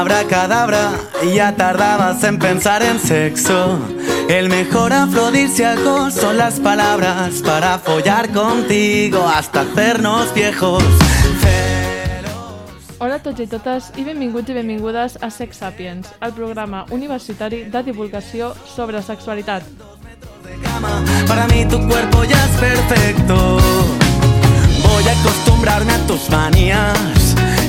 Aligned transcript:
Abracadabra, 0.00 0.90
ya 1.32 1.54
tardabas 1.54 2.24
en 2.24 2.40
pensar 2.40 2.82
en 2.82 2.98
sexo. 2.98 3.78
El 4.28 4.48
mejor 4.48 4.92
afrodisíaco 4.92 6.10
son 6.10 6.36
las 6.36 6.58
palabras 6.58 7.40
para 7.44 7.78
follar 7.78 8.32
contigo 8.32 9.24
hasta 9.28 9.60
hacernos 9.60 10.34
viejos. 10.34 10.82
Hola 12.98 13.14
a 13.14 13.22
tots 13.22 13.38
i 13.38 13.46
totes 13.46 13.92
i 13.94 14.02
benvinguts 14.02 14.50
i 14.50 14.56
benvingudes 14.58 15.18
a 15.22 15.30
Sex 15.30 15.62
Sapiens, 15.62 16.10
el 16.20 16.32
programa 16.32 16.86
universitari 16.90 17.64
de 17.70 17.82
divulgació 17.86 18.54
sobre 18.66 19.00
sexualitat. 19.00 19.62
Para 21.28 21.46
mí 21.46 21.66
tu 21.66 21.78
cuerpo 21.86 22.24
ya 22.24 22.44
es 22.44 22.56
perfecto. 22.58 23.58
Voy 24.82 25.08
a 25.08 25.20
acostumbrarme 25.20 25.92
a 25.92 26.06
tus 26.08 26.28
manías 26.30 27.23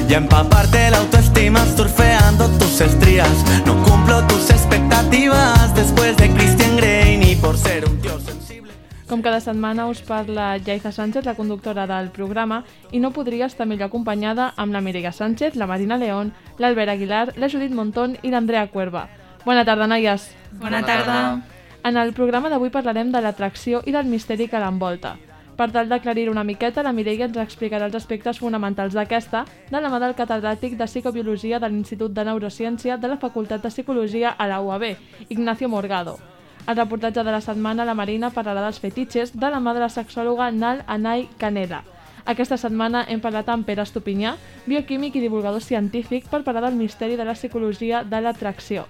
y 0.09 0.13
empaparte 0.13 0.91
la 0.91 0.97
autoestima 0.97 1.65
surfeando 1.65 2.47
tus 2.57 2.81
estrías. 2.81 3.31
No 3.65 3.81
cumplo 3.83 4.25
tus 4.27 4.49
expectativas 4.49 5.73
después 5.75 6.15
de 6.17 6.29
Christian 6.31 6.77
Grey 6.77 7.17
ni 7.17 7.35
por 7.35 7.57
ser 7.57 7.85
un 7.85 7.99
tío 7.99 8.19
sensible. 8.19 8.71
Com 9.07 9.21
cada 9.21 9.39
setmana 9.39 9.87
us 9.87 10.01
parla 10.01 10.57
Jaiza 10.63 10.91
Sánchez, 10.91 11.25
la 11.25 11.35
conductora 11.35 11.87
del 11.87 12.09
programa, 12.09 12.63
i 12.91 12.99
no 12.99 13.11
podria 13.11 13.45
estar 13.45 13.67
millor 13.67 13.89
acompanyada 13.89 14.53
amb 14.57 14.73
la 14.73 14.81
Mireia 14.81 15.11
Sánchez, 15.11 15.55
la 15.55 15.67
Marina 15.67 15.97
León, 15.97 16.33
l'Albert 16.57 16.89
Aguilar, 16.89 17.33
la 17.37 17.49
Judit 17.49 17.71
Montón 17.71 18.17
i 18.21 18.33
l'Andrea 18.33 18.67
Cuerva. 18.67 19.07
Bona 19.45 19.65
tarda, 19.65 19.87
noies! 19.87 20.31
Bona 20.59 20.81
tarda. 20.85 21.41
En 21.85 21.97
el 21.97 22.13
programa 22.13 22.49
d'avui 22.49 22.73
parlarem 22.73 23.11
de 23.13 23.21
l'atracció 23.21 23.83
i 23.85 23.93
del 23.93 24.09
misteri 24.09 24.49
que 24.49 24.59
l'envolta. 24.59 25.17
Per 25.55 25.71
tal 25.71 25.87
d'aclarir 25.87 26.27
una 26.29 26.43
miqueta, 26.43 26.83
la 26.83 26.91
Mireia 26.91 27.29
ens 27.29 27.37
explicarà 27.39 27.87
els 27.87 27.95
aspectes 27.95 28.41
fonamentals 28.43 28.95
d'aquesta 28.97 29.45
de 29.69 29.79
la 29.79 29.87
mà 29.91 30.01
del 30.03 30.15
catedràtic 30.17 30.75
de 30.75 30.87
Psicobiologia 30.89 31.61
de 31.63 31.69
l'Institut 31.71 32.11
de 32.11 32.25
Neurociència 32.27 32.97
de 32.99 33.07
la 33.07 33.17
Facultat 33.21 33.63
de 33.63 33.71
Psicologia 33.71 34.33
a 34.35 34.49
la 34.51 34.59
UAB, 34.59 34.83
Ignacio 35.29 35.69
Morgado. 35.69 36.17
Al 36.65 36.75
reportatge 36.75 37.23
de 37.23 37.31
la 37.31 37.39
setmana, 37.39 37.85
la 37.85 37.95
Marina 37.95 38.33
parlarà 38.35 38.65
dels 38.65 38.81
fetitxes 38.83 39.31
de 39.31 39.53
la 39.53 39.61
mà 39.63 39.73
de 39.73 39.85
la 39.85 39.89
sexòloga 39.89 40.51
Nal 40.51 40.83
Anai 40.87 41.29
Caneda. 41.39 41.83
Aquesta 42.25 42.57
setmana 42.57 43.05
hem 43.07 43.21
parlat 43.23 43.47
amb 43.53 43.63
Pere 43.65 43.85
Estupinyà, 43.85 44.35
bioquímic 44.65 45.15
i 45.15 45.23
divulgador 45.23 45.61
científic, 45.63 46.27
per 46.27 46.43
parlar 46.43 46.67
del 46.67 46.75
misteri 46.75 47.15
de 47.15 47.23
la 47.23 47.37
psicologia 47.37 48.03
de 48.03 48.19
l'atracció. 48.19 48.89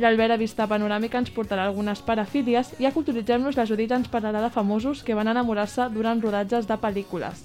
L'Albert 0.00 0.32
a 0.32 0.40
Vista 0.40 0.64
Panoràmica 0.64 1.20
ens 1.20 1.30
portarà 1.30 1.66
algunes 1.68 2.00
parafílies 2.00 2.70
i 2.80 2.86
a 2.88 2.92
Culturitzem-nos 2.94 3.58
la 3.58 3.66
Judit 3.68 3.92
ens 3.92 4.08
parlarà 4.08 4.40
de 4.40 4.48
famosos 4.50 5.02
que 5.04 5.14
van 5.14 5.28
enamorar-se 5.28 5.90
durant 5.92 6.22
rodatges 6.22 6.68
de 6.68 6.78
pel·lícules. 6.80 7.42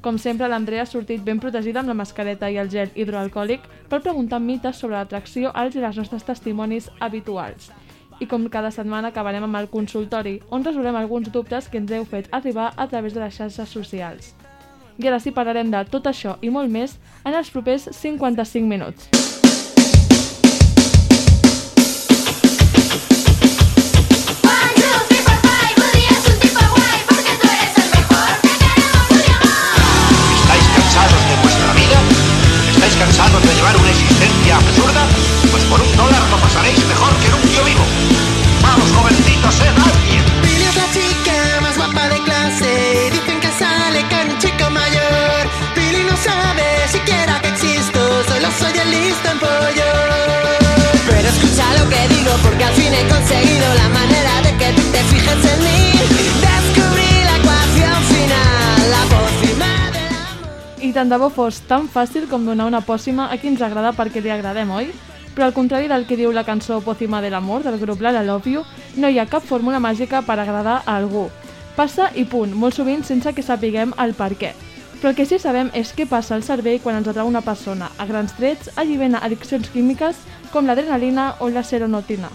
Com 0.00 0.16
sempre, 0.16 0.48
l'Andrea 0.48 0.86
ha 0.86 0.88
sortit 0.88 1.20
ben 1.20 1.40
protegida 1.42 1.82
amb 1.82 1.90
la 1.90 1.98
mascareta 1.98 2.48
i 2.48 2.56
el 2.62 2.70
gel 2.72 2.94
hidroalcohòlic 2.94 3.66
per 3.90 4.00
preguntar 4.00 4.38
mites 4.40 4.78
sobre 4.78 4.96
l'atracció 4.96 5.50
als 5.52 5.76
i 5.76 5.82
les 5.82 5.98
nostres 5.98 6.24
testimonis 6.24 6.88
habituals. 7.00 7.72
I 8.20 8.28
com 8.28 8.46
cada 8.52 8.70
setmana 8.70 9.10
acabarem 9.10 9.44
amb 9.44 9.58
el 9.58 9.68
consultori, 9.68 10.38
on 10.50 10.64
resolem 10.64 10.96
alguns 10.96 11.32
dubtes 11.32 11.68
que 11.68 11.80
ens 11.80 11.90
heu 11.90 12.06
fet 12.08 12.30
arribar 12.30 12.70
a 12.76 12.86
través 12.86 13.16
de 13.16 13.20
les 13.20 13.34
xarxes 13.34 13.68
socials. 13.68 14.34
I 15.00 15.08
ara 15.08 15.20
sí 15.20 15.32
parlarem 15.32 15.72
de 15.72 15.82
tot 15.90 16.06
això 16.06 16.36
i 16.40 16.52
molt 16.52 16.70
més 16.70 16.98
en 17.24 17.34
els 17.34 17.50
propers 17.50 17.88
55 17.90 18.68
minuts. 18.68 19.29
Tant 61.00 61.08
de 61.08 61.16
bo 61.16 61.30
fos 61.32 61.62
tan 61.64 61.86
fàcil 61.88 62.26
com 62.28 62.42
donar 62.44 62.66
una 62.68 62.82
pòssima 62.84 63.30
a 63.32 63.38
qui 63.40 63.48
ens 63.48 63.62
agrada 63.64 63.94
perquè 63.96 64.20
li 64.20 64.28
agradem, 64.28 64.68
oi? 64.68 64.90
Però 65.32 65.46
al 65.46 65.54
contrari 65.56 65.88
del 65.88 66.04
que 66.04 66.18
diu 66.18 66.28
la 66.36 66.42
cançó 66.44 66.82
Pòcima 66.84 67.22
de 67.24 67.30
l'amor 67.32 67.62
del 67.64 67.78
grup 67.80 68.02
La 68.04 68.12
La 68.12 68.20
Love 68.22 68.52
You, 68.52 68.64
no 69.00 69.08
hi 69.08 69.16
ha 69.16 69.24
cap 69.24 69.40
fórmula 69.40 69.80
màgica 69.80 70.20
per 70.20 70.36
agradar 70.36 70.82
a 70.84 70.98
algú. 70.98 71.30
Passa 71.76 72.10
i 72.12 72.26
punt, 72.28 72.52
molt 72.52 72.76
sovint 72.76 73.06
sense 73.08 73.32
que 73.32 73.40
sapiguem 73.40 73.94
el 73.96 74.12
per 74.12 74.34
què. 74.36 74.52
Però 75.00 75.14
el 75.14 75.16
que 75.16 75.24
sí 75.24 75.40
sabem 75.40 75.72
és 75.72 75.94
què 75.96 76.04
passa 76.04 76.36
al 76.36 76.44
cervell 76.44 76.82
quan 76.84 77.00
ens 77.00 77.08
atrau 77.08 77.32
una 77.32 77.40
persona. 77.40 77.88
A 77.96 78.04
grans 78.04 78.36
trets, 78.36 78.68
allibena 78.76 79.24
addiccions 79.24 79.72
químiques 79.72 80.20
com 80.52 80.68
l'adrenalina 80.68 81.36
o 81.40 81.48
la 81.48 81.64
seronotina. 81.64 82.28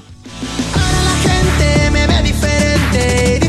Ahora 0.74 1.02
la 1.06 1.18
gente 1.22 1.92
me 1.92 2.08
ve 2.08 2.22
diferente 2.32 3.45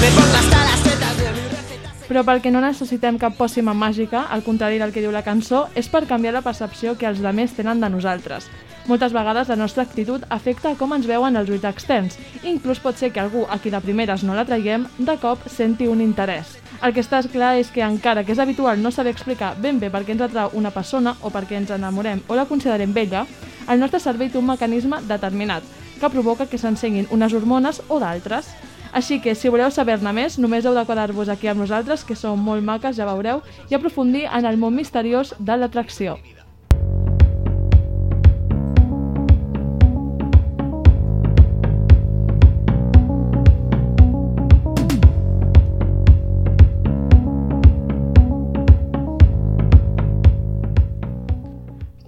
Me 0.00 0.10
pongo 0.10 0.36
hasta 0.38 0.64
las 0.64 0.82
tetas 0.82 1.16
de 1.16 1.30
mi 1.32 1.48
receta. 1.48 1.90
Però 2.08 2.22
pel 2.24 2.40
que 2.40 2.52
no 2.54 2.60
necessitem 2.62 3.18
cap 3.18 3.34
pòssima 3.36 3.74
màgica, 3.74 4.22
al 4.30 4.44
contrari 4.46 4.78
del 4.78 4.92
que 4.94 5.02
diu 5.02 5.10
la 5.10 5.24
cançó, 5.26 5.66
és 5.74 5.88
per 5.90 6.06
canviar 6.06 6.36
la 6.36 6.44
percepció 6.46 6.94
que 6.96 7.08
els 7.10 7.18
demés 7.24 7.56
tenen 7.56 7.82
de 7.82 7.90
nosaltres. 7.90 8.46
Moltes 8.86 9.12
vegades 9.12 9.50
la 9.50 9.58
nostra 9.60 9.82
actitud 9.82 10.22
afecta 10.32 10.72
com 10.78 10.94
ens 10.96 11.08
veuen 11.10 11.36
els 11.36 11.50
ulls 11.50 11.66
externs. 11.68 12.14
Inclús 12.42 12.78
pot 12.80 12.96
ser 12.96 13.10
que 13.12 13.20
algú 13.20 13.42
a 13.50 13.58
qui 13.58 13.74
de 13.74 13.80
primeres 13.84 14.22
no 14.24 14.38
la 14.38 14.46
traiem, 14.48 14.86
de 14.98 15.18
cop 15.20 15.42
senti 15.50 15.90
un 15.90 16.00
interès. 16.00 16.54
El 16.80 16.94
que 16.94 17.02
està 17.02 17.20
clar 17.26 17.56
és 17.58 17.68
que 17.74 17.82
encara 17.82 18.22
que 18.24 18.32
és 18.32 18.38
habitual 18.38 18.80
no 18.80 18.92
saber 18.94 19.12
explicar 19.12 19.56
ben 19.58 19.80
bé 19.82 19.90
per 19.90 20.04
què 20.06 20.14
ens 20.14 20.22
atrau 20.24 20.54
una 20.54 20.70
persona 20.70 21.16
o 21.20 21.28
per 21.34 21.42
què 21.44 21.58
ens 21.58 21.74
enamorem 21.74 22.22
o 22.28 22.38
la 22.38 22.46
considerem 22.46 22.94
bella, 22.94 23.26
el 23.68 23.82
nostre 23.82 24.00
cervell 24.00 24.30
té 24.30 24.38
un 24.38 24.46
mecanisme 24.46 25.02
determinat 25.10 25.66
que 25.98 26.08
provoca 26.08 26.46
que 26.46 26.56
s'ensenyin 26.56 27.10
unes 27.10 27.34
hormones 27.34 27.82
o 27.88 27.98
d'altres. 27.98 28.46
Així 28.92 29.20
que, 29.20 29.34
si 29.34 29.50
voleu 29.52 29.70
saber-ne 29.70 30.12
més, 30.16 30.38
només 30.38 30.64
heu 30.64 30.74
de 30.76 30.84
quedar-vos 30.88 31.28
aquí 31.28 31.50
amb 31.50 31.60
nosaltres, 31.64 32.04
que 32.04 32.16
som 32.16 32.40
molt 32.40 32.64
maques, 32.64 32.96
ja 32.96 33.08
veureu, 33.08 33.42
i 33.68 33.76
aprofundir 33.76 34.26
en 34.26 34.48
el 34.48 34.56
món 34.56 34.74
misteriós 34.74 35.34
de 35.38 35.56
l'atracció. 35.56 36.16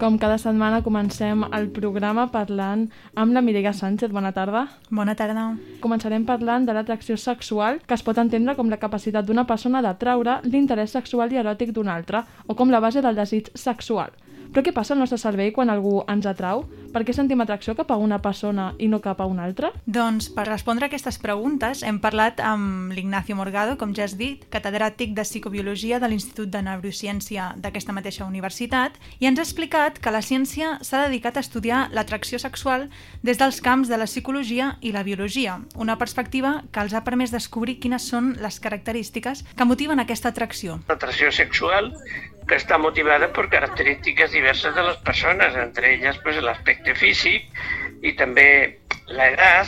Com 0.01 0.15
cada 0.17 0.39
setmana 0.41 0.79
comencem 0.81 1.43
el 1.53 1.67
programa 1.75 2.23
parlant 2.33 2.87
amb 3.13 3.35
la 3.35 3.43
Mireia 3.45 3.69
Sánchez. 3.69 4.09
Bona 4.09 4.31
tarda. 4.33 4.63
Bona 4.89 5.13
tarda. 5.13 5.43
Començarem 5.83 6.25
parlant 6.25 6.65
de 6.65 6.73
l'atracció 6.73 7.19
sexual, 7.21 7.77
que 7.85 7.93
es 7.93 8.01
pot 8.01 8.17
entendre 8.17 8.55
com 8.57 8.73
la 8.73 8.81
capacitat 8.81 9.29
d'una 9.29 9.45
persona 9.45 9.83
d'atraure 9.85 10.39
l'interès 10.47 10.97
sexual 10.97 11.29
i 11.29 11.37
eròtic 11.43 11.69
d'una 11.77 11.93
altra, 11.93 12.23
o 12.49 12.57
com 12.57 12.73
la 12.73 12.81
base 12.81 13.05
del 13.05 13.21
desig 13.21 13.53
sexual. 13.53 14.09
Però 14.51 14.65
què 14.65 14.73
passa 14.75 14.91
al 14.91 14.99
nostre 14.99 15.15
cervell 15.15 15.53
quan 15.55 15.69
algú 15.71 16.01
ens 16.11 16.25
atrau? 16.27 16.65
Per 16.91 17.05
què 17.07 17.13
sentim 17.15 17.39
atracció 17.39 17.71
cap 17.71 17.93
a 17.93 17.95
una 17.95 18.17
persona 18.19 18.73
i 18.83 18.89
no 18.91 18.97
cap 18.99 19.21
a 19.23 19.27
una 19.31 19.45
altra? 19.47 19.69
Doncs 19.87 20.27
per 20.35 20.43
respondre 20.49 20.83
a 20.83 20.89
aquestes 20.91 21.15
preguntes 21.23 21.85
hem 21.87 22.01
parlat 22.03 22.41
amb 22.43 22.91
l'Ignacio 22.91 23.37
Morgado, 23.39 23.77
com 23.79 23.93
ja 23.95 24.03
has 24.03 24.17
dit, 24.19 24.43
catedràtic 24.51 25.13
de 25.15 25.23
Psicobiologia 25.23 26.01
de 26.03 26.09
l'Institut 26.11 26.51
de 26.51 26.59
Neurociència 26.67 27.53
d'aquesta 27.63 27.95
mateixa 27.95 28.27
universitat, 28.27 28.97
i 29.23 29.29
ens 29.29 29.39
ha 29.39 29.45
explicat 29.47 30.01
que 30.03 30.11
la 30.11 30.19
ciència 30.19 30.73
s'ha 30.83 31.05
dedicat 31.05 31.39
a 31.39 31.45
estudiar 31.45 31.85
l'atracció 31.95 32.41
sexual 32.43 32.89
des 33.23 33.39
dels 33.39 33.61
camps 33.63 33.87
de 33.87 34.01
la 34.01 34.09
psicologia 34.09 34.73
i 34.81 34.91
la 34.91 35.05
biologia, 35.07 35.61
una 35.79 35.95
perspectiva 35.95 36.57
que 36.75 36.83
els 36.83 36.91
ha 36.91 37.05
permès 37.07 37.31
descobrir 37.31 37.79
quines 37.79 38.03
són 38.03 38.33
les 38.43 38.59
característiques 38.59 39.45
que 39.55 39.69
motiven 39.69 40.03
aquesta 40.03 40.35
atracció. 40.35 40.81
atracción 40.91 41.31
sexual 41.31 41.95
que 42.47 42.55
está 42.55 42.77
motivada 42.77 43.31
por 43.31 43.49
características 43.49 44.31
diversas 44.31 44.75
de 44.75 44.83
las 44.83 44.97
personas, 44.97 45.55
entre 45.55 45.95
ellas 45.95 46.17
pues 46.23 46.37
el 46.37 46.47
y 48.01 48.13
también 48.13 48.79
la 49.07 49.29
edad 49.29 49.67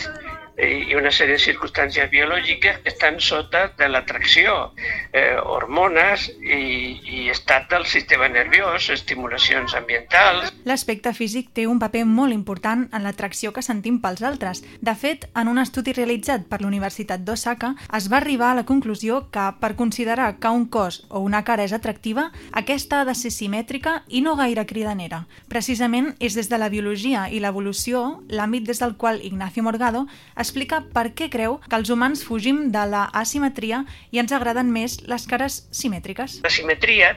i 0.58 0.96
una 0.96 1.12
sèrie 1.12 1.38
de 1.38 1.44
circumstàncies 1.44 2.10
biològiques 2.12 2.82
que 2.84 2.92
estan 2.94 3.20
sota 3.20 3.68
de 3.78 3.90
l'atracció, 3.90 4.74
eh, 5.12 5.36
hormones 5.42 6.30
i, 6.42 6.62
i 7.04 7.30
estat 7.34 7.70
del 7.72 7.88
sistema 7.90 8.30
nerviós, 8.30 8.90
estimulacions 8.94 9.74
ambientals, 9.74 10.54
L'aspecte 10.64 11.12
físic 11.12 11.50
té 11.52 11.66
un 11.68 11.80
paper 11.82 12.06
molt 12.08 12.32
important 12.32 12.86
en 12.96 13.04
l'atracció 13.04 13.52
que 13.52 13.62
sentim 13.66 13.98
pels 14.02 14.22
altres. 14.24 14.62
De 14.80 14.94
fet, 14.96 15.26
en 15.36 15.50
un 15.52 15.60
estudi 15.60 15.92
realitzat 15.92 16.46
per 16.48 16.62
la 16.62 16.70
Universitat 16.70 17.26
d'Osaka, 17.28 17.74
es 17.98 18.08
va 18.12 18.22
arribar 18.22 18.52
a 18.54 18.58
la 18.62 18.66
conclusió 18.70 19.26
que, 19.34 19.44
per 19.60 19.74
considerar 19.76 20.38
que 20.40 20.48
un 20.48 20.66
cos 20.72 21.02
o 21.10 21.20
una 21.20 21.44
cara 21.44 21.66
és 21.68 21.74
atractiva, 21.76 22.30
aquesta 22.52 23.02
ha 23.02 23.08
de 23.10 23.16
ser 23.16 23.34
simètrica 23.36 24.04
i 24.08 24.22
no 24.24 24.38
gaire 24.40 24.66
cridanera. 24.70 25.26
Precisament 25.52 26.14
és 26.24 26.38
des 26.40 26.48
de 26.50 26.62
la 26.62 26.72
biologia 26.72 27.28
i 27.28 27.44
l'evolució 27.44 28.24
l'àmbit 28.32 28.64
des 28.70 28.80
del 28.80 28.96
qual 28.96 29.20
Ignacio 29.24 29.64
Morgado 29.68 30.06
explica 30.44 30.82
per 30.96 31.08
què 31.18 31.30
creu 31.34 31.58
que 31.66 31.78
els 31.80 31.92
humans 31.94 32.24
fugim 32.28 32.66
de 32.76 32.84
la 32.92 33.04
asimetria 33.22 33.84
i 34.12 34.22
ens 34.22 34.34
agraden 34.36 34.72
més 34.76 35.00
les 35.10 35.26
cares 35.30 35.62
simètriques. 35.76 36.40
La 36.46 36.52
simetria 36.54 37.14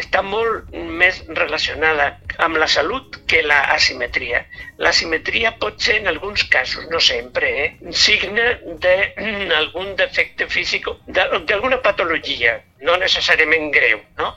està 0.00 0.22
molt 0.22 0.72
més 1.02 1.20
relacionada 1.40 2.08
amb 2.46 2.60
la 2.62 2.68
salut 2.70 3.18
que 3.30 3.42
la 3.46 3.60
asimetria. 3.74 4.44
La 4.78 4.92
simetria 4.94 5.52
pot 5.62 5.82
ser 5.82 5.98
en 6.00 6.08
alguns 6.12 6.44
casos, 6.52 6.86
no 6.92 7.00
sempre, 7.02 7.50
eh, 7.66 7.92
signe 7.92 8.48
d'algun 8.84 9.94
defecte 9.98 10.48
físic, 10.48 10.88
d'alguna 11.08 11.82
patologia, 11.84 12.58
no 12.86 12.96
necessàriament 13.02 13.72
greu, 13.74 14.02
no? 14.18 14.34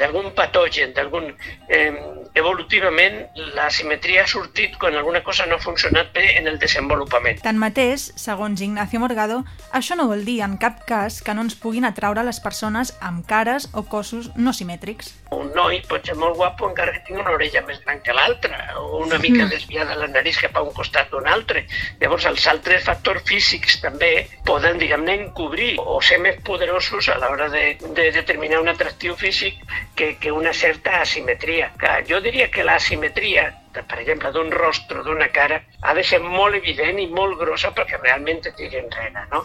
d'algun 0.00 0.32
patogen, 0.34 0.94
d'algun... 0.94 1.32
Eh, 1.68 2.19
evolutivament, 2.34 3.22
la 3.56 3.68
simetria 3.70 4.24
ha 4.24 4.30
sortit 4.30 4.76
quan 4.78 4.94
alguna 4.94 5.22
cosa 5.24 5.46
no 5.46 5.56
ha 5.56 5.62
funcionat 5.62 6.12
bé 6.14 6.36
en 6.38 6.46
el 6.46 6.58
desenvolupament. 6.62 7.40
Tanmateix, 7.44 8.10
segons 8.20 8.60
Ignacio 8.60 9.00
Morgado, 9.02 9.42
això 9.72 9.96
no 9.98 10.08
vol 10.10 10.24
dir 10.24 10.40
en 10.46 10.56
cap 10.62 10.84
cas 10.88 11.20
que 11.22 11.34
no 11.34 11.44
ens 11.46 11.56
puguin 11.58 11.88
atraure 11.88 12.24
les 12.26 12.40
persones 12.40 12.94
amb 13.00 13.26
cares 13.26 13.68
o 13.74 13.84
cossos 13.88 14.30
no 14.36 14.52
simètrics. 14.52 15.14
un 15.30 15.52
noi 15.54 15.78
pot 15.86 16.06
ser 16.06 16.16
molt 16.18 16.34
guapo 16.36 16.66
encara 16.68 16.92
que 16.92 17.02
tingui 17.06 17.22
una 17.22 17.34
orella 17.36 17.62
més 17.66 17.78
gran 17.84 18.00
que 18.02 18.14
l'altra 18.14 18.58
o 18.80 19.02
una 19.04 19.18
mica 19.22 19.46
desviada 19.50 19.94
la 19.98 20.08
nariz 20.10 20.40
cap 20.42 20.56
a 20.58 20.62
un 20.66 20.72
costat 20.74 21.10
d'un 21.12 21.26
altre. 21.26 21.64
Llavors 22.00 22.26
els 22.30 22.46
altres 22.50 22.84
factors 22.86 23.22
físics 23.28 23.78
també 23.84 24.10
poden, 24.46 24.78
diguem-ne, 24.82 25.16
encobrir 25.26 25.72
o 25.78 26.00
ser 26.02 26.18
més 26.24 26.40
poderosos 26.46 27.08
a 27.08 27.18
l'hora 27.22 27.48
de, 27.52 27.64
de 27.96 28.10
determinar 28.16 28.60
un 28.64 28.72
atractiu 28.72 29.16
físic 29.16 29.62
que, 29.94 30.16
que 30.20 30.32
una 30.32 30.52
certa 30.52 31.00
asimetria. 31.00 31.70
Clar, 31.78 32.00
jo 32.08 32.19
diria 32.24 32.48
que 32.50 32.64
l'asimetria 32.66 33.48
de, 33.74 33.82
per 33.86 34.00
exemple, 34.02 34.30
d'un 34.34 34.50
rostre, 34.52 35.02
d'una 35.06 35.28
cara, 35.34 35.60
ha 35.82 35.94
de 35.94 36.04
ser 36.04 36.18
molt 36.22 36.58
evident 36.58 36.98
i 36.98 37.06
molt 37.06 37.38
grossa 37.38 37.70
perquè 37.76 38.00
realment 38.00 38.42
et 38.44 38.56
tiri 38.58 38.80
enrere, 38.82 39.26
no? 39.32 39.44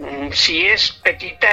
Mm, 0.00 0.30
Si 0.32 0.58
és 0.66 0.88
petita, 1.04 1.52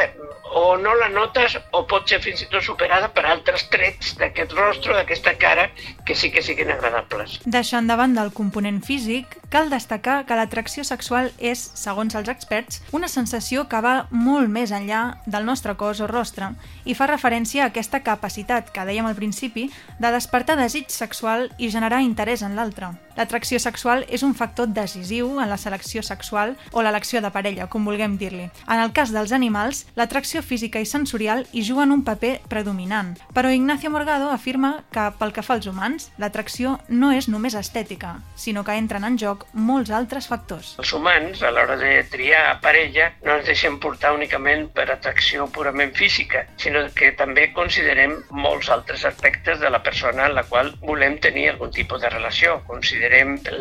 o 0.54 0.78
no 0.78 0.94
la 0.96 1.10
notes 1.10 1.58
o 1.72 1.84
pot 1.90 2.08
ser 2.10 2.20
fins 2.24 2.44
i 2.44 2.48
tot 2.52 2.64
superada 2.66 3.10
per 3.14 3.26
altres 3.28 3.66
trets 3.74 4.14
d'aquest 4.20 4.54
rostre, 4.58 4.94
d'aquesta 4.96 5.36
cara, 5.42 5.70
que 6.06 6.16
sí 6.16 6.32
que 6.32 6.44
siguin 6.46 6.72
agradables. 6.72 7.40
Deixant 7.46 7.90
de 7.90 7.98
banda 8.00 8.24
el 8.24 8.34
component 8.34 8.82
físic, 8.86 9.38
cal 9.54 9.70
destacar 9.74 10.24
que 10.26 10.38
l'atracció 10.38 10.86
sexual 10.88 11.32
és, 11.40 11.62
segons 11.78 12.16
els 12.16 12.30
experts, 12.32 12.82
una 12.92 13.10
sensació 13.12 13.68
que 13.70 13.82
va 13.84 14.08
molt 14.12 14.50
més 14.50 14.72
enllà 14.72 15.04
del 15.26 15.46
nostre 15.46 15.76
cos 15.80 16.02
o 16.02 16.10
rostre 16.10 16.54
i 16.86 16.96
fa 16.98 17.10
referència 17.10 17.66
a 17.66 17.72
aquesta 17.72 18.04
capacitat 18.06 18.72
que 18.74 18.86
dèiem 18.88 19.10
al 19.10 19.18
principi 19.18 19.70
de 20.00 20.14
despertar 20.14 20.58
desig 20.60 20.90
sexual 20.94 21.50
i 21.58 21.72
generar 21.74 22.04
interès 22.06 22.44
en 22.46 22.58
l'altre. 22.58 22.94
L'atracció 23.18 23.60
sexual 23.62 24.06
és 24.10 24.24
un 24.26 24.34
factor 24.34 24.68
decisiu 24.74 25.28
en 25.40 25.50
la 25.50 25.58
selecció 25.62 26.02
sexual 26.04 26.56
o 26.72 26.82
l'elecció 26.82 27.22
de 27.22 27.30
parella, 27.34 27.68
com 27.70 27.86
vulguem 27.86 28.18
dir-li. 28.18 28.48
En 28.66 28.82
el 28.82 28.94
cas 28.94 29.14
dels 29.14 29.32
animals, 29.36 29.84
l'atracció 29.96 30.42
física 30.42 30.82
i 30.82 30.88
sensorial 30.90 31.46
hi 31.52 31.62
juguen 31.66 31.94
un 31.94 32.04
paper 32.04 32.40
predominant. 32.50 33.14
Però 33.38 33.52
Ignacio 33.54 33.92
Morgado 33.94 34.32
afirma 34.34 34.84
que, 34.92 35.06
pel 35.20 35.34
que 35.36 35.44
fa 35.46 35.60
als 35.60 35.70
humans, 35.70 36.10
l'atracció 36.18 36.80
no 36.90 37.12
és 37.14 37.30
només 37.30 37.54
estètica, 37.60 38.16
sinó 38.36 38.64
que 38.66 38.78
entren 38.82 39.06
en 39.06 39.20
joc 39.22 39.46
molts 39.54 39.94
altres 39.94 40.28
factors. 40.32 40.74
Els 40.82 40.94
humans, 40.98 41.44
a 41.44 41.54
l'hora 41.54 41.78
de 41.78 41.94
triar 42.10 42.60
parella, 42.66 43.12
no 43.24 43.38
ens 43.38 43.46
deixem 43.50 43.78
portar 43.84 44.16
únicament 44.18 44.68
per 44.74 44.90
atracció 44.90 45.46
purament 45.54 45.94
física, 45.94 46.48
sinó 46.58 46.82
que 46.98 47.14
també 47.20 47.52
considerem 47.54 48.18
molts 48.34 48.74
altres 48.74 49.06
aspectes 49.06 49.62
de 49.62 49.70
la 49.70 49.84
persona 49.86 50.26
amb 50.26 50.40
la 50.40 50.48
qual 50.50 50.74
volem 50.82 51.20
tenir 51.22 51.50
algun 51.52 51.72
tipus 51.72 52.02
de 52.02 52.10
relació. 52.10 52.58
Considerem 52.68 53.03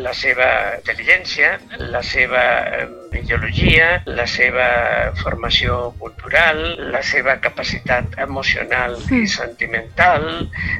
la 0.03 0.13
seva 0.13 0.49
intel·ligència, 0.79 1.57
la 1.91 2.01
seva 2.03 2.43
eh, 2.63 2.87
ideologia, 3.19 4.01
la 4.05 4.25
seva 4.27 4.67
formació 5.21 5.93
cultural, 5.99 6.61
la 6.91 7.01
seva 7.05 7.37
capacitat 7.43 8.17
emocional 8.23 8.97
i 9.13 9.25
sentimental, 9.29 10.25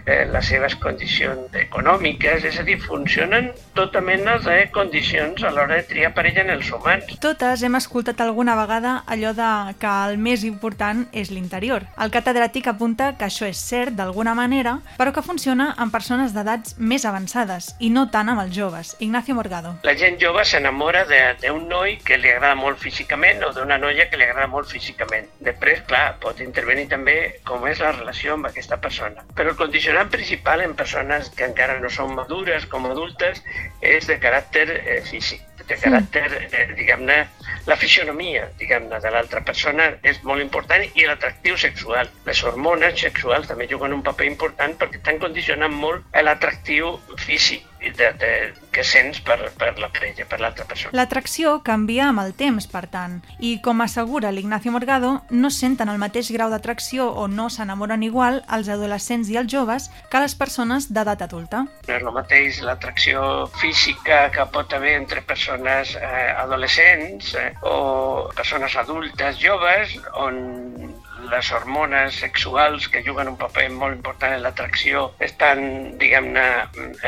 eh, 0.06 0.24
les 0.32 0.50
seves 0.50 0.76
condicions 0.82 1.54
econòmiques, 1.54 2.46
és 2.50 2.60
a 2.60 2.66
dir, 2.68 2.80
funcionen 2.82 3.52
tota 3.78 4.02
mena 4.02 4.38
de 4.44 4.58
condicions 4.74 5.44
a 5.44 5.52
l'hora 5.54 5.80
de 5.80 5.88
triar 5.90 6.14
parella 6.14 6.44
en 6.44 6.54
els 6.56 6.72
humans. 6.74 7.14
Totes 7.24 7.64
hem 7.64 7.78
escoltat 7.80 8.22
alguna 8.22 8.56
vegada 8.60 8.96
allò 9.08 9.34
de 9.38 9.52
que 9.80 9.94
el 10.08 10.18
més 10.18 10.44
important 10.48 11.06
és 11.14 11.32
l'interior. 11.32 11.88
El 11.98 12.14
catedràtic 12.14 12.68
apunta 12.72 13.14
que 13.18 13.28
això 13.28 13.48
és 13.50 13.60
cert 13.60 13.96
d'alguna 13.98 14.34
manera, 14.38 14.80
però 14.98 15.14
que 15.14 15.26
funciona 15.26 15.74
en 15.80 15.92
persones 15.94 16.34
d'edats 16.34 16.78
més 16.78 17.06
avançades 17.06 17.74
i 17.80 17.90
no 17.94 18.08
tant 18.12 18.30
amb 18.30 18.44
els 18.46 18.53
joves. 18.56 18.96
Ignacio 19.00 19.36
Morgado. 19.36 19.76
La 19.84 19.96
gent 19.96 20.20
jove 20.22 20.46
s'enamora 20.46 21.06
de- 21.06 21.36
d'un 21.42 21.68
noi 21.68 21.98
que 21.98 22.18
li 22.18 22.30
agrada 22.30 22.56
molt 22.56 22.80
físicament 22.80 23.44
o 23.44 23.52
d'una 23.54 23.78
noia 23.78 24.10
que 24.10 24.18
li 24.18 24.24
agrada 24.24 24.48
molt 24.48 24.68
físicament. 24.70 25.28
Després, 25.40 25.82
clar, 25.88 26.18
pot 26.20 26.40
intervenir 26.40 26.88
també 26.90 27.40
com 27.44 27.66
és 27.68 27.80
la 27.80 27.92
relació 27.92 28.34
amb 28.34 28.48
aquesta 28.48 28.78
persona. 28.78 29.24
Però 29.36 29.50
el 29.50 29.56
condicionant 29.56 30.10
principal 30.10 30.62
en 30.62 30.76
persones 30.76 31.30
que 31.30 31.46
encara 31.46 31.80
no 31.80 31.90
són 31.90 32.14
madures 32.16 32.66
com 32.66 32.86
adultes 32.86 33.44
és 33.82 34.08
de 34.08 34.20
caràcter 34.20 34.70
eh, 34.70 35.02
físic, 35.02 35.42
de 35.68 35.78
caràcter, 35.80 36.28
eh, 36.52 36.74
diguem-ne, 36.76 37.28
la 37.66 37.76
fisionomia, 37.78 38.50
diguem-ne, 38.60 39.00
de 39.00 39.12
l'altra 39.12 39.42
persona 39.42 39.94
és 40.04 40.22
molt 40.24 40.42
important 40.42 40.84
i 40.94 41.06
l'atractiu 41.06 41.56
sexual. 41.58 42.10
Les 42.26 42.44
hormones 42.44 43.00
sexuals 43.00 43.48
també 43.48 43.68
juguen 43.72 43.94
un 43.94 44.04
paper 44.04 44.26
important 44.28 44.76
perquè 44.78 45.00
estan 45.00 45.20
condicionant 45.20 45.72
molt 45.74 46.04
l'atractiu 46.22 47.00
físic 47.18 47.64
de, 47.92 48.12
de, 48.20 48.32
que 48.74 48.84
sents 48.88 49.20
per, 49.26 49.38
per 49.60 49.74
la 49.80 49.90
parella, 49.94 50.26
per 50.30 50.40
l'altra 50.42 50.66
persona. 50.70 50.96
L'atracció 50.98 51.60
canvia 51.66 52.08
amb 52.10 52.24
el 52.24 52.34
temps, 52.38 52.68
per 52.72 52.86
tant, 52.92 53.20
i 53.40 53.56
com 53.66 53.84
assegura 53.84 54.32
l'Ignacio 54.32 54.74
Morgado, 54.74 55.14
no 55.30 55.52
senten 55.54 55.92
el 55.92 56.02
mateix 56.02 56.32
grau 56.36 56.52
d'atracció 56.54 57.10
o 57.10 57.28
no 57.28 57.50
s'enamoren 57.54 58.04
igual 58.04 58.42
els 58.58 58.72
adolescents 58.74 59.30
i 59.30 59.40
els 59.42 59.52
joves 59.52 59.90
que 60.10 60.24
les 60.24 60.36
persones 60.36 60.90
d'edat 60.94 61.26
adulta. 61.28 61.66
No 61.88 61.98
és 61.98 62.04
el 62.04 62.14
mateix 62.16 62.62
l'atracció 62.66 63.48
física 63.62 64.26
que 64.34 64.48
pot 64.54 64.74
haver 64.74 64.98
entre 64.98 65.22
persones 65.22 65.96
eh, 66.00 66.30
adolescents 66.38 67.34
eh, 67.40 67.50
o 67.62 68.30
persones 68.36 68.76
adultes 68.80 69.40
joves 69.42 69.98
on 70.18 70.94
les 71.34 71.52
hormones 71.52 72.20
sexuals 72.22 72.88
que 72.94 73.04
juguen 73.06 73.32
un 73.32 73.38
paper 73.40 73.66
molt 73.74 73.98
important 73.98 74.36
en 74.36 74.44
l'atracció 74.46 75.08
estan, 75.26 75.64
diguem-ne, 76.02 76.46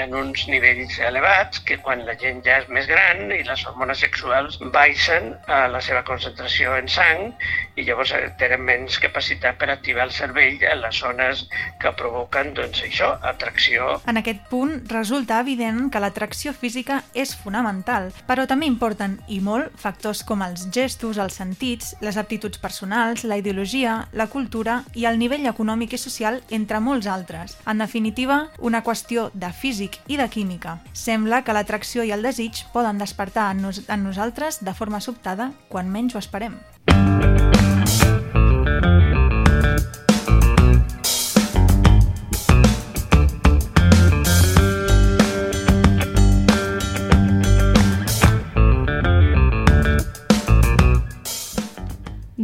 en 0.01 0.15
uns 0.17 0.48
nivells 0.50 0.98
elevats 1.10 1.62
que 1.67 1.77
quan 1.86 2.03
la 2.08 2.17
gent 2.22 2.41
ja 2.46 2.60
és 2.63 2.70
més 2.74 2.89
gran 2.89 3.29
i 3.32 3.44
les 3.46 3.65
hormones 3.70 4.01
sexuals 4.01 4.58
baixen 4.74 5.34
a 5.51 5.65
la 5.72 5.82
seva 5.86 6.03
concentració 6.08 6.75
en 6.79 6.89
sang 6.91 7.27
i 7.75 7.86
llavors 7.86 8.13
tenen 8.39 8.63
menys 8.65 8.98
capacitat 9.03 9.60
per 9.60 9.70
activar 9.72 10.08
el 10.08 10.13
cervell 10.15 10.63
en 10.63 10.82
les 10.82 11.00
zones 11.00 11.46
que 11.82 11.91
provoquen, 12.00 12.53
doncs 12.58 12.82
això, 12.86 13.12
atracció. 13.27 14.00
En 14.10 14.20
aquest 14.22 14.46
punt 14.50 14.77
resulta 14.91 15.39
evident 15.44 15.89
que 15.91 16.01
l'atracció 16.01 16.53
física 16.55 17.01
és 17.13 17.36
fonamental, 17.36 18.12
però 18.29 18.48
també 18.50 18.70
importen, 18.70 19.20
i 19.27 19.41
molt, 19.44 19.74
factors 19.82 20.24
com 20.27 20.44
els 20.46 20.67
gestos, 20.75 21.20
els 21.22 21.38
sentits, 21.41 21.94
les 22.01 22.17
aptituds 22.17 22.62
personals, 22.62 23.25
la 23.27 23.39
ideologia, 23.41 24.05
la 24.16 24.28
cultura 24.28 24.80
i 24.96 25.06
el 25.06 25.20
nivell 25.20 25.46
econòmic 25.46 25.94
i 25.94 26.00
social, 26.02 26.42
entre 26.50 26.80
molts 26.82 27.06
altres. 27.12 27.58
En 27.68 27.84
definitiva, 27.84 28.48
una 28.58 28.82
qüestió 28.82 29.30
de 29.36 29.52
físic 29.52 30.00
i 30.08 30.18
de 30.18 30.30
química. 30.32 30.80
Sembla 30.94 31.44
que 31.44 31.54
l'atracció 31.54 32.08
i 32.08 32.16
el 32.16 32.26
desig 32.26 32.64
poden 32.74 32.98
despertar 32.98 33.52
en, 33.52 33.62
nos 33.68 33.84
en 33.86 34.08
nosaltres 34.08 34.64
de 34.64 34.74
forma 34.74 35.04
sobtada 35.04 35.52
quan 35.70 35.92
menys 35.92 36.16
ho 36.16 36.24
esperem. 36.24 36.58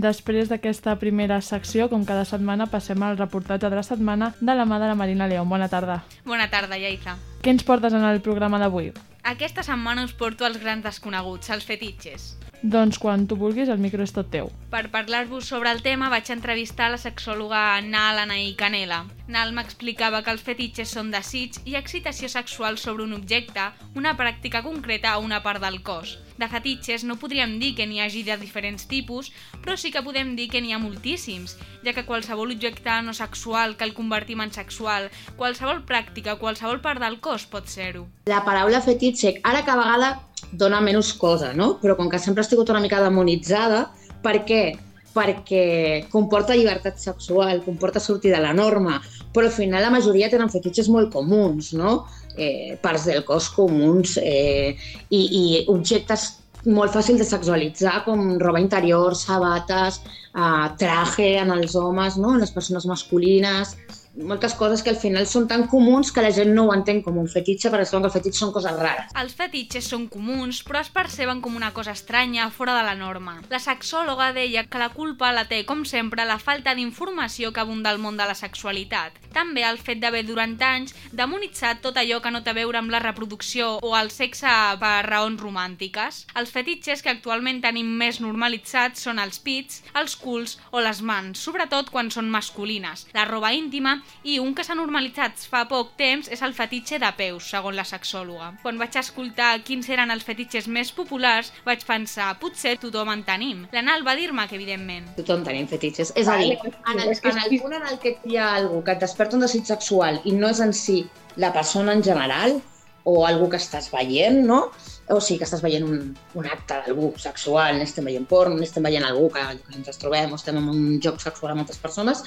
Després 0.01 0.49
d'aquesta 0.49 0.95
primera 0.97 1.35
secció, 1.45 1.85
com 1.91 2.05
cada 2.09 2.23
setmana, 2.25 2.65
passem 2.71 3.03
al 3.05 3.19
reportatge 3.19 3.69
de 3.69 3.77
la 3.77 3.85
setmana 3.85 4.31
de 4.39 4.55
la 4.57 4.65
mà 4.65 4.79
de 4.81 4.87
la 4.89 4.95
Marina 4.97 5.27
León. 5.29 5.49
Bona 5.49 5.67
tarda. 5.69 5.99
Bona 6.25 6.47
tarda, 6.49 6.79
Yaiza. 6.81 7.17
Què 7.45 7.53
ens 7.53 7.65
portes 7.67 7.93
en 7.93 8.07
el 8.07 8.21
programa 8.25 8.57
d'avui? 8.57 8.89
Aquesta 9.21 9.61
setmana 9.61 10.07
us 10.07 10.15
porto 10.17 10.47
els 10.47 10.57
grans 10.57 10.81
desconeguts, 10.81 11.51
els 11.53 11.67
fetitxes. 11.69 12.31
Doncs 12.63 12.97
quan 13.01 13.27
tu 13.29 13.37
vulguis, 13.37 13.69
el 13.69 13.81
micro 13.81 14.01
és 14.01 14.13
tot 14.13 14.31
teu. 14.33 14.49
Per 14.73 14.83
parlar-vos 14.93 15.45
sobre 15.49 15.69
el 15.73 15.83
tema 15.85 16.09
vaig 16.13 16.29
entrevistar 16.33 16.89
la 16.93 16.97
sexòloga 17.01 17.61
Nal 17.85 18.23
Anaí 18.23 18.55
Canela. 18.57 19.03
Nal 19.27 19.53
m'explicava 19.53 20.23
que 20.25 20.33
els 20.33 20.41
fetitxes 20.45 20.93
són 20.97 21.13
desig 21.13 21.61
i 21.65 21.77
excitació 21.77 22.29
sexual 22.29 22.81
sobre 22.81 23.05
un 23.05 23.13
objecte, 23.17 23.69
una 23.93 24.17
pràctica 24.17 24.61
concreta 24.65 25.17
o 25.17 25.25
una 25.25 25.41
part 25.45 25.61
del 25.61 25.81
cos. 25.85 26.17
De 26.41 26.47
fetitxes 26.49 27.03
no 27.05 27.19
podríem 27.21 27.59
dir 27.61 27.75
que 27.77 27.85
n'hi 27.85 27.99
hagi 28.01 28.23
de 28.25 28.33
diferents 28.41 28.87
tipus, 28.89 29.27
però 29.61 29.75
sí 29.77 29.91
que 29.93 30.01
podem 30.01 30.31
dir 30.33 30.47
que 30.49 30.57
n'hi 30.63 30.73
ha 30.73 30.79
moltíssims, 30.81 31.53
ja 31.85 31.93
que 31.93 32.01
qualsevol 32.07 32.55
objecte 32.55 32.95
no 33.05 33.13
sexual 33.13 33.75
que 33.77 33.85
el 33.85 33.93
convertim 33.93 34.41
en 34.41 34.49
sexual, 34.49 35.11
qualsevol 35.37 35.83
pràctica, 35.85 36.39
qualsevol 36.41 36.81
part 36.81 37.03
del 37.03 37.19
cos 37.21 37.45
pot 37.45 37.69
ser-ho. 37.69 38.07
La 38.25 38.41
paraula 38.47 38.81
fetitxe, 38.81 39.35
ara 39.45 39.61
que 39.61 39.69
a 39.69 39.77
vegada 39.77 40.09
dona 40.51 40.81
menys 40.81 41.13
cosa, 41.13 41.51
no? 41.53 41.75
Però 41.83 41.93
com 41.99 42.09
que 42.09 42.17
sempre 42.17 42.41
ha 42.41 42.47
estat 42.47 42.73
una 42.73 42.81
mica 42.81 43.03
demonitzada, 43.03 43.91
per 44.25 44.39
què? 44.47 44.63
Perquè 45.11 46.07
comporta 46.09 46.55
llibertat 46.57 46.97
sexual, 46.97 47.61
comporta 47.67 47.99
sortir 47.99 48.31
de 48.33 48.41
la 48.41 48.55
norma, 48.55 48.97
però 49.35 49.45
al 49.45 49.53
final 49.53 49.83
la 49.83 49.93
majoria 49.93 50.31
tenen 50.31 50.49
fetitxes 50.49 50.89
molt 50.89 51.13
comuns, 51.13 51.73
no? 51.77 52.07
Eh, 52.37 52.77
parts 52.81 53.05
del 53.09 53.25
cos 53.27 53.49
comuns 53.51 54.17
eh, 54.21 54.77
i, 55.09 55.21
i 55.21 55.43
objectes 55.71 56.29
molt 56.65 56.93
fàcils 56.93 57.19
de 57.21 57.25
sexualitzar, 57.25 58.03
com 58.05 58.37
roba 58.39 58.61
interior, 58.61 59.15
sabates, 59.17 59.99
eh, 60.35 60.67
traje 60.79 61.33
en 61.41 61.51
els 61.55 61.75
homes, 61.75 62.17
no? 62.21 62.35
en 62.35 62.45
les 62.45 62.53
persones 62.53 62.85
masculines, 62.85 63.75
moltes 64.15 64.53
coses 64.53 64.83
que 64.83 64.91
al 64.91 64.99
final 64.99 65.25
són 65.27 65.47
tan 65.47 65.67
comuns 65.71 66.11
que 66.11 66.23
la 66.23 66.31
gent 66.35 66.51
no 66.55 66.65
ho 66.67 66.73
entén 66.75 67.01
com 67.03 67.17
un 67.21 67.29
fetitxe 67.31 67.71
perquè 67.71 67.85
es 67.85 67.91
que 67.93 67.99
els 68.01 68.13
fetitxes 68.13 68.43
són 68.43 68.51
coses 68.51 68.75
rares. 68.79 69.13
Els 69.15 69.35
fetitxes 69.37 69.87
són 69.87 70.07
comuns, 70.11 70.61
però 70.67 70.81
es 70.81 70.91
perceben 70.91 71.41
com 71.41 71.55
una 71.55 71.71
cosa 71.73 71.95
estranya, 71.95 72.49
fora 72.51 72.75
de 72.77 72.83
la 72.83 72.95
norma. 72.95 73.37
La 73.49 73.61
sexòloga 73.63 74.31
deia 74.35 74.65
que 74.67 74.81
la 74.81 74.89
culpa 74.91 75.31
la 75.31 75.45
té, 75.47 75.63
com 75.65 75.85
sempre, 75.85 76.25
la 76.27 76.39
falta 76.39 76.75
d'informació 76.75 77.53
que 77.53 77.63
abunda 77.63 77.89
al 77.91 78.01
món 78.03 78.19
de 78.19 78.27
la 78.27 78.35
sexualitat. 78.35 79.15
També 79.31 79.63
el 79.63 79.79
fet 79.79 80.01
d'haver 80.03 80.25
durant 80.27 80.57
anys 80.61 80.93
demonitzat 81.15 81.79
tot 81.81 81.95
allò 81.97 82.19
que 82.21 82.31
no 82.31 82.43
té 82.43 82.51
a 82.51 82.57
veure 82.57 82.81
amb 82.81 82.91
la 82.91 82.99
reproducció 82.99 83.77
o 83.79 83.95
el 83.95 84.11
sexe 84.11 84.51
per 84.81 85.05
raons 85.07 85.39
romàntiques. 85.39 86.25
Els 86.35 86.51
fetitxes 86.51 87.01
que 87.01 87.13
actualment 87.13 87.61
tenim 87.63 87.87
més 88.01 88.19
normalitzats 88.19 89.07
són 89.07 89.23
els 89.23 89.39
pits, 89.39 89.81
els 89.95 90.17
culs 90.19 90.57
o 90.71 90.83
les 90.83 90.99
mans, 91.01 91.39
sobretot 91.39 91.89
quan 91.89 92.11
són 92.11 92.29
masculines, 92.29 93.07
la 93.15 93.25
roba 93.29 93.53
íntima 93.55 94.00
i 94.23 94.37
un 94.39 94.53
que 94.55 94.65
s'ha 94.65 94.77
normalitzat 94.77 95.43
fa 95.51 95.63
poc 95.69 95.93
temps 95.99 96.29
és 96.31 96.41
el 96.45 96.55
fetitxe 96.57 96.99
de 97.01 97.11
peus, 97.17 97.49
segons 97.53 97.77
la 97.77 97.85
sexòloga. 97.87 98.51
Quan 98.63 98.79
vaig 98.81 98.97
escoltar 99.01 99.51
quins 99.67 99.89
eren 99.89 100.13
els 100.13 100.25
fetitxes 100.27 100.67
més 100.67 100.93
populars, 100.95 101.51
vaig 101.65 101.85
pensar, 101.87 102.31
potser 102.41 102.77
tothom 102.81 103.13
en 103.13 103.25
tenim. 103.27 103.65
L'Anal 103.73 104.05
va 104.07 104.15
dir-me 104.19 104.47
que 104.47 104.59
evidentment. 104.59 105.11
Tothom 105.19 105.45
tenim 105.47 105.69
fetitxes. 105.71 106.13
És 106.15 106.29
a 106.31 106.37
dir, 106.41 106.57
en 106.61 106.99
el, 106.99 107.13
en 107.15 107.43
el 107.45 107.57
punt 107.61 107.77
en 107.79 107.87
el 107.93 108.01
que 108.03 108.17
hi 108.25 108.37
ha 108.37 108.53
algú 108.61 108.83
que 108.85 108.95
et 108.95 109.05
desperta 109.05 109.37
un 109.37 109.45
desig 109.45 109.65
sexual 109.69 110.21
i 110.25 110.35
no 110.37 110.51
és 110.51 110.61
en 110.63 110.75
si 110.75 111.01
la 111.41 111.53
persona 111.53 111.93
en 111.93 112.03
general 112.03 112.59
o 113.03 113.25
algú 113.25 113.49
que 113.49 113.57
estàs 113.57 113.89
veient, 113.91 114.43
no? 114.45 114.67
O 115.11 115.19
sigui, 115.19 115.39
que 115.41 115.47
estàs 115.47 115.63
veient 115.63 115.85
un, 115.87 116.11
un 116.37 116.47
acte 116.47 116.77
d'algú 116.85 117.11
sexual, 117.19 117.79
n'estem 117.79 118.05
veient 118.07 118.27
porn, 118.29 118.55
n'estem 118.59 118.85
veient 118.85 119.05
algú 119.07 119.27
que, 119.33 119.43
que 119.65 119.77
ens 119.79 120.01
trobem 120.01 120.31
o 120.31 120.37
estem 120.39 120.59
en 120.59 120.69
un 120.71 120.83
joc 121.03 121.19
sexual 121.23 121.55
amb 121.55 121.65
altres 121.65 121.81
persones, 121.81 122.21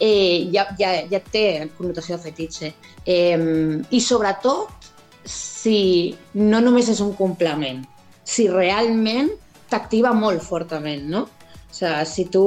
eh, 0.00 0.48
ja, 0.52 0.66
ja, 0.78 0.92
ja 1.10 1.20
té 1.32 1.46
connotació 1.76 2.16
de 2.16 2.26
fetitxe. 2.28 2.72
Eh, 3.04 3.38
I 3.90 4.00
sobretot, 4.00 4.90
si 5.26 6.14
no 6.38 6.60
només 6.62 6.90
és 6.92 7.00
un 7.02 7.14
complement, 7.18 7.82
si 8.26 8.46
realment 8.50 9.32
t'activa 9.70 10.12
molt 10.14 10.44
fortament, 10.44 11.08
no? 11.10 11.26
O 11.26 11.76
sigui, 11.76 12.06
si 12.08 12.24
tu 12.32 12.42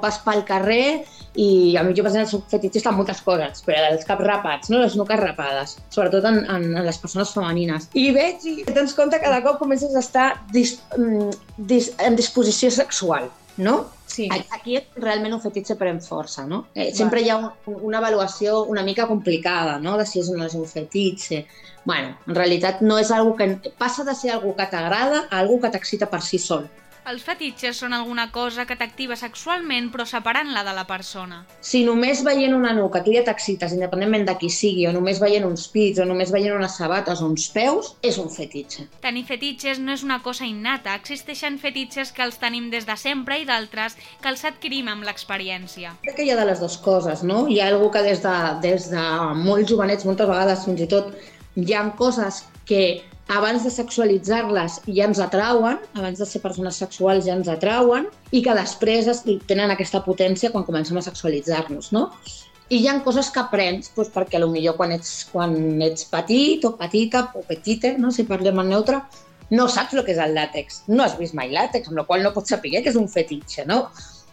vas 0.00 0.16
pel 0.24 0.44
carrer 0.48 1.04
i 1.36 1.76
a 1.76 1.82
mi 1.84 1.92
jo, 1.92 2.00
per 2.04 2.08
exemple, 2.08 2.30
soc 2.30 2.46
fetitxista 2.48 2.88
en 2.88 2.96
moltes 2.96 3.20
coses, 3.24 3.60
però 3.66 3.82
els 3.90 4.06
caps 4.08 4.24
rapats, 4.24 4.70
no? 4.72 4.80
les 4.80 4.96
nuques 4.96 5.20
rapades, 5.20 5.74
sobretot 5.92 6.24
en, 6.30 6.38
en, 6.48 6.64
en 6.72 6.86
les 6.86 7.00
persones 7.02 7.34
femenines. 7.36 7.90
I 7.92 8.06
veig 8.16 8.46
i 8.48 8.54
dones 8.70 8.94
compte 8.96 9.20
que 9.20 9.32
de 9.34 9.42
cop 9.44 9.60
comences 9.60 9.92
a 9.92 10.00
estar 10.00 10.28
dis, 10.54 10.78
mm, 10.96 11.36
dis, 11.68 11.90
en 12.06 12.16
disposició 12.16 12.72
sexual, 12.72 13.28
no? 13.60 13.82
Sí. 14.16 14.26
Aquí 14.32 14.78
és 14.78 14.86
realment 15.02 15.34
un 15.36 15.42
fetitxe 15.42 15.76
pren 15.76 15.98
força, 16.00 16.46
no? 16.48 16.62
Eh, 16.72 16.88
sempre 16.96 17.20
hi 17.20 17.28
ha 17.28 17.36
un, 17.36 17.50
una 17.90 17.98
avaluació 18.00 18.62
una 18.72 18.84
mica 18.86 19.04
complicada, 19.10 19.76
no?, 19.82 19.98
de 20.00 20.06
si 20.08 20.22
és 20.22 20.30
o 20.32 20.36
no 20.38 20.46
és 20.48 20.56
un 20.56 20.64
fetitxe. 20.70 21.44
bueno, 21.86 22.16
en 22.26 22.34
realitat 22.34 22.80
no 22.82 22.96
és 22.98 23.12
algo 23.14 23.36
que... 23.38 23.46
Passa 23.78 24.02
de 24.04 24.14
ser 24.18 24.32
algo 24.34 24.56
que 24.56 24.66
t'agrada 24.72 25.20
a 25.30 25.38
algo 25.38 25.60
que 25.62 25.70
t'excita 25.70 26.08
per 26.10 26.18
si 26.22 26.40
sol. 26.42 26.64
Els 27.06 27.22
fetitxes 27.22 27.78
són 27.78 27.92
alguna 27.94 28.24
cosa 28.34 28.64
que 28.66 28.74
t'activa 28.74 29.14
sexualment 29.14 29.92
però 29.92 30.02
separant-la 30.10 30.64
de 30.66 30.72
la 30.74 30.82
persona. 30.88 31.36
Si 31.62 31.84
només 31.86 32.24
veient 32.26 32.54
una 32.56 32.72
nuca 32.74 32.98
tu 33.06 33.12
ja 33.14 33.22
t'excites, 33.28 33.76
independentment 33.76 34.24
de 34.26 34.34
qui 34.40 34.50
sigui, 34.50 34.88
o 34.90 34.94
només 34.96 35.20
veient 35.22 35.46
uns 35.46 35.68
pits, 35.70 36.00
o 36.02 36.06
només 36.08 36.32
veient 36.34 36.56
unes 36.56 36.74
sabates 36.80 37.22
o 37.22 37.28
uns 37.30 37.44
peus, 37.54 37.92
és 38.02 38.18
un 38.18 38.26
fetitxe. 38.34 38.88
Tenir 39.04 39.22
fetitxes 39.28 39.78
no 39.78 39.94
és 39.94 40.02
una 40.02 40.18
cosa 40.24 40.48
innata, 40.50 40.96
existeixen 40.98 41.60
fetitxes 41.62 42.10
que 42.10 42.26
els 42.26 42.40
tenim 42.42 42.72
des 42.74 42.90
de 42.90 42.98
sempre 42.98 43.38
i 43.38 43.46
d'altres 43.46 43.94
que 44.18 44.32
els 44.32 44.42
adquirim 44.50 44.90
amb 44.90 45.06
l'experiència. 45.06 45.94
Crec 46.02 46.18
que 46.18 46.26
hi 46.26 46.34
ha 46.34 46.40
de 46.42 46.48
les 46.50 46.58
dues 46.64 46.74
coses, 46.82 47.22
no? 47.22 47.44
Hi 47.46 47.62
ha 47.62 47.70
algú 47.70 47.92
que 47.94 48.02
des 48.02 48.26
de, 48.26 48.36
des 48.66 48.90
de 48.90 49.06
molt 49.46 49.70
jovenets, 49.70 50.10
moltes 50.10 50.26
vegades 50.26 50.66
fins 50.66 50.82
i 50.82 50.90
tot, 50.90 51.14
hi 51.56 51.74
ha 51.74 51.84
coses 51.96 52.44
que 52.68 53.02
abans 53.28 53.64
de 53.64 53.72
sexualitzar-les 53.74 54.80
ja 54.86 55.06
ens 55.08 55.20
atrauen, 55.22 55.80
abans 55.98 56.18
de 56.20 56.26
ser 56.28 56.42
persones 56.44 56.78
sexuals 56.78 57.26
ja 57.26 57.34
ens 57.34 57.48
atrauen, 57.50 58.06
i 58.30 58.42
que 58.44 58.54
després 58.54 59.08
es, 59.10 59.24
tenen 59.50 59.72
aquesta 59.72 60.02
potència 60.04 60.52
quan 60.52 60.66
comencem 60.68 60.98
a 60.98 61.04
sexualitzar-nos, 61.06 61.90
no? 61.96 62.10
I 62.68 62.80
hi 62.82 62.88
ha 62.90 62.96
coses 63.02 63.30
que 63.30 63.42
aprens 63.42 63.92
doncs, 63.94 64.10
perquè 64.14 64.40
potser 64.42 64.74
quan 64.78 64.92
ets, 64.94 65.12
quan 65.30 65.54
ets 65.86 66.06
petit 66.10 66.64
o 66.66 66.74
petita 66.78 67.28
o 67.34 67.42
petite, 67.46 67.94
no? 67.98 68.10
si 68.10 68.26
parlem 68.26 68.58
en 68.58 68.72
neutre, 68.74 69.00
no 69.50 69.68
saps 69.70 69.94
el 69.94 70.02
que 70.04 70.14
és 70.16 70.18
el 70.18 70.34
làtex. 70.34 70.82
No 70.90 71.04
has 71.04 71.14
vist 71.18 71.34
mai 71.38 71.52
làtex, 71.54 71.86
amb 71.86 72.00
la 72.00 72.06
qual 72.08 72.24
no 72.26 72.34
pots 72.34 72.50
saber 72.50 72.82
que 72.82 72.90
és 72.90 72.98
un 72.98 73.06
fetitxe, 73.08 73.64
no? 73.70 73.84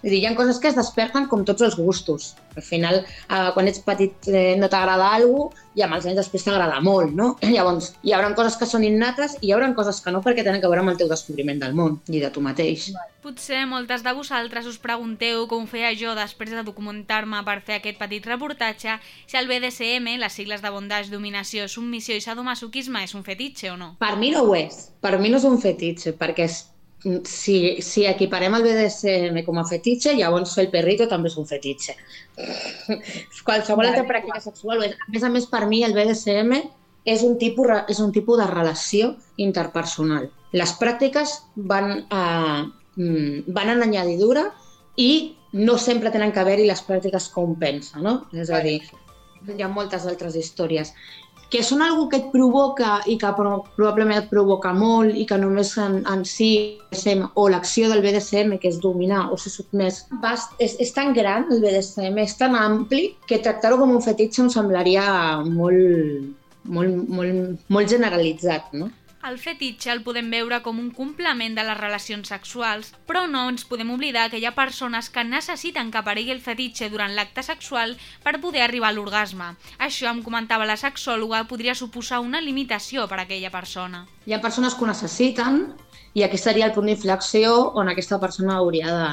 Vull 0.03 0.12
dir, 0.12 0.19
hi 0.19 0.25
ha 0.27 0.36
coses 0.36 0.60
que 0.60 0.67
es 0.67 0.75
desperten 0.75 1.29
com 1.31 1.45
tots 1.48 1.63
els 1.63 1.77
gustos. 1.79 2.33
Al 2.57 2.65
final, 2.67 2.98
eh, 3.05 3.50
quan 3.55 3.69
ets 3.72 3.79
petit 3.86 4.27
eh, 4.27 4.57
no 4.60 4.67
t'agrada 4.67 5.13
alguna 5.15 5.48
cosa 5.48 5.63
i 5.74 5.81
amb 5.81 5.95
els 5.95 6.05
anys 6.05 6.19
després 6.19 6.43
t'agrada 6.45 6.81
molt, 6.83 7.13
no? 7.15 7.29
Llavors, 7.55 7.93
hi 8.03 8.12
haurà 8.13 8.33
coses 8.38 8.57
que 8.60 8.67
són 8.69 8.83
innates 8.83 9.38
i 9.39 9.48
hi 9.48 9.53
haurà 9.55 9.72
coses 9.77 10.01
que 10.03 10.12
no 10.12 10.22
perquè 10.25 10.43
tenen 10.43 10.60
a 10.60 10.67
veure 10.67 10.83
amb 10.83 10.91
el 10.91 11.00
teu 11.00 11.07
descobriment 11.10 11.62
del 11.63 11.77
món 11.77 11.95
i 12.12 12.19
de 12.22 12.29
tu 12.36 12.43
mateix. 12.43 12.89
Potser 13.24 13.63
moltes 13.72 14.03
de 14.03 14.12
vosaltres 14.13 14.67
us 14.67 14.81
pregunteu 14.83 15.48
com 15.48 15.63
ho 15.63 15.72
feia 15.72 15.93
jo 15.95 16.12
després 16.19 16.51
de 16.51 16.65
documentar-me 16.67 17.39
per 17.48 17.62
fer 17.63 17.79
aquest 17.79 18.01
petit 18.01 18.27
reportatge 18.27 18.98
si 19.00 19.39
el 19.39 19.48
BDSM, 19.48 20.17
les 20.19 20.36
sigles 20.36 20.62
de 20.62 20.74
bondage, 20.74 21.13
dominació, 21.13 21.69
submissió 21.72 22.19
i 22.19 22.25
sadomasoquisme 22.27 23.05
és 23.07 23.15
un 23.15 23.24
fetitxe 23.24 23.72
o 23.72 23.79
no. 23.79 23.93
Per 24.03 24.17
mi 24.19 24.36
no 24.36 24.43
ho 24.43 24.53
és. 24.60 24.89
Per 25.00 25.15
mi 25.24 25.31
no 25.31 25.39
és 25.39 25.48
un 25.48 25.57
fetitxe, 25.63 26.17
perquè 26.19 26.51
és 26.51 26.60
si, 27.27 27.81
si 27.83 28.05
equiparem 28.07 28.55
el 28.55 28.63
BDSM 28.63 29.43
com 29.45 29.60
a 29.60 29.65
fetitxe, 29.67 30.13
llavors 30.15 30.53
fer 30.55 30.67
el 30.67 30.72
perrito 30.72 31.07
també 31.12 31.31
és 31.31 31.36
un 31.39 31.48
fetitxe. 31.50 31.95
Qualsevol 33.48 33.89
altra 33.89 34.05
pràctica 34.07 34.39
sexual. 34.43 34.86
A 34.88 35.12
més 35.12 35.25
a 35.25 35.31
més, 35.33 35.50
per 35.51 35.65
mi 35.67 35.83
el 35.83 35.95
BDSM 35.98 36.55
és 37.03 37.25
un 37.27 37.36
tipus, 37.39 37.74
és 37.91 38.00
un 38.00 38.13
tipus 38.15 38.39
de 38.39 38.48
relació 38.48 39.13
interpersonal. 39.43 40.29
Les 40.55 40.75
pràctiques 40.79 41.36
van, 41.55 42.05
a, 42.10 42.24
mm, 42.95 43.51
van 43.55 43.74
en 43.75 43.83
añadidura 43.83 44.48
i 44.95 45.36
no 45.53 45.77
sempre 45.77 46.12
tenen 46.12 46.31
que 46.31 46.39
haver-hi 46.39 46.67
les 46.69 46.81
pràctiques 46.88 47.29
com 47.33 47.57
pensa, 47.60 48.00
no? 48.00 48.24
És 48.33 48.50
a 48.50 48.62
dir, 48.63 48.79
hi 49.51 49.62
ha 49.62 49.67
moltes 49.67 50.07
altres 50.07 50.38
històries 50.39 50.93
que 51.53 51.62
són 51.62 51.83
algo 51.86 52.07
que 52.10 52.17
et 52.17 52.29
provoca 52.33 52.95
i 53.05 53.13
que 53.22 53.29
pro- 53.38 53.60
probablement 53.75 54.17
et 54.24 54.29
provoca 54.31 54.72
molt 54.74 55.13
i 55.13 55.27
que 55.29 55.38
només 55.38 55.75
en, 55.77 56.00
en 56.10 56.24
si 56.25 56.48
BDSM, 56.89 57.27
o 57.38 57.45
l'acció 57.53 57.91
del 57.91 58.01
BDSM, 58.01 58.57
que 58.57 58.72
és 58.74 58.79
dominar 58.81 59.27
o 59.29 59.38
ser 59.38 59.53
sotmès, 59.53 60.01
vas, 60.24 60.48
és, 60.57 60.74
és 60.81 60.93
tan 60.95 61.13
gran 61.13 61.45
el 61.53 61.62
BDSM, 61.62 62.17
és 62.25 62.33
tan 62.41 62.57
ampli 62.57 63.12
que 63.29 63.38
tractar-ho 63.45 63.77
com 63.77 63.93
un 63.93 64.01
fetitxe 64.01 64.41
em 64.48 64.50
semblaria 64.50 65.05
molt, 65.45 66.33
molt, 66.65 67.00
molt, 67.13 67.63
molt 67.69 67.93
generalitzat, 67.93 68.74
no? 68.74 68.89
El 69.24 69.38
fetitxe 69.39 69.88
el 69.94 70.01
podem 70.03 70.27
veure 70.34 70.58
com 70.65 70.80
un 70.82 70.89
complement 70.92 71.53
de 71.56 71.63
les 71.63 71.77
relacions 71.77 72.27
sexuals, 72.27 72.89
però 73.08 73.22
no 73.32 73.46
ens 73.53 73.63
podem 73.70 73.94
oblidar 73.94 74.25
que 74.30 74.42
hi 74.42 74.44
ha 74.44 74.51
persones 74.58 75.08
que 75.13 75.24
necessiten 75.24 75.94
que 75.94 76.01
aparegui 76.01 76.34
el 76.34 76.42
fetitxe 76.44 76.89
durant 76.92 77.15
l'acte 77.15 77.46
sexual 77.48 77.96
per 78.25 78.42
poder 78.44 78.65
arribar 78.65 78.89
a 78.92 78.98
l'orgasme. 78.98 79.48
Això, 79.88 80.10
em 80.12 80.20
comentava 80.25 80.68
la 80.68 80.75
sexòloga, 80.82 81.46
podria 81.48 81.75
suposar 81.80 82.20
una 82.20 82.44
limitació 82.44 83.08
per 83.08 83.22
a 83.22 83.24
aquella 83.24 83.53
persona. 83.53 84.03
Hi 84.27 84.36
ha 84.36 84.44
persones 84.44 84.75
que 84.75 84.84
ho 84.84 84.92
necessiten 84.92 85.63
i 86.20 86.27
aquí 86.27 86.42
seria 86.42 86.68
el 86.68 86.75
punt 86.75 86.92
d'inflexió 86.92 87.56
on 87.80 87.94
aquesta 87.94 88.20
persona 88.20 88.60
hauria 88.60 88.92
de, 88.92 89.10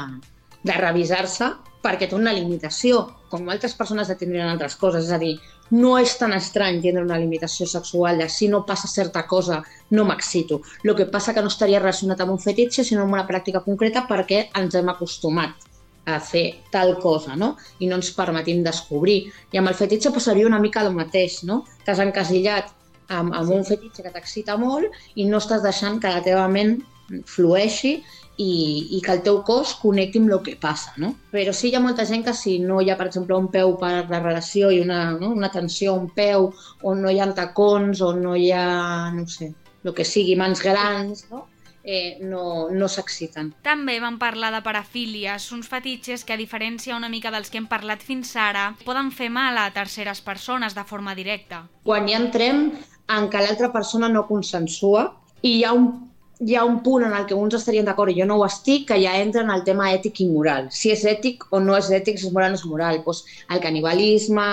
de 0.66 0.80
revisar-se 0.82 1.52
perquè 1.86 2.10
té 2.10 2.18
una 2.18 2.34
limitació, 2.34 3.06
com 3.30 3.46
altres 3.48 3.78
persones 3.78 4.10
de 4.10 4.18
tindrien 4.18 4.50
altres 4.50 4.74
coses. 4.76 5.06
És 5.06 5.14
a 5.14 5.22
dir, 5.22 5.36
no 5.70 5.96
és 5.98 6.16
tan 6.18 6.34
estrany 6.34 6.80
tindre 6.82 7.04
una 7.04 7.18
limitació 7.18 7.66
sexual 7.70 8.18
de 8.18 8.28
si 8.28 8.48
no 8.48 8.64
passa 8.66 8.88
certa 8.90 9.26
cosa 9.26 9.60
no 9.90 10.04
m'excito. 10.04 10.60
El 10.84 10.94
que 10.96 11.06
passa 11.06 11.34
que 11.34 11.42
no 11.42 11.52
estaria 11.52 11.80
relacionat 11.82 12.20
amb 12.20 12.34
un 12.34 12.42
fetitxe 12.42 12.84
sinó 12.84 13.04
amb 13.04 13.14
una 13.18 13.26
pràctica 13.28 13.62
concreta 13.64 14.06
perquè 14.08 14.48
ens 14.58 14.74
hem 14.74 14.90
acostumat 14.90 15.68
a 16.10 16.18
fer 16.18 16.46
tal 16.72 16.96
cosa, 16.98 17.36
no? 17.36 17.54
I 17.78 17.86
no 17.86 18.00
ens 18.00 18.10
permetim 18.16 18.64
descobrir. 18.66 19.30
I 19.52 19.60
amb 19.60 19.70
el 19.70 19.78
fetitxe 19.78 20.12
passaria 20.14 20.48
una 20.48 20.60
mica 20.62 20.82
el 20.82 20.94
mateix, 20.94 21.42
no? 21.46 21.64
T'has 21.84 22.00
encasillat 22.02 22.72
amb, 23.08 23.34
amb 23.34 23.50
un 23.50 23.66
fetitxe 23.66 24.02
que 24.02 24.14
t'excita 24.14 24.56
molt 24.58 24.90
i 25.14 25.28
no 25.28 25.38
estàs 25.38 25.62
deixant 25.62 26.00
que 26.00 26.10
la 26.10 26.24
teva 26.24 26.48
ment 26.48 26.78
flueixi 27.26 27.98
i, 28.36 28.96
i 28.96 29.00
que 29.04 29.12
el 29.12 29.22
teu 29.26 29.40
cos 29.46 29.74
connecti 29.80 30.20
amb 30.20 30.32
el 30.32 30.40
que 30.44 30.56
passa, 30.60 30.94
no? 31.02 31.12
Però 31.32 31.52
sí 31.56 31.68
hi 31.68 31.76
ha 31.76 31.82
molta 31.84 32.06
gent 32.08 32.24
que 32.24 32.34
si 32.36 32.58
no 32.62 32.80
hi 32.80 32.90
ha, 32.90 32.96
per 32.96 33.10
exemple, 33.10 33.36
un 33.36 33.50
peu 33.52 33.76
per 33.80 34.06
la 34.08 34.20
relació 34.22 34.70
i 34.70 34.80
una, 34.80 35.02
no? 35.20 35.32
una 35.36 35.50
tensió 35.52 35.94
a 35.94 36.00
un 36.00 36.10
peu, 36.16 36.50
o 36.82 36.94
no 36.94 37.10
hi 37.10 37.20
ha 37.20 37.30
tacons, 37.36 38.00
o 38.00 38.14
no 38.16 38.36
hi 38.36 38.50
ha, 38.52 39.10
no 39.14 39.26
sé, 39.28 39.52
el 39.84 39.94
que 39.94 40.04
sigui, 40.04 40.36
mans 40.36 40.62
grans, 40.64 41.26
no? 41.30 41.46
Eh, 41.82 42.18
no, 42.20 42.68
no 42.68 42.88
s'exciten. 42.92 43.54
També 43.64 43.94
vam 44.02 44.18
parlar 44.20 44.50
de 44.52 44.60
parafílies, 44.60 45.46
uns 45.56 45.68
fetitxes 45.68 46.26
que, 46.28 46.36
a 46.36 46.40
diferència 46.40 46.96
una 46.96 47.08
mica 47.08 47.32
dels 47.32 47.48
que 47.48 47.56
hem 47.56 47.70
parlat 47.70 48.04
fins 48.04 48.34
ara, 48.36 48.74
poden 48.84 49.08
fer 49.16 49.30
mal 49.32 49.56
a 49.56 49.70
terceres 49.72 50.20
persones 50.20 50.76
de 50.76 50.84
forma 50.84 51.16
directa. 51.16 51.64
Quan 51.88 52.08
ja 52.08 52.20
entrem 52.20 52.66
en 53.10 53.30
que 53.32 53.40
l'altra 53.40 53.72
persona 53.72 54.12
no 54.12 54.26
consensua 54.28 55.08
i 55.40 55.56
hi 55.56 55.64
ha 55.64 55.72
un 55.72 56.09
hi 56.40 56.54
ha 56.56 56.64
un 56.64 56.82
punt 56.82 57.04
en 57.04 57.12
el 57.12 57.26
que 57.28 57.36
uns 57.36 57.54
estarien 57.58 57.84
d'acord 57.84 58.12
i 58.12 58.20
jo 58.20 58.26
no 58.28 58.38
ho 58.40 58.44
estic, 58.46 58.86
que 58.88 58.96
ja 59.02 59.16
entra 59.20 59.42
en 59.44 59.50
el 59.52 59.64
tema 59.64 59.90
ètic 59.92 60.22
i 60.24 60.28
moral. 60.30 60.70
Si 60.72 60.92
és 60.92 61.02
ètic 61.04 61.44
o 61.52 61.60
no 61.60 61.76
és 61.76 61.90
ètic, 61.92 62.16
si 62.18 62.28
és 62.28 62.32
moral 62.32 62.50
o 62.50 62.54
no 62.54 62.60
és 62.60 62.64
moral. 62.70 63.02
Pues, 63.04 63.24
el 63.52 63.60
canibalisme, 63.60 64.46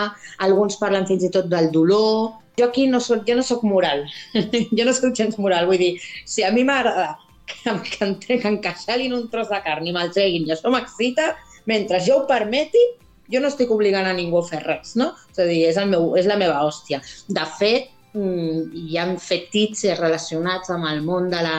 alguns 0.44 0.76
parlen 0.82 1.08
fins 1.08 1.24
i 1.24 1.32
tot 1.34 1.48
del 1.52 1.72
dolor... 1.72 2.36
Jo 2.58 2.72
aquí 2.72 2.88
no 2.90 2.98
soc, 3.00 3.22
jo 3.28 3.36
no 3.38 3.44
soc 3.46 3.62
moral, 3.70 4.00
jo 4.78 4.86
no 4.88 4.94
soc 4.98 5.12
gens 5.14 5.36
moral, 5.38 5.68
vull 5.70 5.78
dir, 5.78 5.92
si 6.26 6.42
a 6.42 6.50
mi 6.50 6.64
m'agrada 6.66 7.12
que, 7.46 7.76
que, 7.86 8.00
em, 8.02 8.16
que 8.18 8.38
encaixalin 8.50 9.14
un 9.14 9.28
tros 9.30 9.52
de 9.52 9.60
carn 9.62 9.86
i 9.86 9.94
me'l 9.94 10.10
treguin 10.16 10.48
i 10.48 10.56
això 10.56 10.72
m'excita, 10.74 11.36
mentre 11.70 12.00
jo 12.02 12.16
ho 12.18 12.26
permeti, 12.26 12.82
jo 13.30 13.44
no 13.44 13.52
estic 13.52 13.70
obligant 13.76 14.10
a 14.10 14.16
ningú 14.18 14.42
a 14.42 14.48
fer 14.48 14.64
res, 14.64 14.96
no? 14.98 15.12
És 15.30 15.44
a 15.44 15.46
dir, 15.46 15.60
és, 15.70 15.78
el 15.78 15.92
meu, 15.92 16.10
és 16.18 16.26
la 16.26 16.40
meva 16.40 16.64
hòstia. 16.66 17.02
De 17.30 17.46
fet, 17.60 17.92
hi 18.18 18.98
ha 18.98 19.08
fetitxes 19.22 20.00
relacionats 20.00 20.72
amb 20.74 20.90
el 20.90 21.04
món 21.06 21.30
de 21.34 21.42
la 21.46 21.58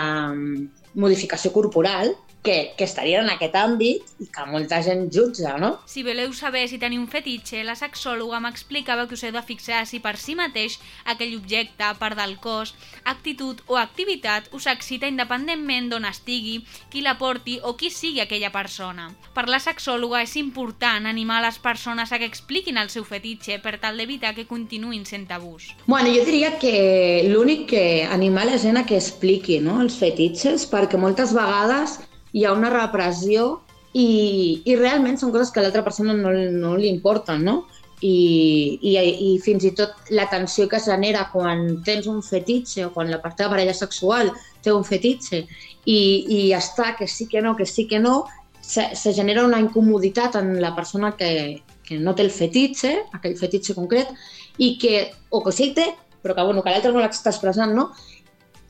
modificació 0.98 1.52
corporal 1.54 2.14
que, 2.42 2.74
que 2.76 2.84
estarien 2.84 3.26
en 3.26 3.32
aquest 3.34 3.56
àmbit 3.58 4.22
i 4.22 4.28
que 4.32 4.44
molta 4.48 4.80
gent 4.84 5.08
jutja, 5.12 5.56
no? 5.60 5.74
Si 5.90 6.04
voleu 6.06 6.32
saber 6.32 6.66
si 6.70 6.78
teniu 6.80 7.02
un 7.02 7.08
fetitxe, 7.10 7.64
la 7.66 7.76
sexòloga 7.78 8.40
m'explicava 8.40 9.06
que 9.08 9.16
us 9.18 9.24
heu 9.26 9.34
de 9.34 9.42
fixar 9.42 9.84
si 9.90 10.00
per 10.04 10.16
si 10.16 10.36
mateix 10.38 10.78
aquell 11.04 11.36
objecte, 11.36 11.90
part 11.98 12.18
del 12.18 12.36
cos, 12.42 12.74
actitud 13.04 13.60
o 13.66 13.78
activitat 13.80 14.48
us 14.54 14.68
excita 14.70 15.10
independentment 15.10 15.90
d'on 15.90 16.06
estigui, 16.08 16.60
qui 16.92 17.02
la 17.02 17.18
porti 17.18 17.58
o 17.62 17.74
qui 17.76 17.90
sigui 17.90 18.22
aquella 18.22 18.52
persona. 18.54 19.10
Per 19.34 19.48
la 19.50 19.60
sexòloga 19.62 20.22
és 20.22 20.36
important 20.38 21.06
animar 21.06 21.42
les 21.44 21.58
persones 21.58 22.12
a 22.12 22.18
que 22.22 22.28
expliquin 22.28 22.78
el 22.78 22.92
seu 22.94 23.04
fetitxe 23.04 23.58
per 23.62 23.76
tal 23.82 23.98
d'evitar 23.98 24.34
que 24.36 24.48
continuïn 24.48 25.04
sent 25.06 25.26
tabús. 25.28 25.72
Bueno, 25.86 26.12
jo 26.14 26.24
diria 26.24 26.54
que 26.58 27.26
l'únic 27.28 27.68
que 27.74 27.86
animar 28.06 28.46
la 28.46 28.58
gent 28.58 28.78
a 28.78 28.86
que 28.86 28.96
expliqui 28.96 29.58
no, 29.60 29.80
els 29.82 29.98
fetitxes, 29.98 30.68
perquè 30.70 31.00
moltes 31.00 31.34
vegades 31.36 31.98
hi 32.32 32.44
ha 32.44 32.52
una 32.52 32.70
repressió 32.72 33.48
i, 33.92 34.62
i 34.68 34.76
realment 34.76 35.18
són 35.18 35.32
coses 35.32 35.50
que 35.52 35.60
a 35.60 35.64
l'altra 35.64 35.84
persona 35.86 36.14
no, 36.16 36.32
no 36.32 36.76
li 36.76 36.90
importen, 36.92 37.44
no? 37.44 37.58
I, 37.98 38.78
i, 38.86 38.92
I 38.94 39.30
fins 39.42 39.64
i 39.66 39.72
tot 39.74 40.12
la 40.14 40.28
tensió 40.30 40.68
que 40.70 40.78
genera 40.78 41.24
quan 41.32 41.80
tens 41.86 42.06
un 42.06 42.20
fetitxe 42.22 42.84
o 42.86 42.92
quan 42.94 43.10
la 43.10 43.18
teva 43.24 43.56
parella 43.56 43.74
sexual 43.74 44.30
té 44.62 44.70
un 44.70 44.84
fetitxe 44.86 45.40
i, 45.82 45.98
i 45.98 46.40
està 46.54 46.92
que 46.98 47.08
sí 47.10 47.26
que 47.26 47.42
no, 47.42 47.56
que 47.58 47.66
sí 47.66 47.88
que 47.90 47.98
no, 47.98 48.20
se, 48.60 48.94
se 48.94 49.14
genera 49.14 49.46
una 49.46 49.58
incomoditat 49.58 50.36
en 50.36 50.60
la 50.60 50.74
persona 50.76 51.16
que, 51.16 51.64
que 51.82 51.98
no 51.98 52.14
té 52.14 52.26
el 52.26 52.34
fetitxe, 52.34 52.92
aquell 53.16 53.38
fetitxe 53.38 53.74
concret, 53.74 54.12
i 54.60 54.74
que, 54.78 55.08
o 55.32 55.40
que 55.42 55.54
sí 55.56 55.72
té, 55.74 55.88
però 56.22 56.36
que, 56.36 56.44
bueno, 56.44 56.62
que 56.62 56.74
l'altre 56.74 56.92
no 56.92 57.00
l'està 57.00 57.32
expressant, 57.32 57.72
no? 57.74 57.88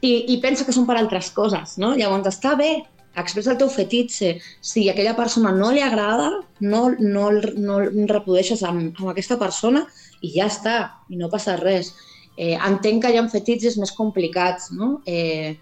I, 0.00 0.30
I 0.30 0.36
pensa 0.38 0.64
que 0.64 0.74
són 0.76 0.86
per 0.86 0.96
altres 1.00 1.32
coses, 1.34 1.74
no? 1.82 1.96
Llavors 1.98 2.30
està 2.30 2.54
bé, 2.58 2.70
expressa 3.24 3.52
el 3.52 3.58
teu 3.60 3.70
fetitxe. 3.72 4.34
Si 4.60 4.88
a 4.88 4.92
aquella 4.92 5.16
persona 5.16 5.52
no 5.54 5.70
li 5.74 5.82
agrada, 5.84 6.30
no, 6.60 6.82
no, 6.98 7.30
no 7.56 7.78
el 7.82 8.10
reprodueixes 8.10 8.64
amb, 8.66 8.92
amb 8.98 9.12
aquesta 9.12 9.38
persona 9.40 9.84
i 10.22 10.32
ja 10.34 10.48
està, 10.50 10.76
i 11.08 11.20
no 11.20 11.30
passa 11.32 11.56
res. 11.60 11.94
Eh, 12.36 12.54
entenc 12.54 13.02
que 13.02 13.12
hi 13.12 13.18
ha 13.18 13.24
fetitxes 13.30 13.78
més 13.82 13.94
complicats, 13.96 14.70
no? 14.70 14.98
Eh, 15.06 15.56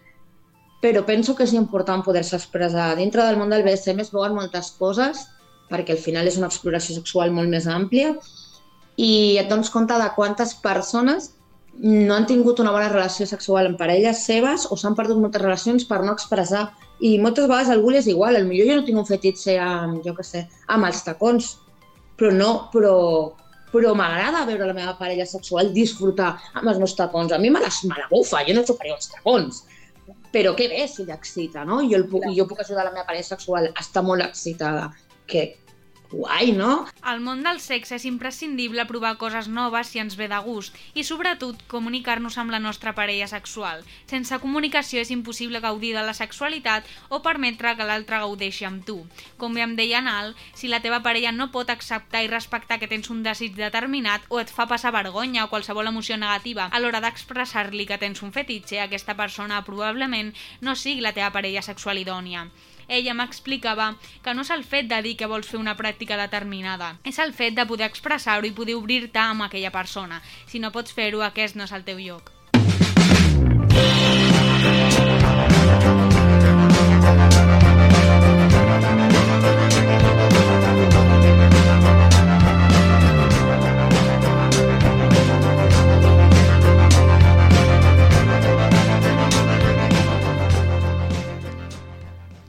però 0.83 1.03
penso 1.09 1.35
que 1.35 1.47
és 1.47 1.55
important 1.57 2.05
poder-se 2.05 2.37
expressar. 2.37 2.91
Dintre 2.99 3.25
del 3.25 3.39
món 3.41 3.53
del 3.53 3.65
BDSM 3.65 4.05
es 4.05 4.13
veuen 4.13 4.37
moltes 4.37 4.75
coses, 4.79 5.25
perquè 5.71 5.97
al 5.97 6.03
final 6.03 6.29
és 6.29 6.37
una 6.39 6.51
exploració 6.51 6.95
sexual 6.99 7.33
molt 7.35 7.51
més 7.51 7.67
àmplia, 7.67 8.13
i 8.97 9.37
et 9.41 9.49
dones 9.49 9.73
compte 9.73 9.97
de 10.01 10.13
quantes 10.17 10.55
persones 10.63 11.33
no 11.79 12.15
han 12.15 12.27
tingut 12.29 12.61
una 12.63 12.73
bona 12.73 12.89
relació 12.89 13.27
sexual 13.29 13.69
amb 13.69 13.79
parelles 13.81 14.23
seves 14.25 14.65
o 14.71 14.79
s'han 14.81 14.97
perdut 14.97 15.21
moltes 15.21 15.43
relacions 15.43 15.85
per 15.85 16.03
no 16.05 16.15
expressar. 16.17 16.71
I 17.05 17.17
moltes 17.21 17.49
vegades 17.49 17.71
algú 17.73 17.93
és 17.93 18.07
igual, 18.09 18.39
millor 18.49 18.71
jo 18.71 18.77
no 18.79 18.85
tinc 18.87 19.01
un 19.03 19.09
fetitxe 19.09 19.59
amb, 19.61 20.01
jo 20.05 20.15
què 20.17 20.25
sé, 20.25 20.47
amb 20.73 20.89
els 20.89 21.03
tacons, 21.05 21.51
però 22.17 22.31
no, 22.33 22.51
però, 22.73 22.95
però 23.73 23.93
m'agrada 23.99 24.47
veure 24.49 24.71
la 24.71 24.77
meva 24.77 24.95
parella 24.97 25.27
sexual 25.29 25.75
disfrutar 25.77 26.35
amb 26.55 26.71
els 26.73 26.81
meus 26.81 26.97
tacons. 26.97 27.33
A 27.33 27.39
mi 27.43 27.51
me, 27.53 27.61
les, 27.61 27.83
me 27.85 27.97
jo 28.01 28.55
no 28.57 28.65
xuparé 28.65 28.95
els 28.95 29.11
tacons. 29.13 29.65
Però 30.33 30.55
què 30.57 30.69
bé 30.73 30.87
si 30.89 31.05
l'excita, 31.05 31.65
no? 31.65 31.83
Jo, 31.85 32.01
el 32.01 32.09
puc, 32.09 32.25
jo 32.37 32.47
puc 32.49 32.61
ajudar 32.65 32.87
la 32.87 32.95
meva 32.95 33.07
parella 33.09 33.29
sexual 33.29 33.71
a 33.73 33.81
estar 33.81 34.03
molt 34.05 34.25
excitada. 34.25 34.91
Que 35.27 35.59
guai, 36.11 36.53
no? 36.53 36.87
Al 37.03 37.21
món 37.25 37.43
del 37.47 37.61
sexe 37.65 37.97
és 37.97 38.07
imprescindible 38.09 38.85
provar 38.89 39.17
coses 39.21 39.49
noves 39.49 39.91
si 39.93 40.01
ens 40.03 40.17
ve 40.19 40.29
de 40.31 40.39
gust 40.45 40.77
i, 40.95 41.05
sobretot, 41.07 41.63
comunicar-nos 41.71 42.39
amb 42.39 42.55
la 42.55 42.61
nostra 42.63 42.95
parella 42.99 43.29
sexual. 43.31 43.83
Sense 44.11 44.39
comunicació 44.43 45.03
és 45.03 45.13
impossible 45.15 45.63
gaudir 45.65 45.95
de 45.97 46.05
la 46.07 46.15
sexualitat 46.15 46.87
o 47.09 47.23
permetre 47.25 47.75
que 47.77 47.89
l'altre 47.89 48.21
gaudeixi 48.23 48.69
amb 48.69 48.85
tu. 48.87 48.99
Com 49.41 49.57
bé 49.57 49.65
em 49.67 49.77
deia 49.79 50.03
Nal, 50.05 50.35
si 50.55 50.71
la 50.71 50.83
teva 50.85 51.03
parella 51.03 51.33
no 51.33 51.51
pot 51.55 51.71
acceptar 51.73 52.25
i 52.25 52.31
respectar 52.33 52.79
que 52.79 52.91
tens 52.91 53.11
un 53.11 53.23
desig 53.27 53.57
determinat 53.59 54.27
o 54.29 54.41
et 54.43 54.53
fa 54.53 54.69
passar 54.71 54.95
vergonya 54.95 55.45
o 55.47 55.51
qualsevol 55.53 55.91
emoció 55.91 56.17
negativa 56.21 56.71
a 56.71 56.81
l'hora 56.81 57.03
d'expressar-li 57.05 57.87
que 57.87 57.99
tens 57.99 58.23
un 58.23 58.33
fetitxe, 58.33 58.81
aquesta 58.81 59.17
persona 59.19 59.65
probablement 59.65 60.33
no 60.61 60.77
sigui 60.77 61.05
la 61.05 61.15
teva 61.17 61.33
parella 61.35 61.63
sexual 61.63 61.99
idònia. 61.99 62.47
Ella 62.89 63.15
m'explicava 63.19 63.91
que 64.23 64.35
no 64.35 64.47
és 64.47 64.53
el 64.55 64.65
fet 64.65 64.91
de 64.93 65.01
dir 65.03 65.17
que 65.17 65.31
vols 65.31 65.51
fer 65.51 65.59
una 65.59 65.77
pràctica 65.81 66.21
determinada, 66.21 66.95
és 67.05 67.19
el 67.19 67.35
fet 67.35 67.59
de 67.59 67.67
poder 67.67 67.91
expressar-ho 67.91 68.47
i 68.47 68.55
poder 68.55 68.79
obrir-te 68.79 69.23
amb 69.25 69.49
aquella 69.49 69.75
persona. 69.75 70.23
Si 70.47 70.63
no 70.63 70.73
pots 70.73 70.95
fer-ho, 70.95 71.27
aquest 71.27 71.57
no 71.57 71.67
és 71.67 71.73
el 71.73 71.87
teu 71.89 71.99
lloc. 71.99 72.36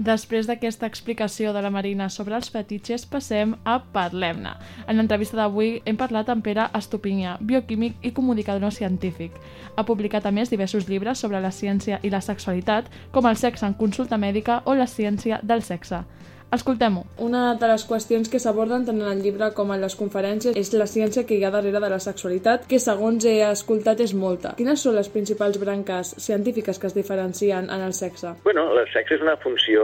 Després 0.07 0.47
d'aquesta 0.47 0.87
explicació 0.87 1.51
de 1.51 1.59
la 1.65 1.71
Marina 1.73 2.05
sobre 2.13 2.37
els 2.37 2.47
fetitxes, 2.53 3.03
passem 3.11 3.55
a 3.67 3.73
Parlem-ne. 3.95 4.53
En 4.87 4.95
l'entrevista 4.95 5.35
d'avui 5.41 5.81
hem 5.83 5.97
parlat 5.99 6.29
amb 6.31 6.45
Pere 6.45 6.69
Estupinyà, 6.79 7.33
bioquímic 7.49 7.97
i 8.07 8.13
comunicador 8.15 8.71
científic. 8.71 9.35
Ha 9.75 9.83
publicat 9.89 10.29
a 10.29 10.31
més 10.31 10.53
diversos 10.53 10.87
llibres 10.87 11.19
sobre 11.19 11.41
la 11.43 11.51
ciència 11.51 11.99
i 12.07 12.13
la 12.13 12.23
sexualitat, 12.23 12.87
com 13.11 13.27
el 13.27 13.35
sexe 13.35 13.67
en 13.67 13.75
consulta 13.75 14.21
mèdica 14.21 14.61
o 14.63 14.77
la 14.79 14.87
ciència 14.87 15.41
del 15.43 15.65
sexe. 15.65 16.05
Escoltem-ho. 16.55 17.03
Una 17.19 17.55
de 17.59 17.67
les 17.67 17.83
qüestions 17.83 18.29
que 18.31 18.39
s'aborden 18.39 18.85
tant 18.87 19.01
en 19.01 19.09
el 19.11 19.19
llibre 19.23 19.49
com 19.55 19.73
en 19.75 19.81
les 19.83 19.97
conferències 19.99 20.55
és 20.55 20.71
la 20.79 20.87
ciència 20.87 21.25
que 21.27 21.35
hi 21.35 21.43
ha 21.43 21.51
darrere 21.51 21.81
de 21.83 21.89
la 21.91 21.99
sexualitat, 21.99 22.63
que 22.71 22.79
segons 22.79 23.25
he 23.27 23.41
escoltat 23.49 23.99
és 24.05 24.13
molta. 24.15 24.53
Quines 24.59 24.79
són 24.79 24.95
les 24.95 25.09
principals 25.11 25.59
branques 25.59 26.13
científiques 26.23 26.79
que 26.79 26.87
es 26.87 26.95
diferencien 26.95 27.67
en 27.67 27.83
el 27.83 27.91
sexe? 27.93 28.31
Bueno, 28.45 28.69
el 28.79 28.87
sexe 28.93 29.17
és 29.17 29.25
una 29.25 29.35
funció 29.43 29.83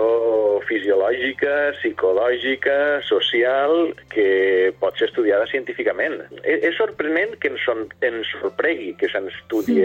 fisiològica, 0.69 1.73
psicològica, 1.81 2.77
social, 3.09 3.91
que 4.13 4.71
pot 4.79 4.95
ser 4.95 5.09
estudiada 5.11 5.49
científicament. 5.51 6.15
És, 6.43 6.63
és 6.69 6.79
sorprenent 6.79 7.35
que 7.43 7.51
ens, 7.51 7.67
son, 7.67 7.85
ens 8.07 8.31
sorpregui 8.39 8.93
que 8.99 9.11
se'n 9.11 9.27
estudi 9.33 9.81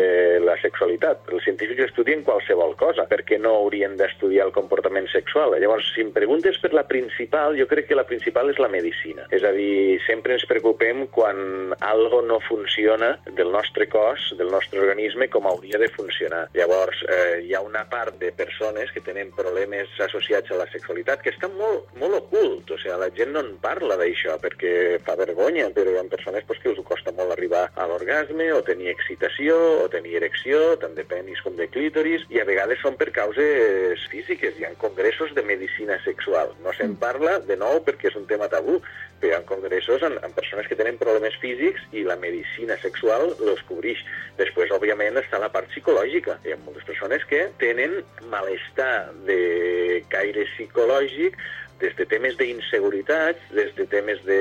la 0.46 0.54
sexualitat. 0.62 1.26
Els 1.34 1.42
científics 1.48 1.88
estudien 1.88 2.22
qualsevol 2.26 2.76
cosa, 2.78 3.08
perquè 3.10 3.40
no 3.42 3.56
haurien 3.64 3.98
d'estudiar 3.98 4.46
el 4.46 4.54
comportament 4.54 5.10
sexual. 5.10 5.58
Llavors, 5.58 5.90
si 5.96 6.06
em 6.06 6.14
preguntes 6.14 6.60
per 6.62 6.67
per 6.68 6.76
la 6.76 6.84
principal, 6.86 7.56
jo 7.56 7.66
crec 7.68 7.88
que 7.88 7.96
la 7.96 8.04
principal 8.04 8.50
és 8.52 8.58
la 8.60 8.68
medicina. 8.68 9.24
És 9.32 9.44
a 9.46 9.52
dir, 9.56 9.98
sempre 10.04 10.36
ens 10.36 10.44
preocupem 10.48 11.06
quan 11.14 11.72
algo 11.80 12.20
no 12.22 12.38
funciona 12.44 13.14
del 13.24 13.50
nostre 13.54 13.88
cos, 13.88 14.28
del 14.36 14.50
nostre 14.52 14.82
organisme, 14.84 15.30
com 15.32 15.48
hauria 15.48 15.80
de 15.80 15.88
funcionar. 15.94 16.44
Llavors, 16.56 17.00
eh, 17.08 17.40
hi 17.46 17.54
ha 17.54 17.62
una 17.64 17.86
part 17.88 18.18
de 18.20 18.32
persones 18.36 18.92
que 18.92 19.00
tenen 19.00 19.32
problemes 19.32 19.88
associats 20.04 20.52
a 20.52 20.60
la 20.60 20.68
sexualitat 20.72 21.22
que 21.24 21.32
estan 21.32 21.56
molt, 21.56 21.88
molt 21.96 22.18
ocult. 22.20 22.70
O 22.70 22.78
sigui, 22.78 22.96
la 23.00 23.10
gent 23.16 23.32
no 23.32 23.44
en 23.46 23.56
parla 23.62 23.96
d'això 23.96 24.36
perquè 24.42 25.00
fa 25.06 25.16
vergonya, 25.16 25.70
però 25.72 25.92
hi 25.92 25.98
ha 25.98 26.04
persones 26.08 26.44
pues, 26.46 26.60
que 26.60 26.74
us 26.74 26.84
costa 26.84 27.12
molt 27.16 27.32
arribar 27.32 27.68
a 27.76 27.88
l'orgasme 27.88 28.50
o 28.52 28.62
tenir 28.66 28.92
excitació 28.92 29.56
o 29.84 29.88
tenir 29.88 30.18
erecció, 30.20 30.76
tant 30.82 30.96
de 30.98 31.04
penis 31.08 31.40
com 31.44 31.56
de 31.56 31.68
clítoris, 31.72 32.28
i 32.28 32.40
a 32.40 32.46
vegades 32.48 32.80
són 32.84 33.00
per 33.00 33.10
causes 33.16 34.04
físiques. 34.12 34.56
Hi 34.58 34.68
ha 34.68 34.74
congressos 34.80 35.32
de 35.34 35.42
medicina 35.42 35.98
sexual. 36.04 36.52
No 36.64 36.72
se'n 36.74 36.96
parla, 36.98 37.38
de 37.46 37.56
nou, 37.60 37.78
perquè 37.86 38.10
és 38.10 38.16
un 38.18 38.26
tema 38.30 38.48
tabú, 38.50 38.78
però 39.20 39.30
hi 39.30 39.34
ha 39.36 39.44
congressos 39.46 40.02
amb, 40.06 40.18
amb 40.26 40.34
persones 40.34 40.66
que 40.70 40.78
tenen 40.78 40.98
problemes 41.00 41.36
físics 41.42 41.84
i 41.94 42.02
la 42.06 42.18
medicina 42.20 42.78
sexual 42.82 43.30
els 43.36 43.62
cobreix. 43.68 44.02
Després, 44.40 44.72
òbviament, 44.74 45.20
està 45.20 45.40
la 45.42 45.52
part 45.54 45.70
psicològica. 45.72 46.38
Hi 46.44 46.54
ha 46.54 46.60
moltes 46.64 46.86
persones 46.88 47.24
que 47.30 47.46
tenen 47.62 48.00
malestar 48.32 49.08
de 49.28 50.02
caire 50.12 50.46
psicològic 50.54 51.38
des 51.78 51.94
de 51.94 52.06
temes 52.10 52.34
d'inseguretats, 52.38 53.42
des 53.54 53.70
de 53.78 53.86
temes 53.86 54.22
de 54.26 54.40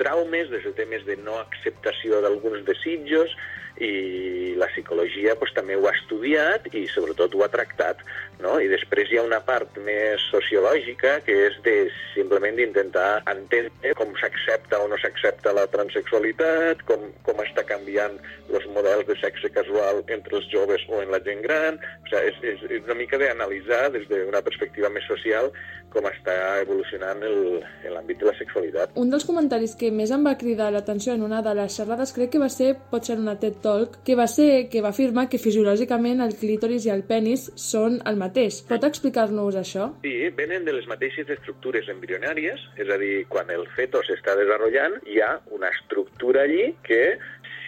traumes, 0.00 0.50
des 0.52 0.64
de 0.64 0.72
temes 0.78 1.06
de 1.06 1.16
no 1.22 1.38
acceptació 1.42 2.22
d'alguns 2.24 2.64
desitjos, 2.68 3.34
i 3.78 4.54
la 4.56 4.68
psicologia 4.70 5.34
pues, 5.36 5.52
també 5.56 5.76
ho 5.76 5.84
ha 5.88 5.92
estudiat 5.94 6.64
i 6.72 6.86
sobretot 6.88 7.34
ho 7.36 7.44
ha 7.44 7.50
tractat. 7.52 8.00
No? 8.40 8.56
I 8.60 8.68
després 8.68 9.10
hi 9.10 9.18
ha 9.20 9.24
una 9.24 9.40
part 9.44 9.76
més 9.84 10.22
sociològica 10.30 11.18
que 11.26 11.36
és 11.48 11.56
de 11.64 11.76
simplement 12.14 12.56
d'intentar 12.56 13.22
entendre 13.32 13.94
com 13.98 14.12
s'accepta 14.20 14.80
o 14.82 14.88
no 14.92 14.98
s'accepta 15.00 15.54
la 15.56 15.66
transexualitat, 15.72 16.84
com, 16.88 17.08
com 17.26 17.40
està 17.44 17.64
canviant 17.68 18.18
els 18.52 18.68
models 18.72 19.08
de 19.08 19.16
sexe 19.20 19.52
casual 19.52 20.02
entre 20.08 20.40
els 20.40 20.48
joves 20.52 20.84
o 20.88 21.02
en 21.04 21.12
la 21.12 21.20
gent 21.24 21.42
gran. 21.44 21.80
O 22.04 22.10
sigui, 22.10 22.32
és, 22.32 22.42
és, 22.54 22.66
és 22.78 22.84
una 22.84 22.98
mica 22.98 23.20
d'analitzar 23.20 23.86
des 23.96 24.08
d'una 24.10 24.44
perspectiva 24.44 24.92
més 24.92 25.08
social 25.08 25.52
com 25.92 26.08
està 26.10 26.34
evolucionant 26.60 27.22
l'àmbit 27.24 28.20
de 28.20 28.28
la 28.28 28.34
sexualitat. 28.36 28.92
Un 29.00 29.12
dels 29.12 29.24
comentaris 29.24 29.76
que 29.78 29.85
més 29.94 30.12
em 30.14 30.24
va 30.26 30.36
cridar 30.38 30.70
l'atenció 30.72 31.14
en 31.14 31.22
una 31.26 31.42
de 31.42 31.54
les 31.58 31.76
xerrades 31.76 32.12
crec 32.16 32.32
que 32.34 32.42
va 32.42 32.48
ser, 32.52 32.72
pot 32.90 33.04
ser 33.04 33.18
una 33.20 33.36
TED 33.40 33.60
Talk, 33.64 34.00
que 34.06 34.16
va 34.18 34.26
ser 34.30 34.68
que 34.72 34.82
va 34.84 34.92
afirmar 34.94 35.28
que 35.28 35.40
fisiològicament 35.42 36.22
el 36.24 36.36
clítoris 36.40 36.86
i 36.86 36.92
el 36.94 37.04
penis 37.08 37.48
són 37.60 38.00
el 38.06 38.20
mateix. 38.20 38.62
Pot 38.68 38.86
explicar-nos 38.88 39.58
això? 39.60 39.90
Sí, 40.04 40.14
venen 40.36 40.66
de 40.66 40.74
les 40.76 40.86
mateixes 40.90 41.30
estructures 41.36 41.88
embrionàries, 41.92 42.62
és 42.80 42.90
a 42.90 42.98
dir, 43.00 43.26
quan 43.32 43.50
el 43.54 43.66
feto 43.76 44.02
s'està 44.06 44.36
desenvolupant, 44.38 45.00
hi 45.06 45.20
ha 45.20 45.32
una 45.54 45.70
estructura 45.74 46.42
allí 46.46 46.74
que 46.86 47.18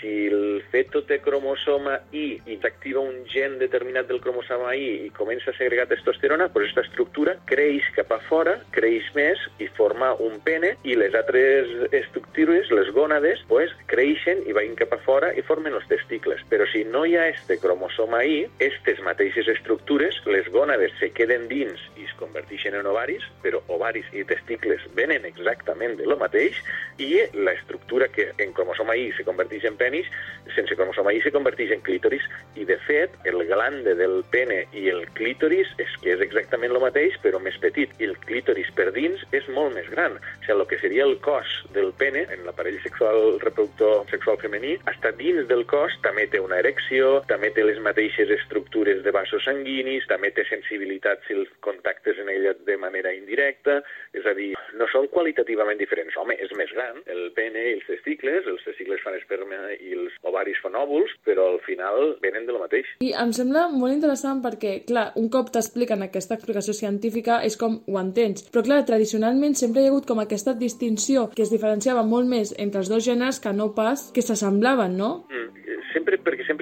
si 0.01 0.29
el 0.29 0.63
feto 0.73 1.03
té 1.09 1.19
cromosoma 1.25 1.99
I 2.13 2.27
i 2.47 2.59
s'activa 2.63 3.01
un 3.01 3.25
gen 3.31 3.59
determinat 3.61 4.09
del 4.09 4.21
cromosoma 4.25 4.75
I 4.77 4.89
i 5.07 5.11
comença 5.17 5.51
a 5.53 5.57
segregar 5.59 5.89
testosterona, 5.91 6.49
doncs 6.49 6.69
aquesta 6.69 6.85
estructura 6.87 7.37
creix 7.49 7.87
cap 7.97 8.13
a 8.15 8.21
fora, 8.29 8.57
creix 8.75 9.07
més 9.17 9.41
i 9.63 9.69
forma 9.79 10.13
un 10.25 10.39
pene 10.45 10.75
i 10.85 10.97
les 10.99 11.15
altres 11.19 11.71
estructures, 11.97 12.71
les 12.75 12.91
gònades, 12.95 13.43
pues, 13.49 13.73
creixen 13.91 14.43
i 14.47 14.57
van 14.57 14.77
cap 14.79 14.95
a 14.95 15.01
fora 15.05 15.33
i 15.35 15.45
formen 15.47 15.77
els 15.79 15.89
testicles. 15.91 16.43
Però 16.51 16.67
si 16.73 16.85
no 16.89 17.05
hi 17.07 17.17
ha 17.17 17.29
este 17.33 17.59
cromosoma 17.63 18.23
I, 18.25 18.45
aquestes 18.57 19.01
mateixes 19.07 19.49
estructures, 19.55 20.21
les 20.27 20.49
gònades 20.55 20.95
se 21.01 21.11
queden 21.15 21.49
dins 21.51 21.83
i 21.97 22.07
es 22.09 22.15
converteixen 22.21 22.77
en 22.79 22.89
ovaris, 22.91 23.25
però 23.43 23.63
ovaris 23.75 24.09
i 24.13 24.25
testicles 24.29 24.85
venen 24.99 25.27
exactament 25.29 25.97
de 25.99 26.07
lo 26.09 26.19
mateix 26.21 26.59
i 26.99 27.11
l'estructura 27.35 28.09
que 28.13 28.31
en 28.39 28.53
cromosoma 28.53 28.97
I 28.99 29.11
se 29.17 29.25
converteix 29.27 29.65
en 29.69 29.77
penis, 29.89 30.09
sense 30.55 30.77
cromosoma 30.77 31.13
I 31.13 31.21
se 31.25 31.33
converteix 31.33 31.73
en 31.75 31.83
clítoris 31.85 32.25
i 32.57 32.65
de 32.69 32.77
fet 32.87 33.15
el 33.29 33.41
glande 33.49 33.95
del 33.99 34.23
pene 34.33 34.63
i 34.77 34.89
el 34.93 35.05
clítoris 35.19 35.71
és 35.83 35.93
que 36.03 36.15
és 36.15 36.25
exactament 36.25 36.73
el 36.73 36.83
mateix 36.83 37.17
però 37.25 37.41
més 37.43 37.57
petit 37.63 37.93
i 38.01 38.09
el 38.09 38.17
clítoris 38.29 38.71
per 38.77 38.91
dins 38.97 39.25
és 39.37 39.49
molt 39.53 39.75
més 39.77 39.89
gran. 39.93 40.17
O 40.19 40.45
sigui, 40.45 40.57
el 40.59 40.65
que 40.71 40.81
seria 40.83 41.07
el 41.09 41.17
cos 41.25 41.51
del 41.77 41.93
pene 42.01 42.25
en 42.33 42.45
l'aparell 42.47 42.79
sexual 42.85 43.39
reproductor 43.43 44.07
sexual 44.13 44.39
femení 44.43 44.77
està 44.91 45.13
dins 45.19 45.47
del 45.51 45.65
cos, 45.71 45.95
també 46.05 46.27
té 46.31 46.41
una 46.43 46.61
erecció, 46.63 47.19
també 47.31 47.51
té 47.55 47.65
les 47.67 47.81
mateixes 47.85 48.31
estructures 48.39 49.03
de 49.05 49.15
vasos 49.15 49.45
sanguinis, 49.47 50.07
també 50.11 50.33
té 50.35 50.45
sensibilitat 50.49 51.25
si 51.27 51.37
els 51.37 51.51
contactes 51.65 52.19
en 52.23 52.31
ella 52.33 52.55
de 52.67 52.79
manera 52.81 53.13
indirecta, 53.15 53.81
és 54.17 54.27
a 54.27 54.35
dir, 54.39 54.53
no 54.81 54.89
són 54.93 55.09
qualitativament 55.13 55.79
diferents. 55.81 56.17
Home, 56.19 56.37
és 56.41 56.53
més 56.59 56.73
gran, 56.75 57.01
el 57.13 57.31
pene 57.37 57.63
i 57.69 57.77
els 57.79 57.87
testicles, 57.89 58.47
els 58.51 58.65
testicles 58.67 59.03
fan 59.05 59.17
esperma 59.19 59.61
i 59.81 59.95
els 59.97 60.15
ovaris 60.29 60.59
fan 60.63 60.77
òvuls, 60.79 61.13
però 61.27 61.47
al 61.53 61.61
final 61.67 62.15
venen 62.23 62.47
de 62.47 62.55
lo 62.55 62.63
mateix. 62.63 62.89
I 63.05 63.13
em 63.23 63.33
sembla 63.37 63.67
molt 63.73 63.95
interessant 63.95 64.43
perquè, 64.45 64.79
clar, 64.89 65.09
un 65.21 65.29
cop 65.33 65.53
t'expliquen 65.55 66.05
aquesta 66.07 66.39
explicació 66.39 66.75
científica 66.77 67.41
és 67.47 67.59
com 67.61 67.81
ho 67.87 68.01
entens. 68.01 68.47
Però, 68.53 68.65
clar, 68.67 68.83
tradicionalment 68.89 69.57
sempre 69.59 69.83
hi 69.83 69.89
ha 69.89 69.95
hagut 69.95 70.09
com 70.09 70.23
aquesta 70.23 70.55
distinció 70.59 71.29
que 71.35 71.45
es 71.47 71.55
diferenciava 71.55 72.05
molt 72.07 72.29
més 72.31 72.55
entre 72.59 72.83
els 72.85 72.93
dos 72.93 73.05
gèneres 73.07 73.41
que 73.43 73.55
no 73.55 73.73
pas 73.77 74.09
que 74.15 74.25
s'assemblaven, 74.25 74.97
no? 74.99 75.11
Mm, 75.31 75.58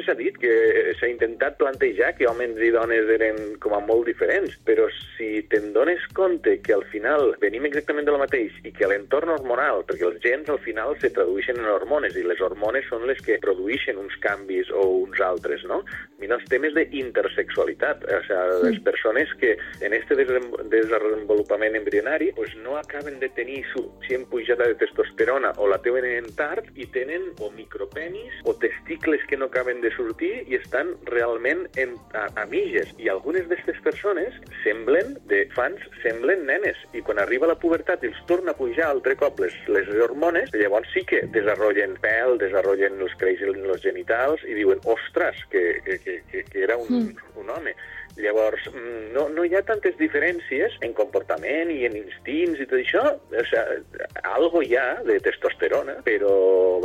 s'ha 0.06 0.14
dit 0.18 0.36
que 0.40 0.52
s'ha 0.98 1.10
intentat 1.10 1.58
plantejar 1.60 2.14
que 2.16 2.28
homes 2.30 2.56
i 2.62 2.70
dones 2.74 3.10
eren 3.12 3.56
com 3.62 3.74
a 3.76 3.82
molt 3.84 4.06
diferents, 4.08 4.54
però 4.66 4.86
si 5.16 5.42
te'n 5.50 5.72
dones 5.74 6.02
compte 6.16 6.58
que 6.62 6.74
al 6.76 6.84
final 6.92 7.34
venim 7.42 7.66
exactament 7.68 8.06
de 8.06 8.14
lo 8.14 8.22
mateix 8.22 8.54
i 8.64 8.72
que 8.72 8.88
l'entorn 8.88 9.34
hormonal, 9.34 9.82
perquè 9.88 10.06
els 10.08 10.22
gens 10.24 10.48
al 10.52 10.60
final 10.64 10.94
se 11.02 11.10
tradueixen 11.14 11.58
en 11.60 11.70
hormones 11.74 12.16
i 12.16 12.24
les 12.26 12.40
hormones 12.40 12.86
són 12.90 13.06
les 13.10 13.20
que 13.26 13.40
produeixen 13.42 13.98
uns 14.00 14.14
canvis 14.22 14.70
o 14.70 14.84
uns 15.02 15.20
altres, 15.20 15.64
no? 15.68 15.82
Mira 16.22 16.38
els 16.38 16.46
temes 16.50 16.74
d'intersexualitat, 16.76 18.06
o 18.06 18.22
sigui, 18.28 18.70
les 18.70 18.80
persones 18.86 19.32
que 19.40 19.56
en 19.84 19.94
este 19.96 20.16
desenvolupament 20.16 21.76
embrionari 21.76 22.32
pues, 22.36 22.54
no 22.62 22.76
acaben 22.78 23.18
de 23.20 23.28
tenir 23.30 23.64
suficient 23.72 24.26
pujada 24.30 24.66
de 24.68 24.74
testosterona 24.74 25.52
o 25.56 25.68
la 25.68 25.78
tenen 25.82 26.28
tard 26.36 26.70
i 26.74 26.86
tenen 26.94 27.30
o 27.40 27.50
micropenis 27.50 28.42
o 28.44 28.54
testicles 28.54 29.24
que 29.28 29.36
no 29.36 29.46
acaben 29.46 29.80
de 29.80 29.90
sortir 29.96 30.44
i 30.46 30.58
estan 30.58 30.92
realment 31.08 31.64
en, 31.80 31.96
a, 32.14 32.26
a 32.42 32.46
mitges. 32.50 32.92
I 33.02 33.10
algunes 33.12 33.48
d'aquestes 33.50 33.80
persones 33.84 34.36
semblen, 34.62 35.16
de 35.30 35.44
fans, 35.56 35.82
semblen 36.04 36.46
nenes. 36.48 36.78
I 36.96 37.02
quan 37.06 37.20
arriba 37.22 37.50
la 37.50 37.58
pubertat 37.58 38.04
i 38.04 38.12
els 38.12 38.22
torna 38.30 38.54
a 38.54 38.58
pujar 38.58 38.90
altre 38.90 39.16
cop 39.18 39.40
les, 39.42 39.56
les 39.72 39.90
hormones, 40.06 40.52
llavors 40.54 40.90
sí 40.94 41.04
que 41.08 41.24
desenvolupen 41.34 41.96
pèl, 42.04 42.38
desenvolupen 42.42 43.02
els 43.02 43.18
creixen 43.20 43.64
els 43.64 43.82
genitals 43.84 44.44
i 44.46 44.56
diuen, 44.58 44.82
ostres, 44.84 45.42
que, 45.52 45.66
que, 45.86 45.98
que, 46.04 46.20
que, 46.30 46.44
que 46.52 46.64
era 46.66 46.78
un, 46.80 47.14
un 47.36 47.50
home. 47.50 47.74
Llavors, 48.16 48.62
mm, 48.72 49.12
no, 49.12 49.28
no 49.28 49.44
hi 49.44 49.54
ha 49.54 49.62
tantes 49.66 49.96
diferències 50.00 50.78
en 50.80 50.94
comportament 50.96 51.70
i 51.70 51.84
en 51.88 51.96
instints 51.98 52.60
i 52.62 52.66
tot 52.66 52.78
això. 52.80 53.02
O 53.12 53.44
sigui, 53.44 54.06
algo 54.22 54.62
hi 54.64 54.76
ha 54.76 54.86
de 55.04 55.18
testosterona, 55.24 55.98
però 56.06 56.32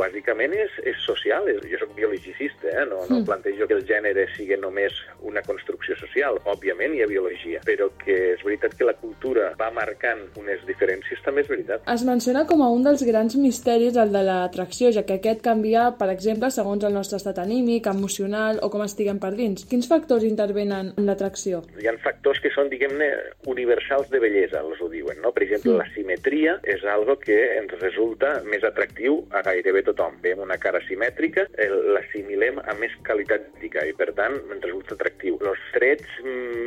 bàsicament 0.00 0.52
és, 0.56 0.74
és 0.84 0.98
social. 1.06 1.48
Jo 1.70 1.78
soc 1.80 1.94
biologicista, 1.96 2.68
eh? 2.68 2.86
no, 2.90 3.00
no 3.08 3.20
Mm. 3.22 3.24
plantejo 3.24 3.66
que 3.68 3.74
el 3.74 3.84
gènere 3.86 4.26
sigui 4.36 4.56
només 4.56 4.92
una 5.20 5.42
construcció 5.42 5.96
social. 5.96 6.38
Òbviament 6.44 6.94
hi 6.94 7.02
ha 7.02 7.06
biologia, 7.06 7.60
però 7.64 7.88
que 8.04 8.34
és 8.34 8.42
veritat 8.44 8.74
que 8.74 8.84
la 8.84 8.94
cultura 8.94 9.52
va 9.58 9.70
marcant 9.70 10.20
unes 10.36 10.60
diferències 10.66 11.22
també 11.24 11.42
és 11.42 11.48
veritat. 11.48 11.82
Es 11.88 12.04
menciona 12.04 12.46
com 12.46 12.62
a 12.62 12.70
un 12.70 12.82
dels 12.82 13.02
grans 13.06 13.36
misteris 13.36 13.96
el 13.96 14.12
de 14.12 14.22
l'atracció, 14.22 14.90
ja 14.92 15.04
que 15.04 15.14
aquest 15.20 15.42
canvia, 15.42 15.92
per 15.98 16.10
exemple, 16.10 16.50
segons 16.50 16.84
el 16.84 16.92
nostre 16.94 17.16
estat 17.16 17.38
anímic, 17.38 17.86
emocional 17.86 18.58
o 18.62 18.70
com 18.70 18.82
estiguem 18.82 19.18
per 19.22 19.32
dins. 19.36 19.64
Quins 19.68 19.88
factors 19.88 20.24
intervenen 20.24 20.92
en 20.96 21.06
l'atracció? 21.12 21.62
Hi 21.78 21.86
ha 21.88 21.94
factors 22.02 22.40
que 22.42 22.50
són, 22.54 22.70
diguem-ne, 22.72 23.08
universals 23.52 24.10
de 24.12 24.18
bellesa, 24.22 24.62
els 24.64 24.80
ho 24.82 24.88
diuen, 24.92 25.20
no? 25.22 25.32
Per 25.32 25.44
exemple, 25.46 25.72
Sí. 25.72 25.78
la 25.78 25.88
simetria 25.94 26.58
és 26.64 26.84
algo 26.84 27.18
que 27.20 27.38
ens 27.58 27.72
resulta 27.80 28.42
més 28.44 28.64
atractiu 28.64 29.22
a 29.30 29.42
gairebé 29.42 29.82
tothom. 29.86 30.18
Veiem 30.22 30.40
una 30.42 30.58
cara 30.58 30.80
simètrica, 30.88 31.46
l'assimilem 31.94 32.58
a 32.64 32.74
més 32.74 32.92
qualitat 33.06 33.46
física 33.54 33.84
i, 33.86 33.92
per 33.92 34.12
tant, 34.16 34.34
ens 34.52 34.64
resulta 34.64 34.94
atractiu. 34.96 35.38
Els 35.42 35.62
trets 35.74 36.08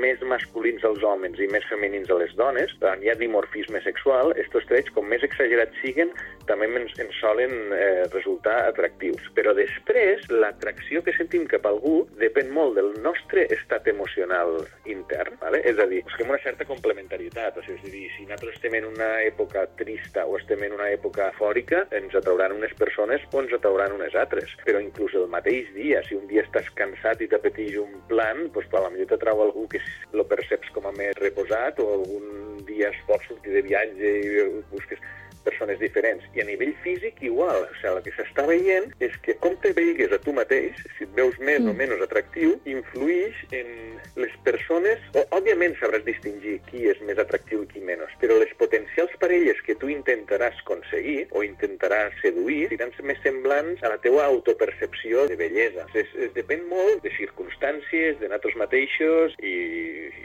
més 0.01 0.21
masculins 0.21 0.83
als 0.83 1.03
homes 1.03 1.39
i 1.39 1.47
més 1.51 1.65
femenins 1.69 2.09
a 2.09 2.19
les 2.21 2.33
dones, 2.35 2.71
quan 2.79 3.01
hi 3.03 3.09
ha 3.09 3.15
dimorfisme 3.19 3.81
sexual, 3.83 4.33
estos 4.37 4.65
trets, 4.69 4.91
com 4.95 5.07
més 5.07 5.23
exagerats 5.23 5.75
siguen, 5.81 6.11
també 6.49 6.67
ens, 6.69 6.93
ens 7.01 7.19
solen 7.21 7.53
eh, 7.75 8.05
resultar 8.13 8.57
atractius. 8.69 9.29
Però 9.37 9.53
després, 9.57 10.25
l'atracció 10.31 11.03
que 11.05 11.15
sentim 11.17 11.47
cap 11.51 11.65
a 11.65 11.73
algú 11.73 12.03
depèn 12.19 12.51
molt 12.55 12.77
del 12.79 12.93
nostre 13.05 13.47
estat 13.55 13.87
emocional 13.91 14.57
intern, 14.91 15.39
¿vale? 15.41 15.61
és 15.65 15.79
a 15.79 15.87
dir, 15.89 16.01
busquem 16.05 16.29
una 16.29 16.41
certa 16.43 16.67
complementarietat, 16.67 17.57
o 17.57 17.65
sigui, 17.65 17.79
és 17.79 17.87
a 17.87 17.93
dir, 17.93 18.05
si 18.15 18.27
nosaltres 18.27 18.57
estem 18.57 18.77
en 18.79 18.89
una 18.89 19.09
època 19.25 19.65
trista 19.79 20.25
o 20.25 20.37
estem 20.39 20.63
en 20.67 20.75
una 20.77 20.89
època 20.93 21.31
fòrica, 21.39 21.85
ens 21.95 22.15
atrauran 22.17 22.55
unes 22.57 22.73
persones 22.79 23.23
o 23.31 23.41
ens 23.41 23.55
atrauran 23.55 23.95
unes 23.97 24.15
altres. 24.19 24.53
Però 24.65 24.81
inclús 24.83 25.15
el 25.17 25.29
mateix 25.31 25.71
dia, 25.75 26.03
si 26.07 26.17
un 26.17 26.27
dia 26.29 26.43
estàs 26.45 26.69
cansat 26.77 27.23
i 27.23 27.29
t'apeteix 27.31 27.79
un 27.81 27.99
plan, 28.09 28.45
doncs 28.53 28.69
potser 28.71 29.05
t'atrau 29.09 29.41
algú 29.43 29.67
que 29.69 29.81
lo 30.13 30.25
perceps 30.29 30.71
com 30.73 30.87
a 30.89 30.93
més 30.95 31.17
reposat 31.21 31.79
o 31.79 31.87
algun 31.99 32.63
dia 32.65 32.89
es 32.89 32.99
pot 33.07 33.21
sortir 33.27 33.53
de 33.53 33.61
viatge 33.65 34.11
i 34.21 34.45
busques 34.71 35.01
persones 35.45 35.79
diferents. 35.81 36.25
I 36.35 36.43
a 36.43 36.47
nivell 36.49 36.73
físic 36.83 37.21
igual. 37.25 37.63
O 37.63 37.77
sigui, 37.79 37.93
el 37.93 38.03
que 38.05 38.15
s'està 38.17 38.47
veient 38.49 38.91
és 39.05 39.15
que 39.25 39.37
com 39.43 39.55
te 39.63 39.73
veigues 39.77 40.13
a 40.15 40.21
tu 40.25 40.33
mateix, 40.35 40.79
si 40.97 41.07
et 41.07 41.15
veus 41.17 41.37
més 41.39 41.61
mm. 41.61 41.71
o 41.71 41.77
menys 41.77 42.05
atractiu, 42.05 42.57
influeix 42.65 43.45
en 43.55 43.71
les 44.19 44.35
persones... 44.47 45.01
O, 45.15 45.23
òbviament 45.35 45.75
sabràs 45.79 46.05
distingir 46.07 46.57
qui 46.69 46.85
és 46.89 46.99
més 47.07 47.19
atractiu 47.21 47.63
i 47.63 47.69
qui 47.71 47.81
menys, 47.83 48.13
però 48.21 48.37
les 48.39 48.51
potencials 48.59 49.13
parelles 49.21 49.59
que 49.65 49.75
tu 49.79 49.89
intentaràs 49.91 50.57
aconseguir 50.63 51.25
o 51.35 51.43
intentaràs 51.45 52.15
seduir 52.21 52.69
seran 52.71 52.93
més 53.05 53.19
semblants 53.23 53.83
a 53.83 53.91
la 53.91 53.99
teua 54.03 54.25
autopercepció 54.29 55.25
de 55.29 55.37
bellesa. 55.39 55.85
Es, 55.93 56.11
es 56.27 56.31
depèn 56.37 56.63
molt 56.69 57.03
de 57.03 57.11
circumstàncies, 57.17 58.19
de 58.21 58.29
nosaltres 58.29 58.55
mateixos 58.59 59.35
i, 59.43 59.55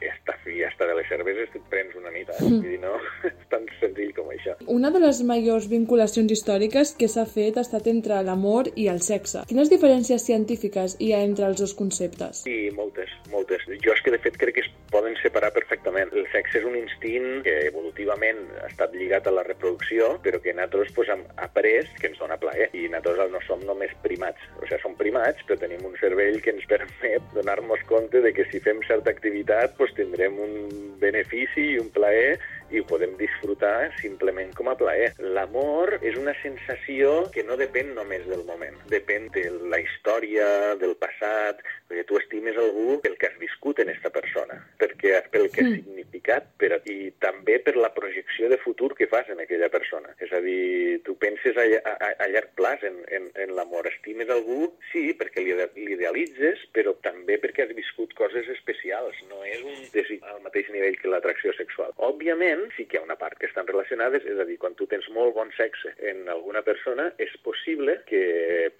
i 0.00 0.10
hasta, 0.10 0.36
i 0.50 0.62
hasta 0.66 0.88
de 0.88 0.96
les 1.00 1.10
cerveses 1.10 1.50
que 1.52 1.60
et 1.60 1.66
prens 1.72 1.96
una 1.98 2.12
nit. 2.14 2.30
Eh? 2.30 2.38
Vull 2.44 2.60
dir, 2.64 2.78
no 2.82 2.94
és 3.30 3.46
tan 3.52 3.66
senzill 3.80 4.14
com 4.16 4.30
això. 4.30 4.54
Una 4.70 4.92
de 4.94 5.02
les 5.02 5.09
majors 5.26 5.66
vinculacions 5.70 6.30
històriques 6.30 6.92
que 6.98 7.08
s'ha 7.10 7.24
fet 7.26 7.58
ha 7.58 7.64
estat 7.66 7.88
entre 7.90 8.20
l'amor 8.22 8.70
i 8.78 8.86
el 8.92 9.00
sexe. 9.02 9.42
Quines 9.50 9.70
diferències 9.72 10.22
científiques 10.22 10.94
hi 11.02 11.10
ha 11.12 11.22
entre 11.26 11.48
els 11.50 11.58
dos 11.58 11.74
conceptes? 11.74 12.44
Sí, 12.46 12.70
moltes, 12.76 13.10
moltes. 13.32 13.66
Jo 13.82 13.96
és 13.96 14.02
que 14.06 14.14
de 14.14 14.20
fet 14.22 14.38
crec 14.38 14.60
que 14.60 14.64
es 14.64 14.70
poden 14.94 15.16
separar 15.22 15.50
perfectament. 15.56 16.12
El 16.14 16.28
sexe 16.30 16.60
és 16.60 16.68
un 16.68 16.76
instint 16.78 17.42
que 17.46 17.56
evolutivament 17.66 18.38
ha 18.62 18.68
estat 18.70 18.94
lligat 18.94 19.26
a 19.26 19.34
la 19.34 19.44
reproducció, 19.46 20.12
però 20.22 20.40
que 20.44 20.54
nosaltres 20.54 20.94
pues, 20.94 21.10
hem 21.10 21.26
après 21.42 21.90
que 21.98 22.10
ens 22.12 22.22
dona 22.22 22.38
plaer. 22.40 22.70
I 22.78 22.86
nosaltres 22.92 23.34
no 23.34 23.42
som 23.48 23.66
només 23.66 23.94
primats. 24.06 24.46
O 24.60 24.66
sigui, 24.68 24.80
som 24.84 24.96
primats, 25.00 25.42
però 25.48 25.58
tenim 25.58 25.82
un 25.86 25.98
cervell 25.98 26.40
que 26.44 26.54
ens 26.54 26.70
permet 26.70 27.34
donar-nos 27.34 27.82
compte 27.90 28.22
de 28.22 28.34
que 28.36 28.46
si 28.52 28.62
fem 28.62 28.82
certa 28.86 29.10
activitat 29.10 29.76
pues, 29.78 29.94
tindrem 29.98 30.38
un 30.38 30.96
benefici 31.02 31.72
i 31.74 31.78
un 31.82 31.90
plaer 31.94 32.38
i 32.70 32.80
ho 32.80 32.86
podem 32.86 33.16
disfrutar 33.18 33.90
simplement 34.00 34.52
com 34.58 34.70
a 34.70 34.76
plaer. 34.78 35.12
L'amor 35.36 35.96
és 36.00 36.18
una 36.20 36.34
sensació 36.42 37.26
que 37.34 37.44
no 37.46 37.58
depèn 37.60 37.94
només 37.96 38.26
del 38.30 38.44
moment, 38.48 38.76
depèn 38.92 39.28
de 39.34 39.46
la 39.72 39.80
història, 39.82 40.46
del 40.80 40.96
passat, 41.00 41.62
perquè 41.90 42.04
tu 42.06 42.18
estimes 42.20 42.58
algú 42.60 43.00
pel 43.02 43.16
que 43.18 43.30
has 43.30 43.38
viscut 43.42 43.80
en 43.82 43.90
aquesta 43.90 44.12
persona, 44.14 44.60
perquè, 44.78 45.16
pel 45.32 45.48
que 45.50 45.64
ha 45.64 45.72
significat 45.72 46.46
per 46.60 46.72
a 46.76 46.80
ti, 46.84 46.96
i 47.06 47.10
també 47.22 47.58
per 47.64 47.74
la 47.78 47.90
projecció 47.94 48.48
de 48.52 48.58
futur 48.62 48.92
que 48.98 49.08
fas 49.10 49.28
en 49.32 49.40
aquella 49.42 49.70
persona. 49.72 50.12
És 50.22 50.32
a 50.36 50.40
dir, 50.44 51.00
tu 51.06 51.16
penses 51.22 51.58
a, 51.58 51.66
a, 51.80 52.12
a 52.24 52.28
llarg 52.30 52.52
plaç 52.58 52.84
en, 52.86 53.00
en, 53.16 53.30
en 53.44 53.54
l'amor, 53.56 53.88
estimes 53.90 54.30
algú, 54.32 54.70
sí, 54.92 55.10
perquè 55.18 55.44
l'idealitzes, 55.44 56.66
però 56.76 56.94
també 57.04 57.38
perquè 57.42 57.66
has 57.66 57.74
viscut 57.76 58.14
coses 58.18 58.48
especials, 58.54 59.18
no 59.30 59.42
és 59.48 59.64
un 59.64 59.80
desig 59.94 60.24
al 60.30 60.42
mateix 60.44 60.70
nivell 60.74 60.98
que 61.00 61.10
l'atracció 61.10 61.54
sexual. 61.58 61.94
Òbviament, 62.10 62.59
sí 62.76 62.86
que 62.86 62.98
hi 62.98 63.00
ha 63.00 63.06
una 63.06 63.18
part 63.20 63.38
que 63.40 63.48
estan 63.48 63.68
relacionades, 63.70 64.26
és 64.28 64.38
a 64.38 64.46
dir, 64.48 64.58
quan 64.62 64.76
tu 64.78 64.86
tens 64.90 65.08
molt 65.14 65.34
bon 65.36 65.52
sexe 65.56 65.94
en 66.12 66.28
alguna 66.32 66.62
persona, 66.66 67.10
és 67.22 67.32
possible 67.46 68.00
que 68.10 68.22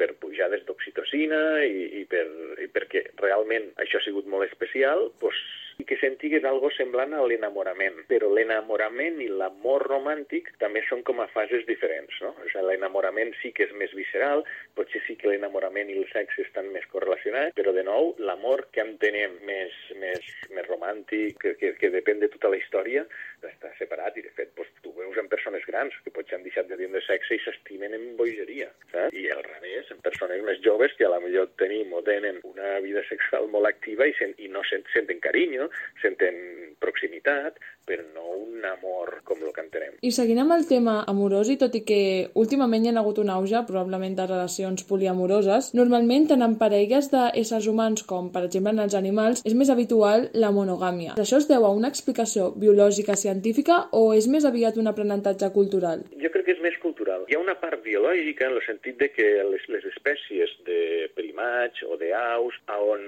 per 0.00 0.12
pujades 0.22 0.66
d'oxitocina 0.68 1.40
i, 1.64 1.86
i, 2.02 2.04
per, 2.10 2.26
i 2.60 2.68
perquè 2.72 3.06
realment 3.22 3.70
això 3.82 4.00
ha 4.00 4.06
sigut 4.06 4.28
molt 4.30 4.48
especial, 4.50 5.08
doncs 5.22 5.40
i 5.80 5.84
que 5.88 5.96
sentigues 5.96 6.44
algo 6.44 6.68
semblant 6.76 7.14
a 7.16 7.22
l'enamorament. 7.24 8.02
Però 8.10 8.28
l'enamorament 8.34 9.20
i 9.24 9.28
l'amor 9.32 9.86
romàntic 9.88 10.52
també 10.60 10.82
són 10.88 11.02
com 11.08 11.22
a 11.24 11.28
fases 11.32 11.64
diferents, 11.68 12.18
no? 12.24 12.34
O 12.36 12.48
sigui, 12.50 12.66
l'enamorament 12.68 13.32
sí 13.40 13.52
que 13.56 13.64
és 13.68 13.72
més 13.80 13.94
visceral, 13.96 14.44
potser 14.76 15.00
sí 15.06 15.16
que 15.20 15.30
l'enamorament 15.30 15.90
i 15.90 15.96
el 16.02 16.08
sexe 16.12 16.44
estan 16.44 16.68
més 16.74 16.84
correlacionats, 16.92 17.56
però 17.56 17.72
de 17.76 17.84
nou, 17.86 18.12
l'amor 18.20 18.66
que 18.74 18.84
entenem 18.84 19.38
més, 19.48 19.76
més, 20.02 20.30
més 20.52 20.68
romàntic, 20.68 21.40
que, 21.40 21.56
que, 21.60 21.72
que 21.80 21.92
depèn 21.96 22.20
de 22.20 22.28
tota 22.36 22.52
la 22.52 22.60
història, 22.60 23.06
està 23.48 23.70
separat 23.78 24.16
i 24.18 24.24
de 24.26 24.32
fet 24.36 24.52
doncs, 24.56 24.70
tu 24.84 24.92
veus 24.96 25.16
en 25.20 25.28
persones 25.32 25.64
grans 25.68 25.96
que 26.04 26.12
potser 26.14 26.36
han 26.36 26.44
deixat 26.44 26.68
de 26.68 26.78
tindre 26.80 27.00
sexe 27.06 27.36
i 27.36 27.42
s'estimen 27.44 27.96
en 27.96 28.06
bogeria, 28.18 28.68
saps? 28.92 29.16
I 29.16 29.26
al 29.34 29.42
revés, 29.46 29.90
en 29.94 30.02
persones 30.04 30.44
més 30.46 30.60
joves 30.64 30.94
que 30.98 31.08
a 31.08 31.12
la 31.14 31.20
millor 31.24 31.50
tenim 31.62 31.92
o 31.96 32.02
tenen 32.06 32.40
una 32.50 32.78
vida 32.84 33.04
sexual 33.08 33.48
molt 33.52 33.70
activa 33.70 34.08
i, 34.08 34.14
sen, 34.18 34.34
i 34.38 34.50
no 34.52 34.64
sent, 34.68 34.86
senten 34.94 35.22
carinyo, 35.24 35.70
senten 36.02 36.36
proximitat, 36.84 37.58
però 37.88 38.04
no 38.14 38.26
un 38.36 38.64
amor 38.64 39.20
com 39.24 39.40
el 39.42 39.52
que 39.54 39.64
entenem. 39.64 39.96
I 40.04 40.10
seguint 40.14 40.40
amb 40.42 40.54
el 40.54 40.66
tema 40.68 41.00
amorós, 41.10 41.50
i 41.52 41.56
tot 41.60 41.74
i 41.78 41.82
que 41.86 42.00
últimament 42.38 42.84
hi 42.84 42.92
ha 42.92 42.98
hagut 43.00 43.20
un 43.22 43.30
auge, 43.32 43.62
probablement 43.68 44.16
de 44.18 44.26
relacions 44.28 44.84
poliamoroses, 44.88 45.72
normalment 45.78 46.28
tant 46.30 46.44
en 46.46 46.56
parelles 46.60 47.10
d'éssers 47.12 47.68
humans 47.70 48.04
com, 48.08 48.30
per 48.34 48.44
exemple, 48.46 48.74
en 48.76 48.84
els 48.84 48.96
animals, 48.98 49.44
és 49.48 49.56
més 49.56 49.72
habitual 49.72 50.28
la 50.34 50.52
monogàmia. 50.54 51.16
Això 51.20 51.40
es 51.40 51.48
deu 51.50 51.66
a 51.66 51.72
una 51.76 51.90
explicació 51.92 52.50
biològica 52.56 53.16
científica 53.16 53.82
o 53.96 54.10
és 54.16 54.28
més 54.28 54.46
aviat 54.48 54.78
un 54.80 54.90
aprenentatge 54.90 55.50
cultural? 55.56 56.04
Jo 56.22 56.32
crec 56.34 56.48
que 56.48 56.56
és 56.58 56.64
més 56.64 56.76
cultural. 56.82 57.24
Hi 57.28 57.38
ha 57.38 57.42
una 57.42 57.56
part 57.60 57.82
biològica 57.84 58.48
en 58.48 58.58
el 58.58 58.64
sentit 58.66 58.98
de 59.00 59.10
que 59.14 59.28
les, 59.52 59.66
les 59.72 59.86
espècies 59.94 60.56
de 60.68 61.08
primats 61.16 61.84
o 61.88 61.96
d'aus 62.00 62.56
on 62.80 63.02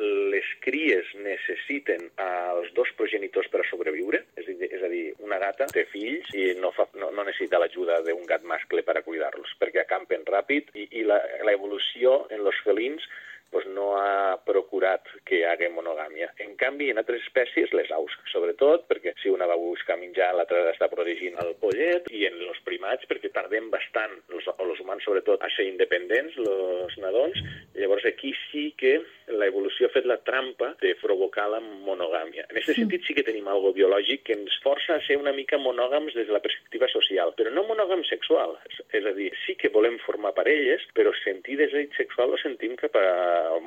les 0.00 0.46
cries 0.64 1.08
necessiten 1.20 2.06
als 2.24 2.70
dos 2.76 2.88
progenitors 2.96 3.50
per 3.52 3.60
a 3.60 3.66
sobreviure, 3.68 4.22
és 4.40 4.48
a 4.48 4.54
dir, 4.56 4.68
és 4.72 4.84
a 4.86 4.88
dir 4.92 5.02
una 5.20 5.38
gata 5.42 5.68
té 5.68 5.84
fills 5.92 6.30
i 6.32 6.50
no, 6.60 6.72
fa, 6.76 6.86
no, 6.96 7.10
no 7.12 7.24
necessita 7.26 7.60
l'ajuda 7.60 8.00
d'un 8.06 8.24
gat 8.28 8.46
mascle 8.48 8.84
per 8.86 8.96
a 8.96 9.04
cuidar-los, 9.04 9.52
perquè 9.60 9.84
acampen 9.84 10.24
ràpid 10.28 10.72
i, 10.74 10.88
i 11.00 11.04
la, 11.04 11.20
la 11.44 11.56
evolució 11.56 12.22
en 12.32 12.46
els 12.46 12.62
felins 12.64 13.04
pues 13.50 13.66
no 13.74 13.96
ha 13.98 14.38
procurat 14.46 15.06
que 15.26 15.40
hi 15.40 15.44
hagi 15.46 15.68
monogàmia. 15.74 16.30
En 16.44 16.54
canvi, 16.60 16.90
en 16.90 17.00
altres 17.02 17.24
espècies, 17.26 17.72
les 17.76 17.90
aus, 17.94 18.14
sobretot, 18.32 18.86
perquè 18.90 19.14
si 19.22 19.32
una 19.32 19.48
va 19.50 19.58
buscar 19.58 19.98
menjar, 20.00 20.30
l'altra 20.34 20.62
està 20.70 20.88
protegint 20.92 21.38
el 21.42 21.54
pollet, 21.62 22.06
i 22.14 22.24
en 22.28 22.38
els 22.46 22.60
primats, 22.66 23.06
perquè 23.10 23.32
tardem 23.34 23.70
bastant, 23.72 24.14
els, 24.30 24.46
o 24.50 24.66
els 24.66 24.82
humans 24.82 25.04
sobretot, 25.06 25.42
a 25.42 25.50
ser 25.56 25.66
independents, 25.68 26.38
els 26.38 26.96
nadons, 27.02 27.40
llavors 27.74 28.06
aquí 28.08 28.32
sí 28.50 28.70
que 28.78 28.98
l'evolució 29.30 29.88
ha 29.88 29.94
fet 29.94 30.06
la 30.06 30.18
trampa 30.26 30.72
de 30.82 30.94
provocar 31.02 31.48
la 31.50 31.60
monogàmia. 31.62 32.46
En 32.48 32.56
aquest 32.56 32.78
sentit 32.78 33.06
sí 33.06 33.16
que 33.16 33.26
tenim 33.26 33.48
algo 33.50 33.74
biològic 33.76 34.24
que 34.26 34.36
ens 34.38 34.56
força 34.64 34.96
a 34.96 35.04
ser 35.06 35.18
una 35.20 35.34
mica 35.36 35.58
monògams 35.58 36.14
des 36.14 36.28
de 36.28 36.34
la 36.34 36.42
perspectiva 36.42 36.88
social, 36.92 37.34
però 37.38 37.52
no 37.54 37.66
monògam 37.68 38.02
sexual. 38.08 38.56
És 38.94 39.06
a 39.06 39.14
dir, 39.16 39.30
sí 39.44 39.56
que 39.58 39.72
volem 39.74 39.98
formar 40.04 40.34
parelles, 40.36 40.84
però 40.94 41.12
sentir 41.22 41.58
desig 41.60 41.94
sexual 41.98 42.34
ho 42.34 42.40
sentim 42.42 42.76
cap 42.80 42.96
a 42.98 43.06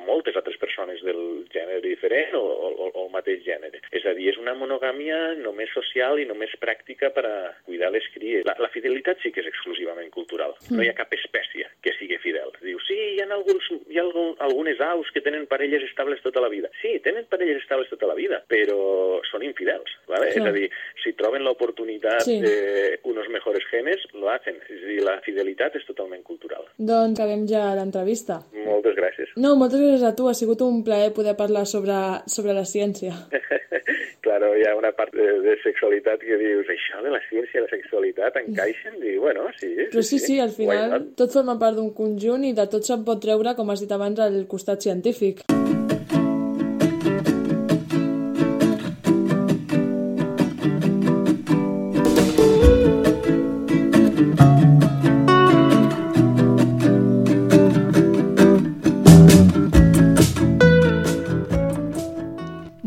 moltes 0.06 0.36
altres 0.36 0.58
persones 0.60 1.02
del 1.06 1.44
gènere 1.52 1.80
diferent 1.84 2.34
o, 2.38 2.42
o, 2.42 2.88
o 2.90 3.04
el 3.06 3.12
mateix 3.14 3.42
gènere. 3.46 3.80
És 3.94 4.04
a 4.08 4.14
dir, 4.16 4.30
és 4.32 4.38
una 4.40 4.54
monogàmia 4.58 5.34
només 5.40 5.72
social 5.74 6.18
i 6.20 6.26
només 6.28 6.54
pràctica 6.62 7.10
per 7.14 7.24
a 7.28 7.36
cuidar 7.66 7.90
les 7.94 8.06
cries. 8.14 8.44
La, 8.48 8.56
la 8.62 8.70
fidelitat 8.74 9.22
sí 9.22 9.32
que 9.34 9.42
és 9.44 9.50
exclusivament 9.50 10.10
cultural. 10.14 10.56
No 10.70 10.82
hi 10.84 10.90
ha 10.90 10.96
cap 10.98 11.12
espècie 11.16 11.68
que 11.84 11.94
sigui 11.98 12.18
fidel. 12.22 12.52
Diu, 12.64 12.80
sí, 12.86 12.96
hi 13.14 13.22
ha, 13.22 13.28
alguns, 13.34 13.68
hi 13.90 13.98
ha 14.00 14.04
algun, 14.06 14.34
algunes 14.44 14.80
aus 14.84 15.10
que 15.14 15.22
tenen 15.24 15.46
parelles 15.50 15.84
estables 15.86 16.22
tota 16.24 16.42
la 16.44 16.50
vida. 16.52 16.70
Sí, 16.82 16.96
tenen 17.04 17.26
parelles 17.30 17.62
estables 17.62 17.90
tota 17.92 18.08
la 18.10 18.16
vida, 18.18 18.42
però 18.50 19.20
són 19.30 19.44
infidels. 19.46 19.90
¿vale? 20.08 20.30
Sí. 20.32 20.40
És 20.40 20.46
a 20.48 20.52
dir, 20.54 20.68
si 21.02 21.14
troben 21.18 21.44
l'oportunitat 21.44 22.22
Sí. 22.24 22.40
de 22.40 22.98
unos 23.04 23.28
mejores 23.28 23.64
genes, 23.70 24.00
lo 24.14 24.30
hacen. 24.30 24.56
És 24.68 24.82
a 24.82 24.86
dir, 24.86 25.02
la 25.04 25.18
fidelitat 25.24 25.76
és 25.76 25.84
totalment 25.86 26.22
cultural. 26.22 26.64
Doncs 26.78 27.18
acabem 27.18 27.46
ja 27.48 27.74
l'entrevista. 27.76 28.40
Moltes 28.64 28.96
gràcies. 28.96 29.32
No, 29.36 29.54
moltes 29.64 29.80
gràcies 29.80 30.04
a 30.06 30.14
tu. 30.16 30.28
Ha 30.28 30.36
sigut 30.36 30.62
un 30.64 30.82
plaer 30.86 31.12
poder 31.16 31.34
parlar 31.38 31.64
sobre, 31.66 31.96
sobre 32.30 32.54
la 32.56 32.64
ciència. 32.68 33.14
claro, 34.24 34.52
hi 34.56 34.64
ha 34.68 34.76
una 34.76 34.92
part 34.96 35.14
de, 35.16 35.28
de 35.44 35.56
sexualitat 35.64 36.22
que 36.24 36.38
dius, 36.40 36.70
això 36.72 37.02
de 37.04 37.12
la 37.14 37.22
ciència 37.28 37.60
i 37.60 37.64
la 37.64 37.72
sexualitat 37.72 38.40
encaixen? 38.44 39.00
I 39.02 39.16
bueno, 39.22 39.48
sí. 39.60 39.72
Però 39.90 40.04
sí, 40.04 40.20
sí, 40.22 40.40
al 40.40 40.54
Why 40.54 40.64
final 40.64 41.08
tot 41.18 41.34
forma 41.34 41.58
part 41.60 41.80
d'un 41.80 41.92
conjunt 41.96 42.48
i 42.48 42.54
de 42.56 42.68
tot 42.70 42.86
se'n 42.86 43.06
pot 43.06 43.22
treure, 43.22 43.56
com 43.58 43.72
has 43.72 43.84
dit 43.84 43.94
abans, 43.94 44.20
el 44.24 44.44
costat 44.50 44.84
científic. 44.84 45.44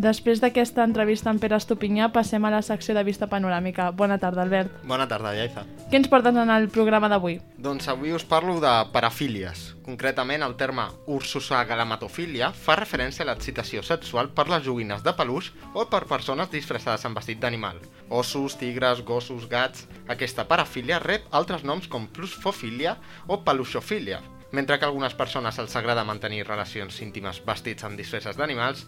Després 0.08 0.40
d'aquesta 0.40 0.86
entrevista 0.88 1.28
amb 1.28 1.42
Pere 1.44 1.58
Estupinyà, 1.60 2.06
passem 2.16 2.46
a 2.48 2.52
la 2.54 2.62
secció 2.64 2.94
de 2.96 3.02
Vista 3.04 3.28
Panoràmica. 3.28 3.90
Bona 3.92 4.16
tarda, 4.22 4.46
Albert. 4.46 4.86
Bona 4.88 5.08
tarda, 5.10 5.34
Iaiza. 5.36 5.66
Què 5.92 6.00
ens 6.00 6.08
portes 6.08 6.38
en 6.38 6.52
el 6.54 6.70
programa 6.72 7.10
d'avui? 7.12 7.42
Doncs 7.60 7.90
avui 7.92 8.14
us 8.16 8.24
parlo 8.24 8.56
de 8.64 8.72
parafílies. 8.94 9.66
Concretament, 9.84 10.46
el 10.48 10.56
terme 10.56 10.86
ursusagalamatofilia 11.12 12.54
fa 12.56 12.78
referència 12.80 13.26
a 13.26 13.28
l'excitació 13.28 13.84
sexual 13.84 14.32
per 14.38 14.48
les 14.54 14.64
joguines 14.64 15.04
de 15.04 15.16
peluix 15.18 15.52
o 15.74 15.90
per 15.92 16.06
persones 16.08 16.54
disfressades 16.56 17.04
amb 17.04 17.20
vestit 17.20 17.44
d'animal. 17.44 17.84
Ossos, 18.08 18.56
tigres, 18.62 19.04
gossos, 19.04 19.50
gats... 19.52 19.90
Aquesta 20.08 20.48
parafília 20.48 21.04
rep 21.04 21.28
altres 21.36 21.68
noms 21.68 21.92
com 21.92 22.08
plusfofilia 22.08 22.96
o 23.28 23.42
peluixofilia. 23.44 24.22
Mentre 24.52 24.80
que 24.80 24.86
a 24.86 24.88
algunes 24.88 25.14
persones 25.14 25.58
els 25.60 25.76
agrada 25.76 26.08
mantenir 26.08 26.46
relacions 26.48 27.02
íntimes 27.04 27.42
vestits 27.44 27.84
amb 27.84 28.00
disfresses 28.00 28.38
d'animals, 28.40 28.86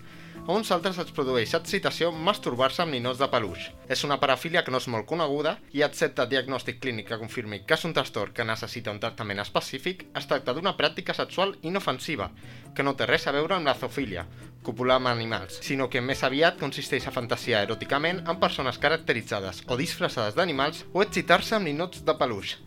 a 0.48 0.52
uns 0.54 0.72
altres 0.76 0.98
els 1.02 1.12
produeix 1.16 1.54
excitació 1.58 2.12
masturbar-se 2.12 2.82
amb 2.84 2.96
ninots 2.96 3.20
de 3.22 3.28
peluix. 3.32 3.70
És 3.88 4.04
una 4.08 4.20
parafília 4.22 4.64
que 4.66 4.72
no 4.74 4.80
és 4.82 4.88
molt 4.92 5.08
coneguda 5.10 5.56
i, 5.72 5.84
excepte 5.86 6.26
diagnòstic 6.30 6.80
clínic 6.84 7.10
que 7.10 7.20
confirmi 7.22 7.62
que 7.66 7.78
és 7.78 7.86
un 7.86 7.96
trastorn 7.98 8.34
que 8.34 8.46
necessita 8.48 8.94
un 8.94 9.02
tractament 9.04 9.42
específic, 9.44 10.08
es 10.18 10.30
tracta 10.30 10.54
d'una 10.54 10.76
pràctica 10.78 11.16
sexual 11.18 11.56
inofensiva, 11.62 12.30
que 12.76 12.86
no 12.86 12.96
té 12.96 13.10
res 13.10 13.28
a 13.28 13.36
veure 13.36 13.58
amb 13.58 13.70
la 13.70 13.76
zoofilia, 13.78 14.26
copular 14.64 15.00
amb 15.00 15.12
animals, 15.12 15.60
sinó 15.66 15.90
que 15.90 16.02
més 16.02 16.24
aviat 16.24 16.60
consisteix 16.60 17.08
a 17.08 17.14
fantasiar 17.16 17.66
eròticament 17.68 18.24
amb 18.26 18.42
persones 18.42 18.80
caracteritzades 18.82 19.64
o 19.68 19.78
disfressades 19.80 20.36
d'animals 20.36 20.86
o 20.94 21.04
excitar-se 21.06 21.56
amb 21.58 21.70
ninots 21.70 22.04
de 22.06 22.18
peluix. 22.20 22.58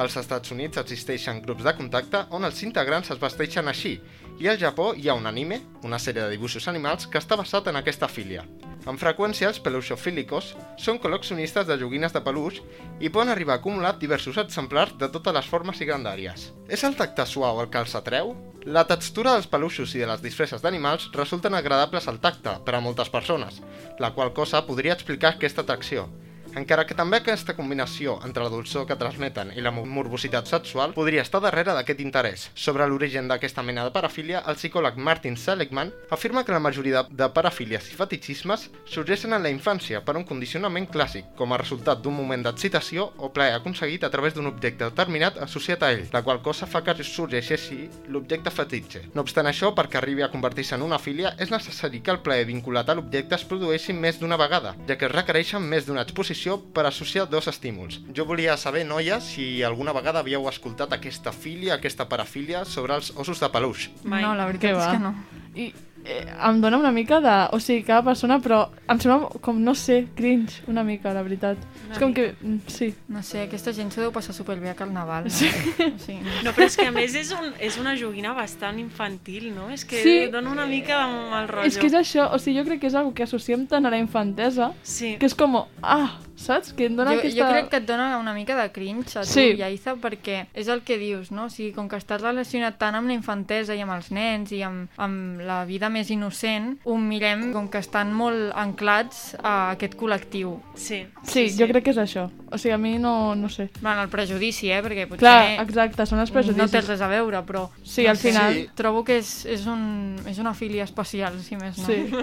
Als 0.00 0.14
Estats 0.16 0.50
Units 0.54 0.80
existeixen 0.80 1.42
grups 1.44 1.66
de 1.66 1.74
contacte 1.76 2.22
on 2.32 2.46
els 2.48 2.62
integrants 2.64 3.10
es 3.12 3.18
vesteixen 3.20 3.68
així, 3.68 3.98
i 4.42 4.48
al 4.50 4.58
Japó 4.58 4.90
hi 4.98 5.06
ha 5.06 5.14
un 5.14 5.28
anime, 5.30 5.60
una 5.86 6.00
sèrie 6.02 6.24
de 6.24 6.32
dibuixos 6.32 6.66
animals, 6.66 7.06
que 7.06 7.20
està 7.20 7.36
basat 7.38 7.68
en 7.70 7.76
aquesta 7.78 8.08
filia. 8.10 8.42
Amb 8.90 8.98
freqüència, 8.98 9.46
els 9.46 9.60
peluixofílicos 9.62 10.48
són 10.82 10.98
col·leccionistes 10.98 11.68
de 11.68 11.76
joguines 11.78 12.10
de 12.10 12.22
peluix 12.26 12.58
i 12.98 13.12
poden 13.14 13.30
arribar 13.30 13.54
a 13.54 13.60
acumular 13.62 13.92
diversos 14.00 14.40
exemplars 14.42 14.96
de 14.98 15.06
totes 15.14 15.36
les 15.36 15.46
formes 15.46 15.78
i 15.78 15.86
grandàries. 15.86 16.48
És 16.66 16.82
el 16.82 16.98
tacte 16.98 17.28
suau 17.30 17.62
el 17.62 17.70
que 17.70 17.84
els 17.84 17.94
atreu? 17.94 18.34
La 18.66 18.82
textura 18.90 19.36
dels 19.36 19.46
peluixos 19.46 19.94
i 19.94 20.02
de 20.02 20.10
les 20.10 20.26
disfresses 20.26 20.66
d'animals 20.66 21.06
resulten 21.14 21.54
agradables 21.54 22.10
al 22.10 22.18
tacte 22.18 22.58
per 22.66 22.74
a 22.74 22.82
moltes 22.82 23.14
persones, 23.14 23.62
la 24.02 24.10
qual 24.10 24.34
cosa 24.34 24.66
podria 24.66 24.98
explicar 24.98 25.36
aquesta 25.36 25.62
atracció. 25.62 26.08
Encara 26.52 26.84
que 26.84 26.94
també 26.94 27.16
aquesta 27.16 27.54
combinació 27.56 28.18
entre 28.26 28.42
la 28.44 28.50
dolçor 28.52 28.84
que 28.88 28.96
transmeten 29.00 29.54
i 29.56 29.62
la 29.64 29.70
morbositat 29.72 30.50
sexual 30.50 30.92
podria 30.92 31.22
estar 31.24 31.40
darrere 31.40 31.72
d'aquest 31.72 32.02
interès. 32.04 32.50
Sobre 32.54 32.84
l'origen 32.86 33.28
d'aquesta 33.30 33.64
mena 33.64 33.86
de 33.86 33.92
parafília, 33.94 34.42
el 34.46 34.58
psicòleg 34.60 34.98
Martin 35.00 35.38
Seligman 35.40 35.92
afirma 36.12 36.44
que 36.44 36.52
la 36.52 36.60
majoria 36.60 37.04
de 37.08 37.28
parafílies 37.32 37.88
i 37.88 37.96
fetichismes 37.96 38.66
sorgeixen 38.84 39.32
en 39.32 39.46
la 39.46 39.52
infància 39.54 40.02
per 40.04 40.16
un 40.18 40.26
condicionament 40.28 40.90
clàssic, 40.92 41.30
com 41.38 41.54
a 41.54 41.60
resultat 41.62 42.02
d'un 42.04 42.18
moment 42.18 42.44
d'excitació 42.44 43.08
o 43.16 43.32
plaer 43.32 43.56
aconseguit 43.56 44.04
a 44.04 44.12
través 44.12 44.36
d'un 44.36 44.50
objecte 44.52 44.84
determinat 44.84 45.40
associat 45.40 45.82
a 45.82 45.92
ell, 45.96 46.04
la 46.12 46.22
qual 46.22 46.42
cosa 46.44 46.68
fa 46.68 46.84
que 46.84 46.98
sorgeixi 47.02 47.88
l'objecte 48.12 48.52
fetitxe. 48.52 49.06
No 49.14 49.24
obstant 49.24 49.48
això, 49.48 49.72
perquè 49.72 50.02
arribi 50.02 50.22
a 50.22 50.30
convertir-se 50.30 50.76
en 50.76 50.84
una 50.84 51.00
filia, 51.00 51.32
és 51.38 51.50
necessari 51.50 52.02
que 52.04 52.12
el 52.12 52.20
plaer 52.20 52.44
vinculat 52.44 52.92
a 52.92 52.98
l'objecte 52.98 53.40
es 53.40 53.48
produeixi 53.48 53.96
més 53.96 54.20
d'una 54.20 54.36
vegada, 54.36 54.76
ja 54.86 55.00
que 55.00 55.08
es 55.08 55.16
requereixen 55.16 55.64
més 55.64 55.88
d'una 55.88 56.04
exposició 56.04 56.41
per 56.74 56.86
associar 56.88 57.28
dos 57.30 57.48
estímuls. 57.48 58.00
Jo 58.16 58.26
volia 58.28 58.56
saber, 58.56 58.84
noies, 58.86 59.30
si 59.34 59.62
alguna 59.62 59.94
vegada 59.96 60.20
havíeu 60.20 60.48
escoltat 60.50 60.92
aquesta 60.92 61.32
filia, 61.32 61.76
aquesta 61.76 62.08
parafília 62.08 62.64
sobre 62.64 62.98
els 62.98 63.12
ossos 63.16 63.40
de 63.40 63.48
peluix. 63.52 63.88
Mai. 64.04 64.22
No, 64.22 64.34
la 64.34 64.46
veritat 64.50 64.76
és 64.76 64.90
que 64.92 65.02
no. 65.02 65.14
I 65.54 65.72
eh, 66.04 66.26
em 66.48 66.60
dóna 66.60 66.78
una 66.78 66.90
mica 66.92 67.20
de... 67.20 67.34
O 67.52 67.60
sigui, 67.60 67.82
cada 67.84 68.02
persona, 68.02 68.38
però 68.42 68.68
em 68.88 68.98
sembla 69.00 69.28
com, 69.40 69.58
no 69.62 69.74
sé, 69.74 70.06
cringe, 70.16 70.62
una 70.66 70.82
mica, 70.84 71.12
la 71.14 71.22
veritat. 71.22 71.58
Una 71.86 71.94
és 71.94 71.98
com 72.00 72.08
mica. 72.12 72.22
que... 72.22 72.46
mm, 72.46 72.58
Sí. 72.66 72.94
No 73.08 73.22
sé, 73.22 73.42
aquesta 73.46 73.72
gent 73.72 73.90
s'ho 73.92 74.00
deu 74.00 74.12
passar 74.12 74.34
superbé 74.34 74.70
a 74.70 74.74
Carnaval. 74.74 75.24
No? 75.24 75.30
Sí. 75.30 75.48
O 75.86 75.98
sigui, 75.98 76.20
No, 76.44 76.52
però 76.52 76.66
és 76.66 76.76
que 76.76 76.86
a 76.88 76.92
més 76.94 77.14
és, 77.14 77.30
un, 77.32 77.52
és 77.60 77.78
una 77.78 77.94
joguina 77.96 78.32
bastant 78.34 78.78
infantil, 78.78 79.52
no? 79.54 79.70
És 79.70 79.84
que 79.84 80.02
Sí. 80.02 80.16
dona 80.32 80.50
una 80.50 80.66
mica 80.66 80.98
de 81.06 81.30
mal 81.30 81.48
rotllo. 81.48 81.66
És 81.68 81.78
que 81.78 81.86
és 81.86 81.94
això, 81.94 82.28
o 82.34 82.38
sigui, 82.38 82.58
jo 82.58 82.64
crec 82.66 82.80
que 82.80 82.86
és 82.90 82.94
algo 82.94 83.14
que 83.14 83.22
associem 83.24 83.66
tant 83.66 83.86
a 83.86 83.90
la 83.90 83.98
infantesa, 83.98 84.72
Sí. 84.82 85.16
que 85.18 85.26
és 85.26 85.34
com, 85.34 85.56
ah, 85.82 86.18
saps? 86.36 86.72
Que 86.72 86.86
et 86.86 86.92
dona 86.96 87.12
jo, 87.12 87.18
aquesta... 87.20 87.38
jo 87.44 87.50
crec 87.52 87.68
que 87.70 87.76
et 87.76 87.86
dona 87.86 88.16
una 88.18 88.32
mica 88.34 88.56
de 88.60 88.70
cringe 88.72 89.18
a 89.18 89.22
tu, 89.22 89.28
Sí. 89.28 89.52
Iaiza, 89.58 89.94
perquè 89.96 90.46
és 90.54 90.68
el 90.68 90.82
que 90.82 90.98
dius, 90.98 91.30
no? 91.30 91.44
O 91.46 91.50
sigui, 91.50 91.72
com 91.72 91.88
que 91.88 91.96
estàs 91.96 92.20
relacionat 92.22 92.78
tant 92.78 92.94
amb 92.98 93.06
la 93.06 93.14
infantesa 93.14 93.74
i 93.76 93.80
amb 93.84 93.92
els 93.92 94.10
nens 94.10 94.50
i 94.52 94.62
amb, 94.62 94.88
amb 94.96 95.40
la 95.40 95.64
vida 95.64 95.88
més 95.92 96.10
innocent, 96.10 96.72
ho 96.88 96.96
mirem 96.98 97.50
com 97.54 97.68
que 97.70 97.78
estan 97.84 98.10
molt 98.16 98.50
anclats 98.58 99.34
a 99.42 99.72
aquest 99.76 99.94
col·lectiu. 100.00 100.56
Sí. 100.74 101.02
Sí, 101.28 101.46
jo 101.58 101.68
crec 101.70 101.84
que 101.86 101.94
és 101.94 102.00
això. 102.02 102.26
O 102.52 102.58
sigui, 102.58 102.72
a 102.74 102.78
mi 102.80 102.96
no, 102.98 103.34
no 103.36 103.48
sé. 103.52 103.68
Bueno, 103.80 104.02
el 104.02 104.10
prejudici, 104.12 104.70
eh? 104.72 104.80
Perquè 104.84 105.06
potser... 105.06 105.22
Clar, 105.26 105.60
exacte, 105.66 106.06
són 106.08 106.20
els 106.24 106.32
No 106.32 106.40
prejudicis. 106.40 106.72
té 106.74 106.80
res 106.86 107.00
a 107.04 107.08
veure, 107.12 107.44
però... 107.46 107.68
Sí, 107.84 108.04
no 108.08 108.10
al 108.16 108.16
final- 108.20 108.54
Sí. 108.56 108.66
Trobo 108.74 109.04
que 109.04 109.18
és, 109.22 109.44
és, 109.46 109.66
un, 109.70 110.16
és 110.26 110.38
una 110.42 110.54
filia 110.54 110.84
especial, 110.88 111.38
si 111.44 111.56
més 111.60 111.78
no. 111.78 111.86
Sí. 111.86 112.08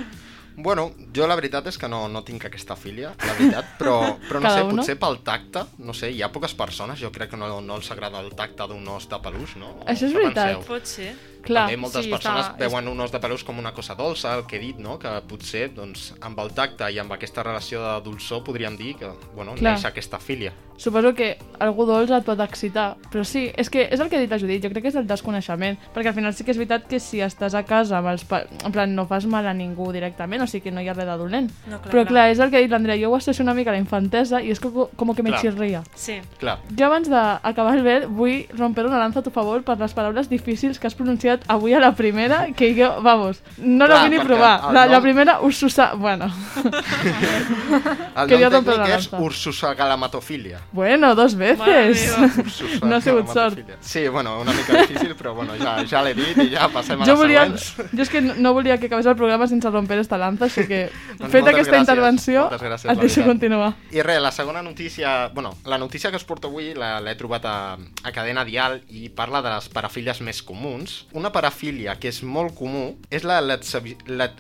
Bueno, 0.62 0.90
jo 1.16 1.24
la 1.24 1.38
veritat 1.40 1.70
és 1.72 1.78
que 1.80 1.88
no, 1.88 2.02
no 2.12 2.20
tinc 2.28 2.44
aquesta 2.50 2.76
filia, 2.76 3.14
la 3.16 3.36
veritat, 3.38 3.68
però, 3.80 3.94
però 4.28 4.42
no 4.42 4.50
Cada 4.50 4.58
sé, 4.58 4.64
uno. 4.68 4.76
potser 4.82 4.96
pel 5.00 5.16
tacte, 5.24 5.62
no 5.88 5.94
sé, 5.96 6.10
hi 6.12 6.20
ha 6.22 6.28
poques 6.36 6.52
persones, 6.54 7.00
jo 7.00 7.14
crec 7.16 7.30
que 7.32 7.38
no, 7.40 7.48
no 7.64 7.78
els 7.80 7.88
agrada 7.96 8.20
el 8.20 8.34
tacte 8.36 8.68
d'un 8.68 8.84
os 8.92 9.08
de 9.08 9.20
peluix, 9.24 9.54
no? 9.56 9.70
Això 9.86 10.10
és 10.10 10.18
veritat. 10.18 10.58
penseu? 10.58 10.66
Pot 10.68 10.86
ser. 10.92 11.14
Clar, 11.42 11.68
També 11.68 11.78
moltes 11.78 12.06
sí, 12.06 12.12
persones 12.12 12.46
està- 12.46 12.58
veuen 12.60 12.88
un 12.88 13.00
os 13.00 13.12
de 13.12 13.20
peluix 13.20 13.44
com 13.44 13.58
una 13.60 13.72
cosa 13.74 13.96
dolça, 13.96 14.36
el 14.38 14.46
que 14.46 14.58
he 14.58 14.60
dit, 14.60 14.78
no? 14.78 14.98
Que 15.00 15.10
potser, 15.28 15.70
doncs, 15.74 16.14
amb 16.22 16.40
el 16.40 16.52
tacte 16.52 16.92
i 16.92 17.00
amb 17.00 17.12
aquesta 17.16 17.44
relació 17.44 17.82
de 17.82 18.02
dolçor 18.10 18.44
podríem 18.44 18.76
dir 18.78 18.96
que, 18.98 19.08
bueno, 19.36 19.56
Clar. 19.56 19.74
neix 19.74 19.86
aquesta 19.86 20.20
filia. 20.20 20.52
Suposo 20.80 21.14
que 21.14 21.38
algú 21.60 21.84
dolç 21.86 22.10
et 22.16 22.24
pot 22.24 22.40
excitar, 22.40 22.96
però 23.12 23.26
sí, 23.28 23.50
és 23.58 23.70
que 23.70 23.90
és 23.92 24.00
el 24.00 24.08
que 24.10 24.16
ha 24.16 24.20
dit 24.22 24.32
la 24.32 24.38
Judit, 24.40 24.64
jo 24.64 24.70
crec 24.70 24.84
que 24.84 24.88
és 24.90 24.96
el 24.96 25.08
desconeixement, 25.08 25.76
perquè 25.94 26.08
al 26.08 26.14
final 26.14 26.34
sí 26.34 26.46
que 26.46 26.52
és 26.52 26.58
veritat 26.58 26.88
que 26.88 27.00
si 27.04 27.20
estàs 27.20 27.54
a 27.54 27.64
casa 27.68 27.98
amb 27.98 28.08
els 28.08 28.24
pa... 28.24 28.46
en 28.64 28.72
plan, 28.72 28.94
no 28.96 29.06
fas 29.06 29.26
mal 29.26 29.46
a 29.46 29.54
ningú 29.54 29.92
directament, 29.92 30.42
o 30.42 30.48
sigui 30.48 30.64
que 30.64 30.72
no 30.72 30.80
hi 30.80 30.88
ha 30.88 30.94
res 30.94 31.06
de 31.06 31.18
dolent. 31.18 31.50
No, 31.68 31.82
clar, 31.82 31.92
però 31.92 32.06
clar. 32.06 32.08
clar, 32.08 32.30
és 32.32 32.40
el 32.40 32.50
que 32.50 32.58
ha 32.58 32.62
dit 32.62 32.72
l'Andrea, 32.72 32.96
jo 32.96 33.12
ho 33.12 33.16
associo 33.18 33.44
una 33.44 33.54
mica 33.54 33.72
a 33.72 33.74
la 33.74 33.80
infantesa 33.80 34.42
i 34.42 34.52
és 34.52 34.60
com, 34.60 34.88
com 34.96 35.14
que 35.16 35.24
me 35.24 35.34
chirria. 35.40 35.84
Sí. 35.96 36.22
Clar. 36.40 36.60
Jo 36.78 36.86
abans 36.86 37.10
d'acabar 37.10 37.76
el 37.76 37.84
ver 37.84 38.08
vull 38.08 38.48
romper 38.58 38.86
una 38.86 39.00
lanza 39.00 39.20
a 39.20 39.24
tu 39.24 39.32
favor 39.32 39.64
per 39.64 39.78
les 39.80 39.94
paraules 39.94 40.30
difícils 40.30 40.80
que 40.80 40.88
has 40.88 40.96
pronunciat 40.96 41.39
avui 41.48 41.74
a 41.74 41.80
la 41.80 41.94
primera, 41.96 42.48
que 42.56 42.74
jo, 42.76 43.02
vamos, 43.02 43.42
no 43.58 43.88
la 43.88 43.96
Clar, 43.96 44.02
vull 44.02 44.18
ni 44.18 44.20
provar. 44.26 44.74
La, 44.74 44.86
la 44.86 44.98
nom- 44.98 45.02
primera, 45.02 45.40
Ursusa... 45.42 45.94
Bueno. 45.96 46.30
El 48.16 48.28
Quería 48.28 48.50
nom 48.50 48.60
romper 48.60 48.76
tècnic 48.76 48.90
la 48.90 48.96
és 48.98 49.06
lanza. 49.12 49.20
ursusagalamatofilia. 49.26 50.60
Bueno, 50.72 51.14
dos 51.16 51.36
veces. 51.36 52.08
No 52.84 52.96
ha 52.96 53.02
sigut 53.02 53.28
sort. 53.28 53.56
galamatofilia. 53.56 53.78
Sí, 53.82 54.08
bueno, 54.08 54.40
una 54.42 54.54
mica 54.54 54.82
difícil, 54.82 55.16
però 55.16 55.34
bueno, 55.36 55.54
ja, 55.60 55.78
ja 55.88 56.02
l'he 56.04 56.14
dit 56.18 56.38
i 56.44 56.50
ja 56.56 56.68
passem 56.74 57.02
a 57.02 57.06
Jo, 57.06 57.12
les 57.14 57.20
volia, 57.22 57.44
següents. 57.46 57.94
jo 57.96 58.02
és 58.04 58.10
que 58.10 58.22
no, 58.22 58.34
no 58.38 58.54
volia 58.54 58.78
que 58.80 58.88
acabés 58.88 59.06
el 59.06 59.16
programa 59.16 59.48
sense 59.48 59.70
romper 59.70 60.00
esta 60.00 60.18
lanza, 60.18 60.46
així 60.50 60.66
que 60.68 60.82
Doncs 61.20 61.32
feta 61.32 61.50
aquesta 61.54 61.74
gràcies, 61.76 61.80
intervenció, 61.86 62.48
gràcies, 62.50 62.86
et 62.86 62.92
la 62.92 62.96
deixo 62.96 63.22
veritat. 63.22 63.28
continuar. 63.28 63.74
I 63.92 64.02
res, 64.06 64.22
la 64.22 64.32
segona 64.32 64.62
notícia... 64.64 65.28
Bueno, 65.34 65.56
la 65.66 65.78
notícia 65.78 66.10
que 66.12 66.18
us 66.18 66.24
porto 66.24 66.48
avui 66.50 66.74
la- 66.74 67.00
l'he 67.02 67.16
trobat 67.16 67.46
a, 67.46 67.56
a 68.04 68.12
Cadena 68.12 68.44
Dial 68.46 68.82
i 68.90 69.10
parla 69.10 69.42
de 69.42 69.50
les 69.56 69.70
parafílies 69.70 70.22
més 70.22 70.42
comuns. 70.44 71.06
Una 71.20 71.32
parafília 71.36 71.98
que 72.00 72.08
és 72.14 72.22
molt 72.24 72.56
comú 72.56 72.94
és 73.12 73.26
la... 73.28 73.42
la 73.44 73.58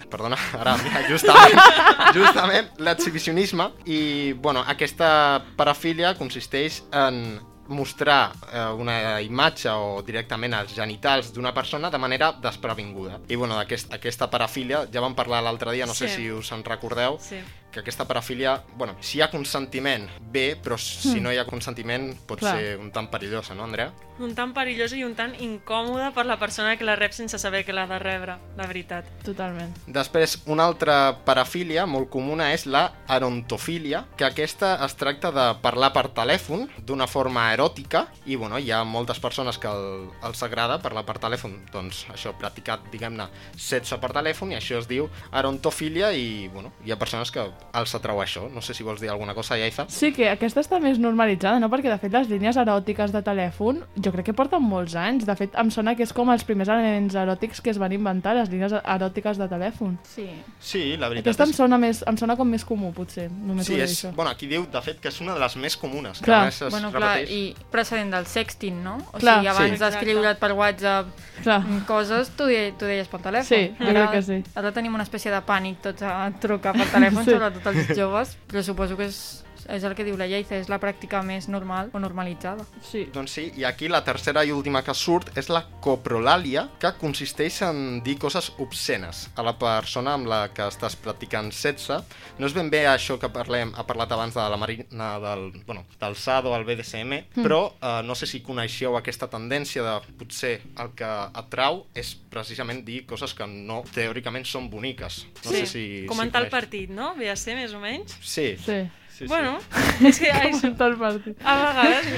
perdona, 0.09 0.37
ara, 0.61 0.77
mira, 0.79 1.03
justament, 1.09 1.59
justament 2.17 2.71
l'exhibicionisme 2.79 3.69
i, 3.85 3.99
bueno, 4.39 4.63
aquesta 4.67 5.43
parafília 5.59 6.15
consisteix 6.17 6.81
en 6.95 7.39
mostrar 7.69 8.31
eh, 8.49 8.63
una 8.81 9.19
imatge 9.21 9.69
o 9.69 9.99
directament 10.01 10.55
els 10.57 10.71
genitals 10.73 11.27
d'una 11.35 11.51
persona 11.53 11.91
de 11.93 11.99
manera 12.01 12.31
desprevinguda. 12.41 13.19
I 13.29 13.37
bueno, 13.37 13.59
aquest, 13.61 13.91
aquesta 13.93 14.25
parafília, 14.33 14.87
ja 14.89 15.03
vam 15.05 15.13
parlar 15.13 15.43
l'altre 15.45 15.75
dia, 15.75 15.85
no 15.85 15.93
sé 15.93 16.07
Sí. 16.09 16.15
si 16.15 16.31
us 16.33 16.49
en 16.55 16.63
recordeu, 16.65 17.19
Sí. 17.21 17.37
que 17.71 17.81
aquesta 17.83 18.07
parafília, 18.09 18.63
bueno, 18.75 18.95
si 19.01 19.19
hi 19.19 19.21
ha 19.21 19.29
consentiment, 19.29 20.09
bé, 20.31 20.55
però 20.57 20.79
si 20.81 21.19
Mm. 21.19 21.23
no 21.27 21.31
hi 21.31 21.37
ha 21.37 21.45
consentiment 21.45 22.15
pot 22.25 22.39
Clar. 22.39 22.55
ser 22.57 22.79
un 22.79 22.89
tant 22.91 23.07
perillosa, 23.11 23.53
no, 23.53 23.65
Andrea? 23.65 23.91
Un 24.19 24.33
tant 24.35 24.51
perillosa 24.51 24.97
i 24.99 25.05
un 25.07 25.13
tant 25.15 25.31
incòmode 25.39 26.09
per 26.15 26.25
la 26.27 26.35
persona 26.39 26.75
que 26.75 26.83
la 26.83 26.97
rep 26.99 27.13
sense 27.15 27.39
saber 27.39 27.63
que 27.63 27.71
l'ha 27.75 27.85
de 27.87 27.99
rebre, 28.01 28.35
la 28.57 28.67
veritat. 28.67 29.07
Totalment. 29.23 29.71
Després, 29.87 30.41
una 30.51 30.65
altra 30.67 30.97
parafília 31.25 31.85
molt 31.87 32.09
comuna 32.11 32.49
és 32.51 32.65
la 32.67 32.89
arontofília, 33.07 34.03
que 34.19 34.27
aquesta 34.27 34.73
es 34.85 34.95
tracta 34.99 35.31
de 35.31 35.45
parlar 35.63 35.93
per 35.95 36.09
telèfon 36.17 36.67
d'una 36.85 37.07
forma 37.07 37.47
eròtica 37.53 38.05
i, 38.25 38.35
bueno, 38.35 38.59
hi 38.59 38.73
ha 38.75 38.83
moltes 38.83 39.21
persones 39.23 39.57
que 39.57 39.71
el, 39.71 40.09
els 40.27 40.43
agrada 40.43 40.81
parlar 40.83 41.05
per 41.07 41.17
telèfon, 41.23 41.55
doncs 41.71 42.05
això, 42.11 42.33
practicat, 42.39 42.89
diguem-ne, 42.91 43.29
sexe 43.55 43.97
per 44.01 44.11
telèfon 44.15 44.51
i 44.51 44.59
això 44.59 44.81
es 44.81 44.89
diu 44.89 45.07
arontofília 45.31 46.11
i, 46.11 46.49
bueno, 46.51 46.73
hi 46.83 46.91
ha 46.91 46.99
persones 46.99 47.31
que 47.31 47.47
els 47.47 47.95
atrau 47.95 48.19
això. 48.23 48.47
No 48.51 48.61
sé 48.65 48.75
si 48.75 48.83
vols 48.83 48.99
dir 48.99 49.09
alguna 49.13 49.35
cosa, 49.37 49.57
Yaiza. 49.57 49.87
Sí, 49.93 50.11
que 50.15 50.27
aquesta 50.29 50.63
està 50.65 50.81
més 50.83 50.99
normalitzada, 50.99 51.59
no? 51.63 51.71
Perquè, 51.71 51.87
de 51.91 51.99
fet, 52.01 52.13
les 52.13 52.29
línies 52.31 52.59
eròtiques 52.59 53.15
de 53.15 53.23
telèfon 53.23 53.83
jo 53.95 54.08
crec 54.11 54.25
que 54.29 54.33
porten 54.33 54.61
molts 54.63 54.95
anys. 54.95 55.25
De 55.25 55.35
fet, 55.35 55.55
em 55.59 55.69
sona 55.71 55.95
que 55.95 56.03
és 56.03 56.13
com 56.13 56.29
els 56.29 56.43
primers 56.43 56.69
elements 56.69 57.15
eròtics 57.15 57.61
que 57.61 57.69
es 57.71 57.77
van 57.81 57.91
inventar, 57.91 58.35
les 58.35 58.49
línies 58.49 58.73
eròtiques 58.79 59.37
de 59.37 59.47
telèfon. 59.51 59.97
Sí. 60.03 60.27
Sí, 60.59 60.97
la 60.97 61.09
veritat 61.09 61.27
Aquesta 61.27 61.43
em 61.43 61.49
és... 61.49 61.55
sona, 61.57 61.77
més, 61.77 62.03
em 62.07 62.17
sona 62.17 62.35
com 62.35 62.47
més 62.49 62.65
comú, 62.65 62.91
potser. 62.93 63.29
Només 63.31 63.67
Sí, 63.67 63.75
és, 63.79 63.91
això. 64.05 64.13
bueno, 64.15 64.31
aquí 64.31 64.47
diu, 64.47 64.65
de 64.71 64.81
fet, 64.81 64.99
que 64.99 65.07
és 65.09 65.21
una 65.21 65.33
de 65.33 65.39
les 65.39 65.55
més 65.57 65.77
comunes. 65.77 66.19
Clar. 66.21 66.49
Que 66.49 66.69
Bueno, 66.69 66.91
clar, 66.91 67.17
repeteix. 67.19 67.31
i 67.31 67.55
precedent 67.71 68.11
del 68.11 68.25
sexting, 68.25 68.83
no? 68.83 68.97
O 69.13 69.17
Clar. 69.19 69.37
sigui, 69.39 69.47
abans 69.47 69.77
Sí. 69.77 69.83
d'escriure't 69.83 70.39
per 70.39 70.51
WhatsApp 70.53 71.07
Clar. 71.43 71.61
coses, 71.87 72.29
tu, 72.35 72.45
de, 72.45 72.73
tu 72.77 72.85
deies 72.85 73.07
pel 73.07 73.21
telèfon. 73.21 73.45
Sí, 73.47 73.73
jo 73.79 73.85
crec 73.93 74.11
que 74.11 74.21
sí. 74.21 74.43
Ara 74.55 74.71
tenim 74.71 74.93
una 74.93 75.03
espècie 75.03 75.31
de 75.31 75.41
pànic 75.45 75.81
tots 75.81 76.01
a 76.01 76.31
trucar 76.39 76.73
per 76.73 76.87
telèfon, 76.87 77.23
sí. 77.25 77.31
sobretot 77.31 77.65
els 77.73 77.93
joves, 77.97 78.37
però 78.47 78.63
suposo 78.63 78.97
que 78.97 79.05
és, 79.05 79.43
és 79.69 79.83
el 79.83 79.95
que 79.95 80.03
diu 80.07 80.17
la 80.17 80.27
Lleida, 80.27 80.57
és 80.59 80.69
la 80.69 80.79
pràctica 80.81 81.21
més 81.25 81.47
normal 81.47 81.89
o 81.93 81.99
normalitzada. 82.01 82.65
Sí. 82.85 83.05
Doncs 83.13 83.31
sí, 83.37 83.45
i 83.57 83.65
aquí 83.67 83.87
la 83.87 84.03
tercera 84.03 84.43
i 84.45 84.51
última 84.51 84.81
que 84.83 84.93
surt 84.97 85.31
és 85.37 85.49
la 85.49 85.63
coprolàlia, 85.81 86.67
que 86.79 86.91
consisteix 86.99 87.61
en 87.67 88.01
dir 88.05 88.17
coses 88.21 88.51
obscenes 88.57 89.27
a 89.35 89.43
la 89.45 89.53
persona 89.59 90.13
amb 90.17 90.27
la 90.29 90.41
que 90.53 90.65
estàs 90.69 90.95
practicant 90.99 91.51
sexe. 91.55 91.99
No 92.39 92.47
és 92.47 92.53
ben 92.55 92.69
bé 92.71 92.85
això 92.87 93.19
que 93.19 93.29
parlem, 93.33 93.73
ha 93.77 93.85
parlat 93.87 94.11
abans 94.15 94.33
de 94.35 94.45
la 94.49 94.57
marina 94.57 95.11
del, 95.19 95.49
bueno, 95.67 95.85
del 95.99 96.15
SAD 96.15 96.45
o 96.49 96.55
el 96.57 96.65
BDSM, 96.65 97.19
Mm. 97.35 97.43
però 97.43 97.73
eh, 97.81 98.01
no 98.05 98.15
sé 98.15 98.25
si 98.27 98.39
coneixeu 98.41 98.95
aquesta 98.97 99.27
tendència 99.29 99.83
de 99.83 99.95
potser 100.17 100.61
el 100.81 100.91
que 100.97 101.05
atrau 101.33 101.85
és 101.95 102.15
precisament 102.29 102.83
dir 102.85 103.03
coses 103.05 103.33
que 103.33 103.45
no 103.47 103.83
teòricament 103.93 104.45
són 104.45 104.69
boniques. 104.69 105.25
No 105.45 105.51
sé 105.51 105.65
si... 105.69 105.83
Comentar 106.07 106.41
si 106.41 106.45
el 106.45 106.51
partit, 106.51 106.89
no? 106.89 107.13
Ve 107.17 107.29
a 107.29 107.35
ser, 107.35 107.55
més 107.59 107.73
o 107.73 107.79
menys. 107.79 108.15
Sí. 108.21 108.55
Sí. 108.65 108.79
Sí, 109.19 109.25
sí. 109.25 109.29
Bueno, 109.29 109.59
és 110.09 110.19
que... 110.23 110.31
Ai, 110.31 110.51
Comentar 110.55 110.89
el 110.93 110.97
partit. 111.01 111.41
a 111.43 111.57
vegades... 111.65 112.13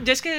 Jo 0.00 0.14
és 0.16 0.22
que 0.24 0.32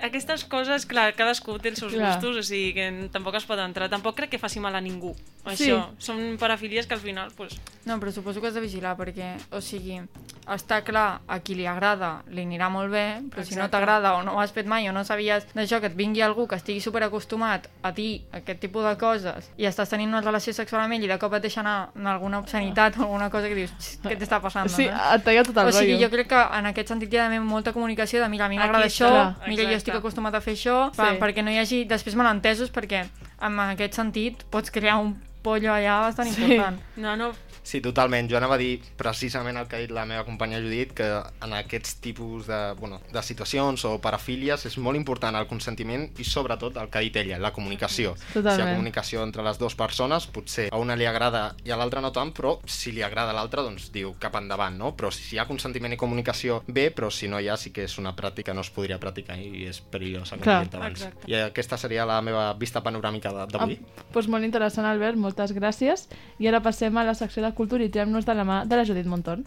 aquestes 0.00 0.44
coses, 0.44 0.86
clar, 0.86 1.14
cadascú 1.14 1.58
té 1.58 1.68
els 1.70 1.78
seus 1.78 1.92
Clar. 1.94 2.12
gustos, 2.14 2.36
o 2.36 2.42
sigui 2.42 2.72
que 2.74 3.08
tampoc 3.12 3.34
es 3.36 3.44
pot 3.46 3.58
entrar. 3.58 3.88
Tampoc 3.88 4.16
crec 4.16 4.30
que 4.30 4.38
faci 4.38 4.60
mal 4.60 4.74
a 4.74 4.80
ningú, 4.80 5.14
Sí. 5.54 5.70
això. 5.70 5.88
Són 5.98 6.36
parafilies 6.38 6.86
que 6.86 6.94
al 6.94 7.00
final, 7.00 7.30
pues, 7.36 7.58
No, 7.88 7.98
però 7.98 8.12
suposo 8.12 8.38
que 8.42 8.48
has 8.48 8.54
de 8.54 8.60
vigilar 8.60 8.98
perquè, 8.98 9.38
o 9.50 9.62
sigui, 9.62 10.02
està 10.46 10.82
clar, 10.84 11.22
a 11.26 11.38
qui 11.40 11.54
li 11.54 11.64
agrada 11.66 12.22
li 12.28 12.42
anirà 12.44 12.68
molt 12.68 12.90
bé, 12.92 13.22
però 13.30 13.42
si 13.42 13.54
no 13.54 13.64
Exacte. 13.64 13.70
t'agrada 13.70 14.14
o 14.16 14.22
no 14.22 14.34
ho 14.34 14.40
has 14.40 14.52
fet 14.52 14.66
mai 14.66 14.86
o 14.90 14.92
no 14.92 15.04
sabies 15.04 15.46
d'això, 15.54 15.80
que 15.80 15.86
et 15.86 15.94
vingui 15.96 16.20
algú 16.20 16.46
que 16.46 16.56
estigui 16.56 16.80
super 16.82 17.02
acostumat 17.02 17.66
a 17.82 17.92
dir 17.92 18.22
aquest 18.30 18.60
tipus 18.60 18.84
de 18.84 18.94
coses 18.98 19.50
i 19.56 19.64
estàs 19.64 19.88
tenint 19.88 20.08
una 20.10 20.20
relació 20.20 20.52
sexual 20.52 20.82
amb 20.82 20.92
ell 20.94 21.04
i 21.04 21.08
de 21.08 21.18
cop 21.18 21.32
et 21.32 21.42
deixa 21.42 21.60
anar 21.60 21.88
en 21.96 22.06
alguna 22.06 22.38
obscenitat 22.40 22.98
o 22.98 23.02
alguna 23.04 23.30
cosa 23.30 23.48
que 23.48 23.54
dius, 23.54 23.70
"Xt, 23.78 24.04
què 24.04 24.18
t'està 24.18 24.40
passant? 24.42 24.68
Sí, 24.68 24.86
no? 24.86 25.14
et 25.14 25.24
talla 25.24 25.42
tot 25.44 25.56
el 25.56 25.68
O 25.68 25.72
sigui, 25.72 25.92
rotllo. 25.92 26.06
jo 26.06 26.10
crec 26.10 26.28
que 26.28 26.58
en 26.58 26.66
aquest 26.66 26.88
sentit 26.88 27.10
hi 27.12 27.16
ha 27.16 27.22
d'haver 27.22 27.40
molta 27.40 27.72
comunicació 27.72 28.20
de 28.22 28.28
mira, 28.28 28.44
a 28.44 28.48
mi 28.50 28.58
m'agrada 28.58 28.84
això, 28.84 29.34
mira, 29.48 29.62
jo 29.64 29.68
exacte. 29.70 29.87
Estic 29.88 29.98
acostumat 30.00 30.34
a 30.34 30.40
fer 30.40 30.54
això, 30.54 30.90
Sí. 30.94 31.18
perquè 31.20 31.42
no 31.44 31.50
hi 31.50 31.58
hagi 31.58 31.84
després 31.88 32.14
malentesos, 32.14 32.70
perquè 32.72 33.06
en 33.40 33.60
aquest 33.60 33.94
sentit 33.94 34.44
pots 34.50 34.70
crear 34.70 34.98
un 35.00 35.16
pollo 35.42 35.70
allà 35.72 36.00
bastant 36.08 36.28
Sí. 36.28 36.42
important. 36.42 36.78
no, 36.96 37.16
no, 37.16 37.32
Sí, 37.68 37.82
totalment. 37.84 38.30
Jo 38.30 38.38
anava 38.38 38.54
a 38.56 38.60
dir 38.60 38.78
precisament 38.96 39.58
el 39.60 39.66
que 39.68 39.76
ha 39.76 39.80
dit 39.82 39.90
la 39.92 40.06
meva 40.08 40.22
companya 40.24 40.56
Judit, 40.62 40.94
que 40.96 41.04
en 41.44 41.52
aquests 41.52 41.98
tipus 42.00 42.46
de, 42.48 42.72
bueno, 42.78 43.00
de 43.12 43.22
situacions 43.22 43.84
o 43.84 43.98
parafílies 44.00 44.64
és 44.70 44.78
molt 44.80 44.96
important 44.96 45.36
el 45.36 45.44
consentiment 45.50 46.06
i 46.16 46.24
sobretot 46.24 46.78
el 46.80 46.88
que 46.88 46.96
ha 46.98 47.02
dit 47.04 47.16
ella, 47.20 47.36
la 47.38 47.50
comunicació. 47.52 48.14
Si 48.16 48.24
hi 48.30 48.32
Totalment. 48.38 48.62
ha 48.70 48.72
comunicació 48.72 49.22
entre 49.26 49.44
les 49.44 49.58
dues 49.60 49.76
persones, 49.76 50.26
potser 50.32 50.70
a 50.72 50.78
una 50.80 50.96
li 50.96 51.04
agrada 51.04 51.42
i 51.66 51.70
a 51.70 51.76
l'altra 51.76 52.00
no 52.00 52.08
tant, 52.16 52.32
però 52.32 52.54
si 52.64 52.92
li 52.96 53.02
agrada 53.04 53.34
a 53.34 53.36
l'altra, 53.36 53.60
doncs 53.66 53.90
diu 53.92 54.14
cap 54.18 54.38
endavant, 54.40 54.78
no? 54.80 54.94
Però 54.96 55.10
si 55.12 55.36
hi 55.36 55.38
ha 55.38 55.44
consentiment 55.46 55.92
i 55.92 56.00
comunicació, 56.00 56.62
bé, 56.66 56.88
però 56.90 57.10
si 57.12 57.28
no 57.28 57.38
hi 57.38 57.48
ha, 57.52 57.58
sí 57.60 57.70
que 57.76 57.84
és 57.84 57.98
una 58.00 58.14
pràctica 58.16 58.48
que 58.48 58.54
no 58.56 58.62
es 58.64 58.70
podria 58.72 58.96
practicar 58.98 59.36
i 59.36 59.66
és 59.68 59.82
perillosa, 59.92 60.36
com 60.38 60.44
Clar. 60.46 60.62
he 60.62 60.64
dit 60.70 60.74
abans. 60.80 61.02
Exacte. 61.02 61.28
I 61.28 61.34
aquesta 61.42 61.76
seria 61.76 62.06
la 62.08 62.22
meva 62.24 62.48
vista 62.56 62.80
panoràmica 62.80 63.28
de- 63.34 63.46
d'avui. 63.52 63.76
Ah, 63.84 64.06
doncs 64.14 64.28
molt 64.32 64.44
interessant, 64.48 64.86
Albert, 64.88 65.18
moltes 65.20 65.52
gràcies. 65.52 66.06
I 66.38 66.48
ara 66.48 66.62
passem 66.64 66.96
a 66.96 67.04
la 67.04 67.12
secció 67.14 67.42
de 67.44 67.52
Culturitzem-nos 67.58 68.22
de 68.22 68.34
la 68.38 68.44
mà 68.46 68.56
de 68.70 68.76
la 68.78 68.84
Judit 68.86 69.06
Monton. 69.10 69.42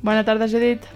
Bona 0.00 0.24
tarda, 0.24 0.48
Judit. 0.48 0.86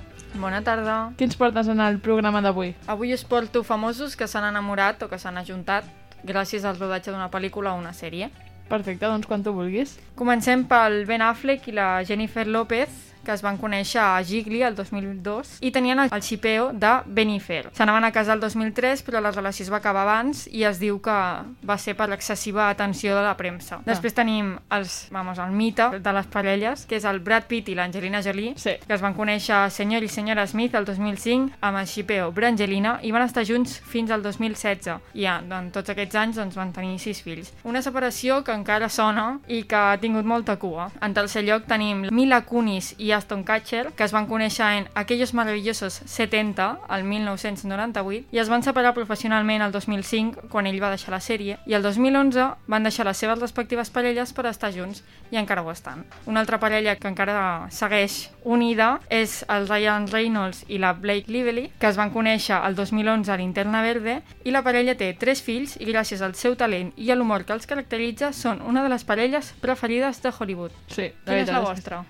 Bona 0.40 0.62
tarda. 0.64 1.12
Quins 1.18 1.36
portes 1.36 1.68
en 1.68 1.84
el 1.84 2.00
programa 2.00 2.40
d'avui? 2.40 2.72
Avui 2.88 3.12
us 3.12 3.28
porto 3.28 3.60
famosos 3.62 4.16
que 4.16 4.24
s'han 4.24 4.48
enamorat 4.48 5.04
o 5.04 5.12
que 5.12 5.20
s'han 5.20 5.36
ajuntat 5.36 5.84
gràcies 6.24 6.64
al 6.64 6.78
rodatge 6.78 7.12
d'una 7.12 7.30
pel·lícula 7.30 7.74
o 7.74 7.80
una 7.80 7.92
sèrie. 7.92 8.30
Perfecte, 8.68 9.04
doncs 9.04 9.28
quan 9.28 9.42
tu 9.44 9.52
vulguis. 9.52 9.98
Comencem 10.16 10.64
pel 10.68 11.02
Ben 11.06 11.22
Affleck 11.22 11.68
i 11.68 11.76
la 11.76 12.02
Jennifer 12.08 12.46
López, 12.48 13.11
que 13.24 13.32
es 13.32 13.42
van 13.42 13.58
conèixer 13.58 14.00
a 14.02 14.22
Gigli 14.24 14.62
el 14.62 14.74
2002 14.74 15.58
i 15.60 15.70
tenien 15.72 15.98
el, 16.02 16.10
el 16.12 16.22
xipeo 16.22 16.70
de 16.72 16.92
Benifer. 17.06 17.70
S'anaven 17.72 18.04
a 18.04 18.12
casar 18.12 18.36
el 18.36 18.40
2003, 18.40 19.02
però 19.06 19.20
la 19.22 19.30
relació 19.30 19.64
es 19.64 19.72
va 19.72 19.78
acabar 19.82 20.02
abans 20.06 20.46
i 20.50 20.64
es 20.64 20.78
diu 20.80 21.00
que 21.02 21.16
va 21.68 21.78
ser 21.78 21.94
per 21.96 22.08
l'excessiva 22.10 22.68
atenció 22.70 23.16
de 23.16 23.22
la 23.22 23.36
premsa. 23.36 23.80
Després 23.86 24.14
tenim 24.14 24.56
els, 24.70 25.08
vamos, 25.12 25.38
el 25.38 25.52
mite 25.52 25.88
de 26.00 26.12
les 26.12 26.26
parelles, 26.26 26.86
que 26.86 26.96
és 26.96 27.04
el 27.08 27.20
Brad 27.20 27.46
Pitt 27.48 27.68
i 27.68 27.74
l'Angelina 27.78 28.22
Jolie, 28.22 28.54
Sí. 28.56 28.76
que 28.86 28.94
es 28.94 29.00
van 29.02 29.14
conèixer 29.14 29.54
a 29.54 29.70
Senyor 29.70 30.02
i 30.02 30.08
senyora 30.08 30.46
Smith 30.46 30.74
el 30.74 30.84
2005 30.84 31.56
amb 31.60 31.78
el 31.78 31.86
xipeo 31.86 32.32
Brangelina 32.32 32.98
i 33.02 33.12
van 33.12 33.22
estar 33.22 33.44
junts 33.46 33.78
fins 33.78 34.10
al 34.10 34.22
2016 34.22 34.98
i 35.14 35.24
ja, 35.24 35.38
en 35.40 35.70
tots 35.72 35.90
aquests 35.92 36.16
anys 36.18 36.36
doncs, 36.36 36.56
van 36.56 36.72
tenir 36.72 36.98
sis 36.98 37.22
fills. 37.22 37.52
Una 37.64 37.82
separació 37.82 38.42
que 38.44 38.52
encara 38.52 38.88
sona 38.88 39.38
i 39.48 39.62
que 39.68 39.76
ha 39.76 39.96
tingut 40.00 40.24
molta 40.24 40.56
cua. 40.58 40.90
En 41.00 41.14
tercer 41.14 41.44
lloc 41.46 41.66
tenim 41.68 42.06
Mila 42.10 42.42
Kunis 42.48 42.94
i 42.98 43.11
Aston 43.12 43.44
Kutcher, 43.44 43.92
que 43.92 44.04
es 44.04 44.12
van 44.12 44.26
conèixer 44.26 44.66
en 44.78 44.88
Aquellos 44.94 45.34
maravillosos 45.34 46.00
70, 46.06 46.78
el 46.90 47.04
1998, 47.04 48.26
i 48.32 48.38
es 48.38 48.48
van 48.48 48.62
separar 48.62 48.94
professionalment 48.94 49.62
el 49.62 49.72
2005, 49.72 50.48
quan 50.50 50.66
ell 50.66 50.80
va 50.82 50.90
deixar 50.90 51.12
la 51.14 51.20
sèrie, 51.20 51.58
i 51.66 51.74
el 51.74 51.82
2011 51.82 52.46
van 52.66 52.82
deixar 52.86 53.06
les 53.06 53.16
seves 53.16 53.38
respectives 53.40 53.90
parelles 53.90 54.32
per 54.32 54.46
estar 54.46 54.72
junts, 54.74 55.02
i 55.30 55.36
encara 55.40 55.62
ho 55.62 55.70
estan. 55.72 56.04
Una 56.26 56.40
altra 56.40 56.58
parella 56.60 56.96
que 56.96 57.08
encara 57.08 57.66
segueix 57.70 58.30
unida 58.44 59.00
és 59.10 59.44
el 59.48 59.68
Ryan 59.68 60.08
Reynolds 60.08 60.64
i 60.68 60.78
la 60.78 60.92
Blake 60.94 61.30
Lively, 61.32 61.70
que 61.78 61.88
es 61.88 61.96
van 61.96 62.10
conèixer 62.14 62.58
el 62.66 62.74
2011 62.76 63.32
a 63.32 63.36
l'Interna 63.36 63.82
Verde, 63.82 64.20
i 64.44 64.50
la 64.50 64.62
parella 64.62 64.96
té 64.98 65.12
tres 65.18 65.42
fills 65.42 65.76
i 65.80 65.86
gràcies 65.88 66.22
al 66.22 66.34
seu 66.34 66.56
talent 66.56 66.92
i 66.96 67.10
a 67.10 67.16
l'humor 67.16 67.44
que 67.44 67.52
els 67.54 67.66
caracteritza 67.66 68.32
són 68.32 68.62
una 68.62 68.82
de 68.82 68.88
les 68.92 69.04
parelles 69.04 69.52
preferides 69.60 70.22
de 70.22 70.32
Hollywood. 70.38 70.72
Sí, 70.88 71.12
Quina 71.24 71.38
és 71.42 71.48
la 71.48 71.60
és- 71.62 71.68
vostra? 71.68 72.04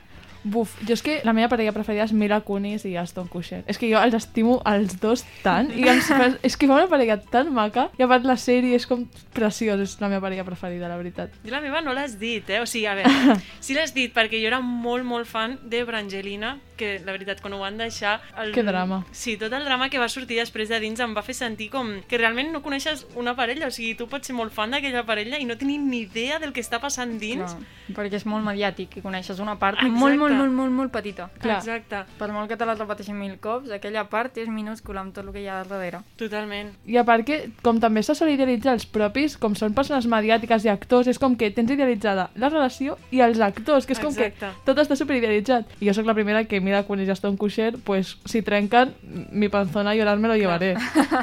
Buf, 0.45 0.74
jo 0.86 0.97
és 0.97 1.03
que 1.05 1.20
la 1.26 1.34
meva 1.36 1.49
parella 1.53 1.74
preferida 1.74 2.07
és 2.09 2.14
Mila 2.16 2.40
Kunis 2.43 2.84
i 2.88 2.97
Aston 2.99 3.28
Kutcher. 3.30 3.62
És 3.70 3.78
que 3.78 3.90
jo 3.90 4.01
els 4.03 4.16
estimo 4.18 4.59
els 4.66 4.97
dos 5.01 5.22
tant, 5.45 5.70
i 5.70 5.86
em, 5.88 6.01
és 6.49 6.57
que 6.59 6.66
fa 6.66 6.80
una 6.80 6.90
parella 6.90 7.18
tan 7.22 7.53
maca, 7.55 7.88
i 7.99 8.03
a 8.03 8.11
part 8.11 8.26
la 8.26 8.36
sèrie 8.40 8.74
és 8.78 8.86
com 8.90 9.05
preciós, 9.34 9.80
és 9.80 9.95
la 10.03 10.11
meva 10.11 10.24
parella 10.26 10.47
preferida, 10.47 10.90
la 10.90 10.99
veritat. 10.99 11.34
Jo 11.47 11.55
la 11.55 11.62
meva 11.62 11.82
no 11.84 11.95
l'has 11.95 12.18
dit, 12.18 12.49
eh? 12.51 12.61
O 12.62 12.66
sigui, 12.66 12.88
a 12.90 12.97
veure, 12.99 13.38
sí 13.64 13.78
l'has 13.78 13.95
dit 13.95 14.12
perquè 14.14 14.43
jo 14.43 14.51
era 14.51 14.61
molt, 14.61 15.07
molt 15.07 15.30
fan 15.30 15.59
de 15.62 15.84
Brangelina, 15.86 16.57
que 16.82 16.99
la 17.05 17.14
veritat, 17.14 17.40
quan 17.40 17.55
ho 17.55 17.61
van 17.62 17.78
deixar... 17.78 18.16
El... 18.43 18.51
Que 18.53 18.64
drama. 18.66 19.03
Sí, 19.14 19.36
tot 19.38 19.53
el 19.55 19.64
drama 19.64 19.88
que 19.93 20.01
va 20.03 20.09
sortir 20.11 20.40
després 20.40 20.72
de 20.72 20.80
dins 20.82 20.99
em 21.05 21.14
va 21.14 21.22
fer 21.22 21.36
sentir 21.38 21.68
com 21.70 21.93
que 22.09 22.18
realment 22.18 22.51
no 22.51 22.62
coneixes 22.64 23.07
una 23.18 23.36
parella, 23.38 23.68
o 23.68 23.74
sigui, 23.74 23.95
tu 23.99 24.09
pots 24.11 24.26
ser 24.26 24.34
molt 24.34 24.55
fan 24.55 24.74
d'aquella 24.74 25.05
parella 25.07 25.38
i 25.38 25.47
no 25.47 25.57
tenir 25.61 25.78
ni 25.82 26.03
idea 26.09 26.40
del 26.43 26.55
que 26.57 26.64
està 26.64 26.80
passant 26.82 27.14
dins. 27.22 27.55
Clar, 27.55 27.95
perquè 27.95 28.18
és 28.18 28.26
molt 28.26 28.45
mediàtic 28.47 28.99
i 28.99 29.05
coneixes 29.05 29.38
una 29.43 29.55
part 29.61 29.78
Exacte. 29.78 30.01
molt, 30.01 30.18
molt, 30.18 30.32
molt, 30.37 30.53
molt, 30.53 30.72
molt 30.72 30.93
petita. 30.93 31.28
Clar. 31.41 31.59
Exacte. 31.61 32.03
Per 32.18 32.28
molt 32.33 32.51
que 32.51 32.57
te 32.57 32.66
la 32.68 32.74
repeteixin 32.74 33.16
mil 33.18 33.39
cops, 33.43 33.70
aquella 33.74 34.05
part 34.11 34.39
és 34.43 34.49
minúscula 34.49 35.03
amb 35.03 35.14
tot 35.14 35.26
el 35.26 35.33
que 35.35 35.43
hi 35.45 35.49
ha 35.49 35.62
darrere. 35.64 36.03
Totalment. 36.20 36.72
I 36.87 36.99
a 37.01 37.05
part 37.09 37.26
que, 37.26 37.41
com 37.62 37.80
també 37.83 38.03
se 38.03 38.16
sol 38.18 38.33
idealitzar 38.33 38.76
els 38.76 38.87
propis, 38.87 39.37
com 39.37 39.57
són 39.59 39.74
persones 39.74 40.07
mediàtiques 40.11 40.66
i 40.66 40.72
actors, 40.72 41.11
és 41.11 41.18
com 41.18 41.37
que 41.37 41.51
tens 41.51 41.70
idealitzada 41.70 42.30
la 42.37 42.53
relació 42.53 42.97
i 43.11 43.20
els 43.24 43.41
actors, 43.41 43.87
que 43.87 43.97
és 43.97 44.01
com 44.01 44.12
Exacte. 44.12 44.53
que 44.53 44.66
tot 44.66 44.78
està 44.78 44.97
superidealitzat. 44.99 45.76
I 45.80 45.91
jo 45.91 45.97
sóc 45.97 46.07
la 46.07 46.14
primera 46.14 46.45
que 46.45 46.61
mira 46.61 46.85
quan 46.89 47.03
ja 47.05 47.16
està 47.16 47.30
un 47.30 47.37
Kutcher, 47.37 47.76
pues 47.85 48.16
si 48.24 48.43
trenquen, 48.43 48.95
mi 49.33 49.49
panzona 49.49 49.91
a 49.91 49.95
llorar 49.95 50.18
me 50.18 50.28
lo 50.28 50.37
llevaré. 50.37 50.74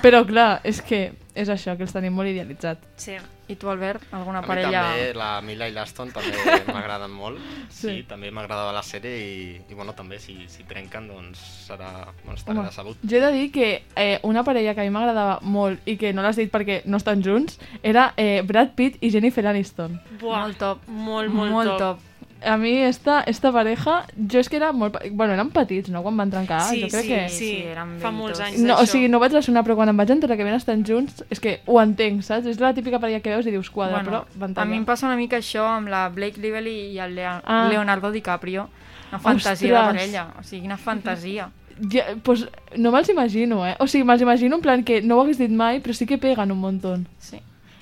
Però 0.04 0.26
clar, 0.28 0.62
és 0.64 0.82
que 0.82 1.12
és 1.36 1.50
això, 1.50 1.78
que 1.78 1.86
els 1.88 1.94
tenim 1.94 2.14
molt 2.14 2.30
idealitzat. 2.30 2.84
Sí. 3.00 3.18
I 3.50 3.56
tu, 3.58 3.68
Albert, 3.70 4.04
alguna 4.14 4.40
A 4.40 4.42
mi 4.42 4.48
parella... 4.48 4.82
també, 4.92 5.14
la 5.18 5.30
Mila 5.42 5.68
i 5.68 5.72
l'Aston 5.74 6.12
també 6.14 6.38
m'agraden 6.74 7.10
molt. 7.12 7.40
Sí, 7.70 7.88
Sí. 7.90 8.04
també 8.08 8.30
m'agradava 8.32 8.72
la 8.76 8.84
sèrie 8.86 9.16
i, 9.18 9.62
i 9.70 9.74
bueno, 9.74 9.94
també 9.98 10.20
si, 10.22 10.36
si 10.48 10.64
trenquen 10.70 11.08
doncs 11.10 11.40
serà, 11.68 11.90
bueno, 12.24 12.38
estarà 12.38 12.60
Home, 12.60 12.68
de 12.70 12.76
salut. 12.76 12.98
jo 13.02 13.18
he 13.18 13.22
de 13.24 13.32
dir 13.34 13.48
que 13.52 13.70
eh, 13.96 14.20
una 14.24 14.44
parella 14.44 14.76
que 14.76 14.82
a 14.82 14.84
mi 14.86 14.94
m'agradava 14.94 15.40
molt 15.42 15.82
i 15.90 15.98
que 15.98 16.14
no 16.14 16.22
l'has 16.22 16.38
dit 16.38 16.52
perquè 16.54 16.82
no 16.86 16.98
estan 17.02 17.24
junts 17.26 17.58
era 17.82 18.14
eh, 18.18 18.42
Brad 18.46 18.76
Pitt 18.78 19.02
i 19.02 19.10
Jennifer 19.10 19.46
Aniston. 19.48 20.00
Buah, 20.22 20.44
Molt 20.46 20.58
top. 20.62 20.86
Molt, 20.88 21.34
molt, 21.34 21.52
Molt 21.52 21.70
top. 21.70 21.80
top. 21.80 22.06
A 22.46 22.56
mi 22.58 22.78
esta, 22.78 23.22
esta 23.28 23.52
pareja, 23.52 24.06
jo 24.16 24.40
és 24.40 24.48
que 24.48 24.56
era 24.56 24.72
molt... 24.72 24.96
Bueno, 25.12 25.34
eren 25.34 25.50
petits, 25.52 25.90
no?, 25.92 26.00
quan 26.06 26.16
van 26.16 26.30
trencar. 26.32 26.62
Sí, 26.70 26.82
jo 26.86 26.88
crec 26.94 27.04
sí, 27.04 27.10
que... 27.10 27.30
sí, 27.30 27.50
eren 27.68 27.98
fa 28.00 28.12
molts 28.16 28.40
anys 28.40 28.62
No, 28.64 28.78
o 28.80 28.86
sigui, 28.88 29.10
no 29.12 29.20
vaig 29.20 29.34
relacionar, 29.34 29.66
però 29.68 29.76
quan 29.76 29.92
em 29.92 30.00
vaig 30.00 30.14
enterar 30.16 30.38
que 30.40 30.46
ben 30.48 30.56
estan 30.56 30.86
junts, 30.88 31.24
és 31.30 31.42
que 31.44 31.58
ho 31.68 31.82
entenc, 31.82 32.24
saps? 32.24 32.48
És 32.48 32.62
la 32.64 32.72
típica 32.74 33.00
parella 33.00 33.20
que 33.20 33.34
veus 33.34 33.46
i 33.46 33.52
dius 33.52 33.70
quadra, 33.70 34.00
Bueno, 34.00 34.10
però 34.10 34.40
van 34.40 34.56
a 34.56 34.66
mi 34.66 34.78
em 34.80 34.86
passa 34.88 35.08
una 35.10 35.18
mica 35.20 35.42
això 35.42 35.66
amb 35.68 35.92
la 35.92 36.08
Blake 36.10 36.40
Lively 36.40 36.94
i 36.94 37.00
el 37.04 37.16
Lea 37.20 37.42
Ah. 37.44 37.68
Leonardo 37.70 38.12
DiCaprio. 38.12 38.70
Una 39.10 39.20
fantasia 39.20 39.68
de 39.68 39.74
Ostres. 39.74 39.96
parella, 39.96 40.28
o 40.40 40.44
sigui, 40.44 40.66
una 40.66 40.78
fantasia. 40.78 41.50
Ja, 41.92 42.04
pues, 42.24 42.48
no 42.78 42.92
me'ls 42.92 43.10
imagino, 43.10 43.66
eh? 43.68 43.76
O 43.80 43.88
sigui, 43.88 44.04
me'ls 44.04 44.22
imagino 44.22 44.56
en 44.56 44.62
plan 44.62 44.84
que 44.84 45.02
no 45.02 45.18
ho 45.18 45.22
hagués 45.24 45.38
dit 45.40 45.52
mai, 45.52 45.80
però 45.82 45.94
sí 45.94 46.06
que 46.06 46.18
peguen 46.18 46.52
un 46.52 46.60
muntó. 46.60 46.98
Sí. 47.20 47.40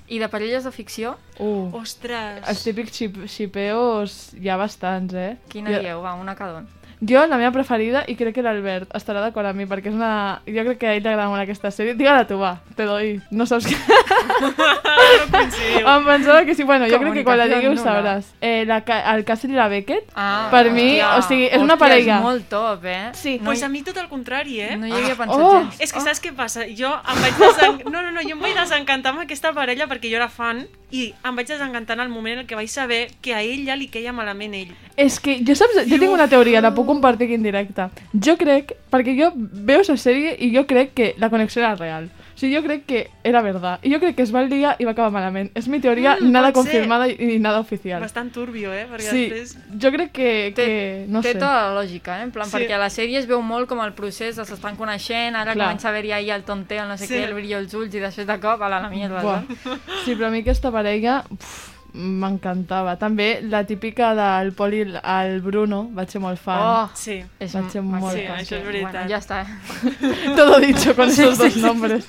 I 0.07 0.19
de 0.19 0.29
parelles 0.31 0.63
de 0.63 0.71
ficció? 0.71 1.15
Uh, 1.37 1.67
Ostres! 1.75 2.39
els 2.47 2.63
típics 2.63 2.95
xip 2.95 3.17
xipeos 3.27 4.17
hi 4.39 4.47
ha 4.47 4.55
bastants, 4.59 5.13
eh? 5.13 5.33
Quina 5.51 5.73
dieu? 5.81 5.99
Va, 6.05 6.13
una 6.15 6.35
cada 6.39 6.61
un. 6.61 6.69
Jo, 6.99 7.27
la 7.29 7.37
meva 7.37 7.51
preferida, 7.53 8.01
i 8.09 8.15
crec 8.17 8.33
que 8.33 8.41
l'Albert 8.41 8.89
estarà 8.97 9.21
d'acord 9.21 9.45
amb 9.45 9.59
mi, 9.61 9.67
perquè 9.69 9.91
és 9.91 9.97
una... 9.97 10.41
Jo 10.49 10.63
crec 10.65 10.79
que 10.81 10.87
a 10.89 10.95
ell 10.97 11.03
li 11.05 11.09
agrada 11.11 11.27
molt 11.29 11.43
aquesta 11.43 11.69
sèrie. 11.69 11.93
Digue-la 11.93 12.23
tu, 12.25 12.39
va, 12.41 12.55
te 12.75 12.87
doy. 12.89 13.19
No 13.29 13.45
saps 13.45 13.67
què... 13.69 13.77
no 15.83 15.91
em 15.97 16.05
pensava 16.07 16.43
que 16.45 16.55
sí. 16.55 16.63
Bueno, 16.63 16.87
jo 16.89 16.97
crec 16.99 17.13
que 17.19 17.23
quan 17.27 17.37
la 17.37 17.45
digui 17.51 17.67
ho 17.69 17.75
sabràs. 17.77 18.31
Eh, 18.41 18.63
la, 18.65 18.79
el 19.13 19.23
Castle 19.27 19.53
i 19.53 19.57
la 19.59 19.67
Beckett, 19.69 20.09
Ah, 20.15 20.47
per 20.51 20.71
mi, 20.71 20.97
hòstia. 20.97 21.11
o 21.17 21.21
sigui, 21.27 21.45
és 21.51 21.61
una 21.61 21.75
Hòstia, 21.75 21.83
parella... 21.85 22.17
És 22.17 22.23
molt 22.25 22.49
top, 22.49 22.85
eh? 22.85 23.11
Sí. 23.13 23.37
No, 23.37 23.51
Pues 23.51 23.61
a 23.63 23.69
mi 23.69 23.83
tot 23.85 23.97
el 24.01 24.09
contrari, 24.09 24.59
eh? 24.61 24.75
no 24.77 24.87
hi 24.89 24.91
havia 24.97 25.15
pensat 25.15 25.37
Oh! 25.37 25.51
gens. 25.59 25.77
És 25.79 25.93
que 25.93 26.01
saps 26.01 26.21
què 26.23 26.33
passa? 26.35 26.65
Jo 26.77 26.91
em 26.97 27.21
vaig 27.23 27.37
desen... 27.39 27.79
No, 27.91 28.01
no, 28.01 28.11
no, 28.11 28.25
jo 28.25 28.33
em 28.35 28.41
vaig 28.43 28.57
desencantar 28.57 29.13
amb 29.13 29.23
aquesta 29.27 29.53
parella 29.53 29.85
perquè 29.87 30.09
jo 30.11 30.17
era 30.17 30.29
fan 30.33 30.65
i 30.91 31.09
em 31.27 31.35
vaig 31.35 31.47
desencantar 31.49 31.97
en 31.97 32.05
el 32.05 32.09
moment 32.09 32.41
en 32.41 32.47
que 32.47 32.55
vaig 32.55 32.69
saber 32.71 33.09
que 33.21 33.33
a 33.35 33.41
ella 33.43 33.75
li 33.75 33.89
queia 33.91 34.13
malament 34.15 34.53
ell. 34.55 34.73
És 34.97 35.19
que 35.19 35.37
jo 35.45 35.53
saps, 35.55 35.81
jo 35.85 35.97
tinc 35.99 36.13
una 36.13 36.29
teoria, 36.31 36.61
la 36.63 36.71
puc 36.73 36.86
compartir 36.88 37.25
aquí 37.27 37.35
en 37.35 37.43
directe. 37.43 37.89
Jo 38.13 38.38
crec, 38.38 38.73
perquè 38.91 39.13
jo 39.19 39.31
veo 39.35 39.81
la 39.88 39.97
sèrie 39.97 40.35
i 40.39 40.53
jo 40.55 40.65
crec 40.65 40.93
que 40.93 41.13
la 41.17 41.29
connexió 41.29 41.61
era 41.61 41.75
real. 41.75 42.09
O 42.38 42.39
sigui, 42.39 42.53
jo 42.55 42.61
crec 42.61 42.83
que 42.85 43.09
era 43.23 43.41
verdad. 43.41 43.79
I 43.81 43.89
jo 43.91 43.97
crec 43.99 44.15
que 44.15 44.21
es 44.21 44.29
va 44.33 44.43
el 44.43 44.49
dia 44.49 44.75
i 44.77 44.85
va 44.85 44.91
acabar 44.91 45.09
malament. 45.11 45.49
És 45.57 45.67
mi 45.67 45.79
teoria, 45.81 46.17
Mm, 46.21 46.31
nada 46.31 46.47
ser. 46.49 46.53
confirmada 46.53 47.07
i, 47.09 47.15
i 47.35 47.39
nada 47.39 47.59
oficial. 47.59 47.99
Bastant 47.99 48.31
turbio, 48.31 48.71
eh? 48.73 48.85
Perquè 48.91 49.09
Sí, 49.09 49.23
després... 49.29 49.57
jo 49.81 49.91
crec 49.91 50.11
que, 50.11 50.53
que 50.55 51.05
no 51.09 51.21
té 51.23 51.31
sé. 51.33 51.39
tota 51.39 51.71
la 51.73 51.81
lògica, 51.81 52.19
eh? 52.19 52.23
En 52.27 52.31
plan, 52.31 52.45
Sí. 52.45 52.55
perquè 52.57 52.73
a 52.73 52.77
la 52.77 52.89
sèrie 52.91 53.17
es 53.17 53.25
veu 53.27 53.41
molt 53.41 53.67
com 53.67 53.81
el 53.81 53.93
procés, 53.93 54.35
s'estan 54.35 54.75
coneixent, 54.77 55.35
ara 55.35 55.53
Clar. 55.53 55.65
comença 55.71 55.88
a 55.88 55.91
haver-hi 55.91 56.11
ahir 56.11 56.31
el 56.31 56.43
tonteo, 56.43 56.83
el 56.83 56.89
no 56.89 56.97
sé 56.97 57.07
Sí. 57.07 57.13
què, 57.15 57.23
el 57.25 57.33
brillo 57.33 57.57
als 57.57 57.73
ulls, 57.73 57.95
i 57.95 57.99
després 57.99 58.27
de 58.27 58.39
cop, 58.39 58.61
a 58.61 58.69
la, 58.69 58.88
mierda. 58.89 59.43
Sí, 60.05 60.13
però 60.15 60.27
a 60.27 60.29
mi 60.29 60.41
aquesta 60.45 60.69
parella 60.71 61.23
uf, 61.31 61.76
m'encantava. 61.97 62.95
També 62.97 63.41
la 63.41 63.63
típica 63.65 64.13
del 64.15 64.53
Pol 64.53 64.73
i 64.73 64.81
el- 64.85 64.99
el 65.03 65.41
Bruno, 65.41 65.87
vaig 65.91 66.09
ser 66.09 66.21
molt 66.21 66.39
fan. 66.39 66.61
Oh, 66.61 66.89
Sí. 66.95 67.23
és 67.39 67.53
Vaig 67.53 67.69
ser 67.71 67.81
molt 67.81 68.13
Sí, 68.13 68.25
fan. 68.27 68.37
això 68.39 68.57
és 68.57 68.65
veritat. 68.65 68.91
Bueno, 68.93 69.09
ja 69.09 69.17
està? 69.17 69.45
Todo 70.35 70.59
dicho 70.59 70.95
con 70.95 71.11
Sí, 71.11 71.21
esos 71.23 71.37
sí, 71.37 71.43
dos 71.43 71.53
sí. 71.53 71.61
nombres. 71.61 72.07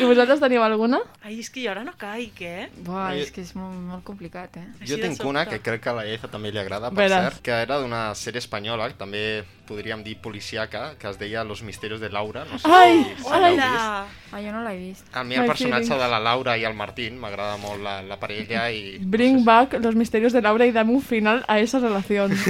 I 0.00 0.04
vosaltres 0.04 0.40
teniu 0.40 0.62
alguna? 0.62 1.00
Ai, 1.22 1.38
és 1.40 1.50
que 1.50 1.62
jo 1.64 1.70
ara 1.70 1.84
no 1.84 1.92
caic, 1.98 2.40
eh? 2.40 2.70
Buah, 2.84 3.08
Ai, 3.12 3.20
és 3.20 3.30
que 3.30 3.42
és 3.42 3.54
molt, 3.54 3.74
molt 3.74 4.04
complicat, 4.04 4.56
eh? 4.56 4.66
Jo 4.80 4.94
Així 4.96 5.00
tinc 5.02 5.24
una 5.24 5.46
que 5.46 5.60
crec 5.60 5.82
que 5.82 5.88
a 5.90 5.92
la 5.92 6.06
Eza 6.06 6.28
també 6.28 6.50
li 6.52 6.58
agrada, 6.58 6.90
per 6.90 7.04
Veràs. 7.08 7.22
cert, 7.30 7.42
que 7.42 7.50
era 7.62 7.78
d'una 7.78 8.14
sèrie 8.14 8.38
espanyola, 8.38 8.88
que 8.88 8.94
també 8.98 9.44
podríem 9.66 10.02
dir 10.02 10.16
policiaca, 10.18 10.94
que 10.98 11.08
es 11.08 11.18
deia 11.18 11.44
Los 11.44 11.62
misterios 11.62 12.00
de 12.00 12.10
Laura. 12.10 12.44
No 12.44 12.58
sé 12.58 12.68
Ai, 12.68 13.04
si, 13.16 13.22
si. 13.22 13.28
Hola! 13.30 14.06
Ah, 14.32 14.40
jo 14.40 14.52
no 14.52 14.62
l'he 14.64 14.76
vist. 14.78 15.06
A 15.14 15.22
mi 15.24 15.34
el 15.34 15.42
My 15.42 15.46
personatge 15.48 15.86
feelings. 15.86 16.02
de 16.04 16.08
la 16.10 16.18
Laura 16.20 16.56
i 16.58 16.64
el 16.64 16.74
Martín 16.74 17.18
m'agrada 17.18 17.56
molt 17.58 17.80
la, 17.82 18.02
la 18.02 18.18
parella 18.18 18.70
i... 18.70 18.98
Bring 19.04 19.44
back 19.44 19.74
los 19.80 19.94
misterios 19.94 20.32
de 20.32 20.42
Laura 20.42 20.66
y 20.66 20.72
dame 20.72 20.92
un 20.92 21.02
final 21.02 21.44
a 21.48 21.58
esa 21.58 21.78
relación. 21.78 22.32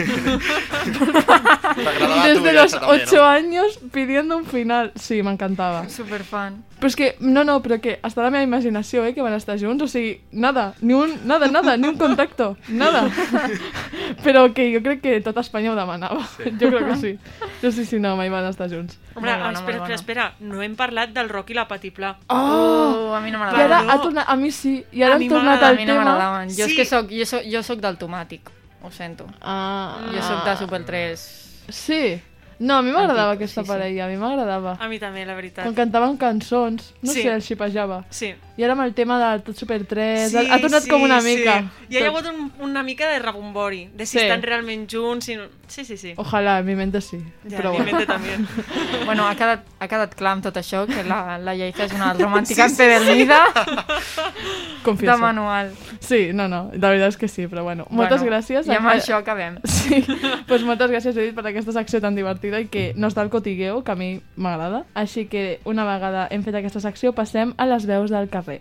A 1.73 2.27
Desde 2.27 2.53
los 2.53 2.73
també, 2.73 2.87
ocho 2.87 3.17
no? 3.17 3.25
años 3.25 3.79
pidiendo 3.93 4.37
un 4.37 4.45
final. 4.45 4.93
Sí, 4.95 5.23
m'encantava. 5.23 5.89
Superfan. 5.89 6.63
Però 6.83 6.91
és 6.91 6.97
que, 6.99 7.09
no, 7.23 7.45
no, 7.47 7.61
però 7.63 7.79
que 7.79 7.95
està 8.03 8.25
a 8.25 8.27
la 8.27 8.33
meva 8.35 8.43
imaginació, 8.43 9.05
eh, 9.07 9.13
que 9.15 9.23
van 9.23 9.37
estar 9.37 9.55
junts, 9.55 9.85
o 9.85 9.87
sigui, 9.87 10.17
nada, 10.33 10.73
ni 10.83 10.97
un, 10.99 11.13
nada, 11.31 11.47
nada, 11.47 11.77
ni 11.79 11.87
un 11.87 11.97
contacto, 11.97 12.57
nada. 12.69 13.05
però 14.25 14.49
que 14.53 14.67
jo 14.75 14.83
crec 14.83 15.01
que 15.05 15.21
tot 15.23 15.39
Espanya 15.39 15.71
ho 15.73 15.77
demanava. 15.79 16.27
Sí. 16.37 16.51
Jo 16.59 16.73
crec 16.75 16.89
que 16.89 16.97
sí. 16.99 17.13
Jo 17.63 17.71
sí, 17.71 17.87
sí, 17.87 18.01
no, 18.03 18.17
mai 18.19 18.33
van 18.35 18.49
estar 18.51 18.67
junts. 18.69 18.99
Hombre, 19.15 19.31
bona, 19.31 19.53
espera, 19.53 19.79
espera, 19.79 19.95
espera, 19.95 20.27
no 20.41 20.63
hem 20.63 20.75
parlat 20.75 21.15
del 21.15 21.31
Roc 21.31 21.55
i 21.55 21.55
la 21.55 21.69
Patipla. 21.71 22.17
Oh! 22.27 23.13
Oh, 23.13 23.15
a 23.15 23.21
mi 23.21 23.31
no 23.31 23.39
I 23.39 23.43
ara 23.43 23.53
m'agrada. 23.53 23.81
ha 23.87 24.01
tornat, 24.03 24.27
a 24.27 24.37
mi 24.37 24.51
sí, 24.51 24.83
i 24.91 25.03
ara 25.07 25.15
A 25.15 25.19
mi 25.23 25.29
tornat 25.31 25.61
m'agrada, 25.63 25.69
al 25.69 25.77
A 25.77 25.79
mi 25.79 25.87
no. 26.39 26.51
Jo 26.51 26.65
és 26.67 26.71
Sí. 26.71 26.77
que 26.77 26.85
soc, 26.85 27.11
jo 27.11 27.25
soc, 27.27 27.43
jo 27.53 27.63
soc 27.63 27.81
del 27.81 27.99
tomàtic. 27.99 28.41
Ho 28.83 28.91
sento. 28.91 29.27
Ah, 29.41 29.99
Jo 30.13 30.23
soc 30.23 30.45
de 30.45 30.57
Super 30.57 30.85
3. 30.85 31.21
Sí. 31.69 32.21
No, 32.63 32.77
a 32.79 32.83
mi 32.87 32.93
m'agradava 32.95 33.33
aquesta 33.35 33.63
sí, 33.63 33.67
sí. 33.67 33.73
parella, 33.73 34.05
a 34.07 34.09
mi 34.09 34.17
m'agradava. 34.21 34.77
A 34.79 34.87
mi 34.89 35.01
també, 35.03 35.25
la 35.27 35.35
veritat. 35.35 35.65
Quan 35.67 35.75
cantaven 35.75 36.17
cançons, 36.21 36.93
no 37.03 37.11
Sí. 37.13 37.23
sé, 37.25 37.33
el 37.35 37.43
xipejava. 37.43 38.05
Sí. 38.11 38.31
I 38.57 38.63
ara 38.65 38.75
amb 38.77 38.83
el 38.85 38.93
tema 38.95 39.17
del 39.19 39.43
Tot 39.43 39.57
Super 39.57 39.81
3, 39.89 40.35
ha, 40.37 40.43
ha 40.55 40.59
tornat 40.61 40.85
sí, 40.85 40.91
com 40.91 41.03
una 41.03 41.21
mica. 41.25 41.57
Sí. 41.89 41.97
I 41.97 41.99
hi 41.99 42.03
ha 42.05 42.09
hagut 42.13 42.27
un, 42.31 42.53
una 42.61 42.83
mica 42.85 43.09
de 43.11 43.19
rebombori, 43.19 43.89
de 43.97 44.07
si 44.07 44.19
Sí. 44.19 44.25
estan 44.25 44.43
realment 44.43 44.87
junts, 44.93 45.25
si 45.27 45.37
no... 45.37 45.49
Sí, 45.73 45.87
sí, 45.87 45.97
sí. 45.97 46.13
Ojalà, 46.21 46.59
en 46.61 46.67
mi 46.67 46.75
mente 46.77 47.01
sí. 47.01 47.17
Ja, 47.49 47.57
però 47.59 47.71
mi 47.73 47.79
bueno. 47.79 47.93
mente 47.99 48.07
també. 48.07 48.37
Bueno, 49.07 49.27
ha 49.27 49.35
quedat, 49.35 49.65
ha 49.81 49.89
quedat 49.89 50.15
clar 50.15 50.33
amb 50.37 50.45
tot 50.45 50.57
això 50.61 50.85
que 50.87 51.03
la, 51.03 51.39
la 51.39 51.55
Lleida 51.57 51.87
és 51.89 51.93
una 51.97 52.13
romàntica 52.15 52.69
sí, 52.69 52.75
empedernida 52.77 53.41
Confieso. 54.85 55.13
de 55.17 55.19
manual. 55.21 55.73
Sí, 56.01 56.31
no, 56.35 56.49
no, 56.49 56.71
la 56.75 56.91
veritat 56.91 57.09
és 57.15 57.17
que 57.17 57.29
sí, 57.29 57.47
però 57.49 57.63
bueno. 57.63 57.87
Moltes 57.91 58.21
Bueno, 58.21 58.37
gràcies. 58.37 58.67
I 58.67 58.77
amb 58.77 58.89
a- 58.89 58.95
això 58.97 59.17
acabem. 59.19 59.59
Sí, 59.83 60.05
pues 60.47 60.63
moltes 60.63 60.91
gràcies, 60.91 61.17
Edith, 61.17 61.35
per 61.35 61.47
aquesta 61.47 61.73
secció 61.73 62.01
tan 62.01 62.15
divertida 62.15 62.52
i 62.61 62.69
que 62.69 62.93
no 62.97 63.09
està 63.09 63.23
al 63.25 63.31
cotigueo, 63.31 63.83
que 63.85 63.93
a 63.93 63.97
mi 63.97 64.21
m'agrada. 64.37 64.85
Així 64.95 65.27
que 65.31 65.61
una 65.65 65.87
vegada 65.89 66.29
hem 66.31 66.45
fet 66.45 66.59
aquesta 66.61 66.83
secció, 66.85 67.15
passem 67.17 67.55
a 67.57 67.69
les 67.71 67.87
veus 67.87 68.11
del 68.13 68.29
carrer. 68.29 68.61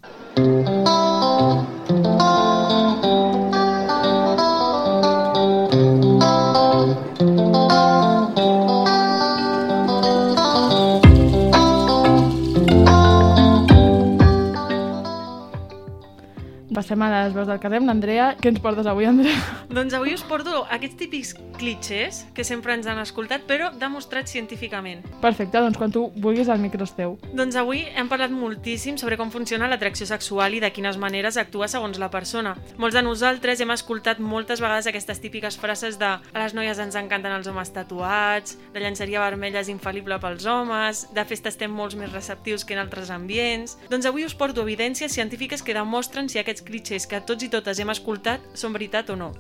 Passem 16.72 17.02
a 17.04 17.10
les 17.12 17.34
veus 17.36 17.50
del 17.50 17.60
carrer 17.60 17.82
amb 17.82 17.90
l'Andrea. 17.90 18.30
Què 18.40 18.48
ens 18.48 18.62
portes 18.64 18.88
avui, 18.88 19.04
Andrea? 19.04 19.36
Doncs 19.76 19.92
avui 19.98 20.14
us 20.16 20.22
porto 20.24 20.62
aquests 20.72 20.96
típics 21.02 21.34
clichés 21.60 22.22
que 22.32 22.46
sempre 22.48 22.72
ens 22.72 22.88
han 22.88 23.00
escoltat, 23.02 23.44
però 23.48 23.68
demostrats 23.76 24.32
científicament. 24.32 25.02
Perfecte, 25.20 25.60
doncs 25.60 25.76
quan 25.76 25.92
tu 25.92 26.06
vulguis 26.24 26.48
el 26.48 26.62
micro 26.64 26.88
és 26.88 26.94
teu. 26.96 27.18
Doncs 27.36 27.58
avui 27.60 27.82
hem 27.92 28.08
parlat 28.08 28.32
moltíssim 28.32 28.96
sobre 28.96 29.18
com 29.20 29.34
funciona 29.34 29.68
l'atracció 29.68 30.08
sexual 30.08 30.56
i 30.56 30.62
de 30.64 30.70
quines 30.72 30.96
maneres 30.96 31.36
actua 31.42 31.68
segons 31.68 32.00
la 32.00 32.10
persona. 32.14 32.56
Molts 32.80 32.96
de 32.96 33.04
nosaltres 33.04 33.60
hem 33.60 33.76
escoltat 33.76 34.24
moltes 34.24 34.64
vegades 34.64 34.88
aquestes 34.88 35.20
típiques 35.20 35.60
frases 35.60 36.00
de 36.00 36.14
a 36.16 36.40
les 36.40 36.56
noies 36.56 36.80
ens 36.80 36.96
encanten 36.96 37.36
els 37.36 37.52
homes 37.52 37.74
tatuats, 37.76 38.56
de 38.72 38.80
llançaria 38.80 39.20
vermella 39.24 39.60
és 39.60 39.74
infal·lible 39.74 40.22
pels 40.24 40.48
homes, 40.48 41.04
de 41.12 41.28
festa 41.28 41.52
estem 41.52 41.76
molts 41.76 42.00
més 42.00 42.16
receptius 42.16 42.64
que 42.64 42.80
en 42.80 42.84
altres 42.86 43.12
ambients... 43.12 43.76
Doncs 43.92 44.08
avui 44.08 44.24
us 44.24 44.38
porto 44.40 44.64
evidències 44.64 45.12
científiques 45.12 45.64
que 45.68 45.76
demostren 45.76 46.32
si 46.32 46.40
aquests 46.40 46.61
clichés 46.68 47.07
que 47.07 47.22
tots 47.26 47.43
i 47.45 47.49
totes 47.53 47.80
hem 47.80 47.91
escoltat 47.93 48.45
són 48.53 48.74
veritat 48.78 49.09
o 49.09 49.18
no. 49.20 49.32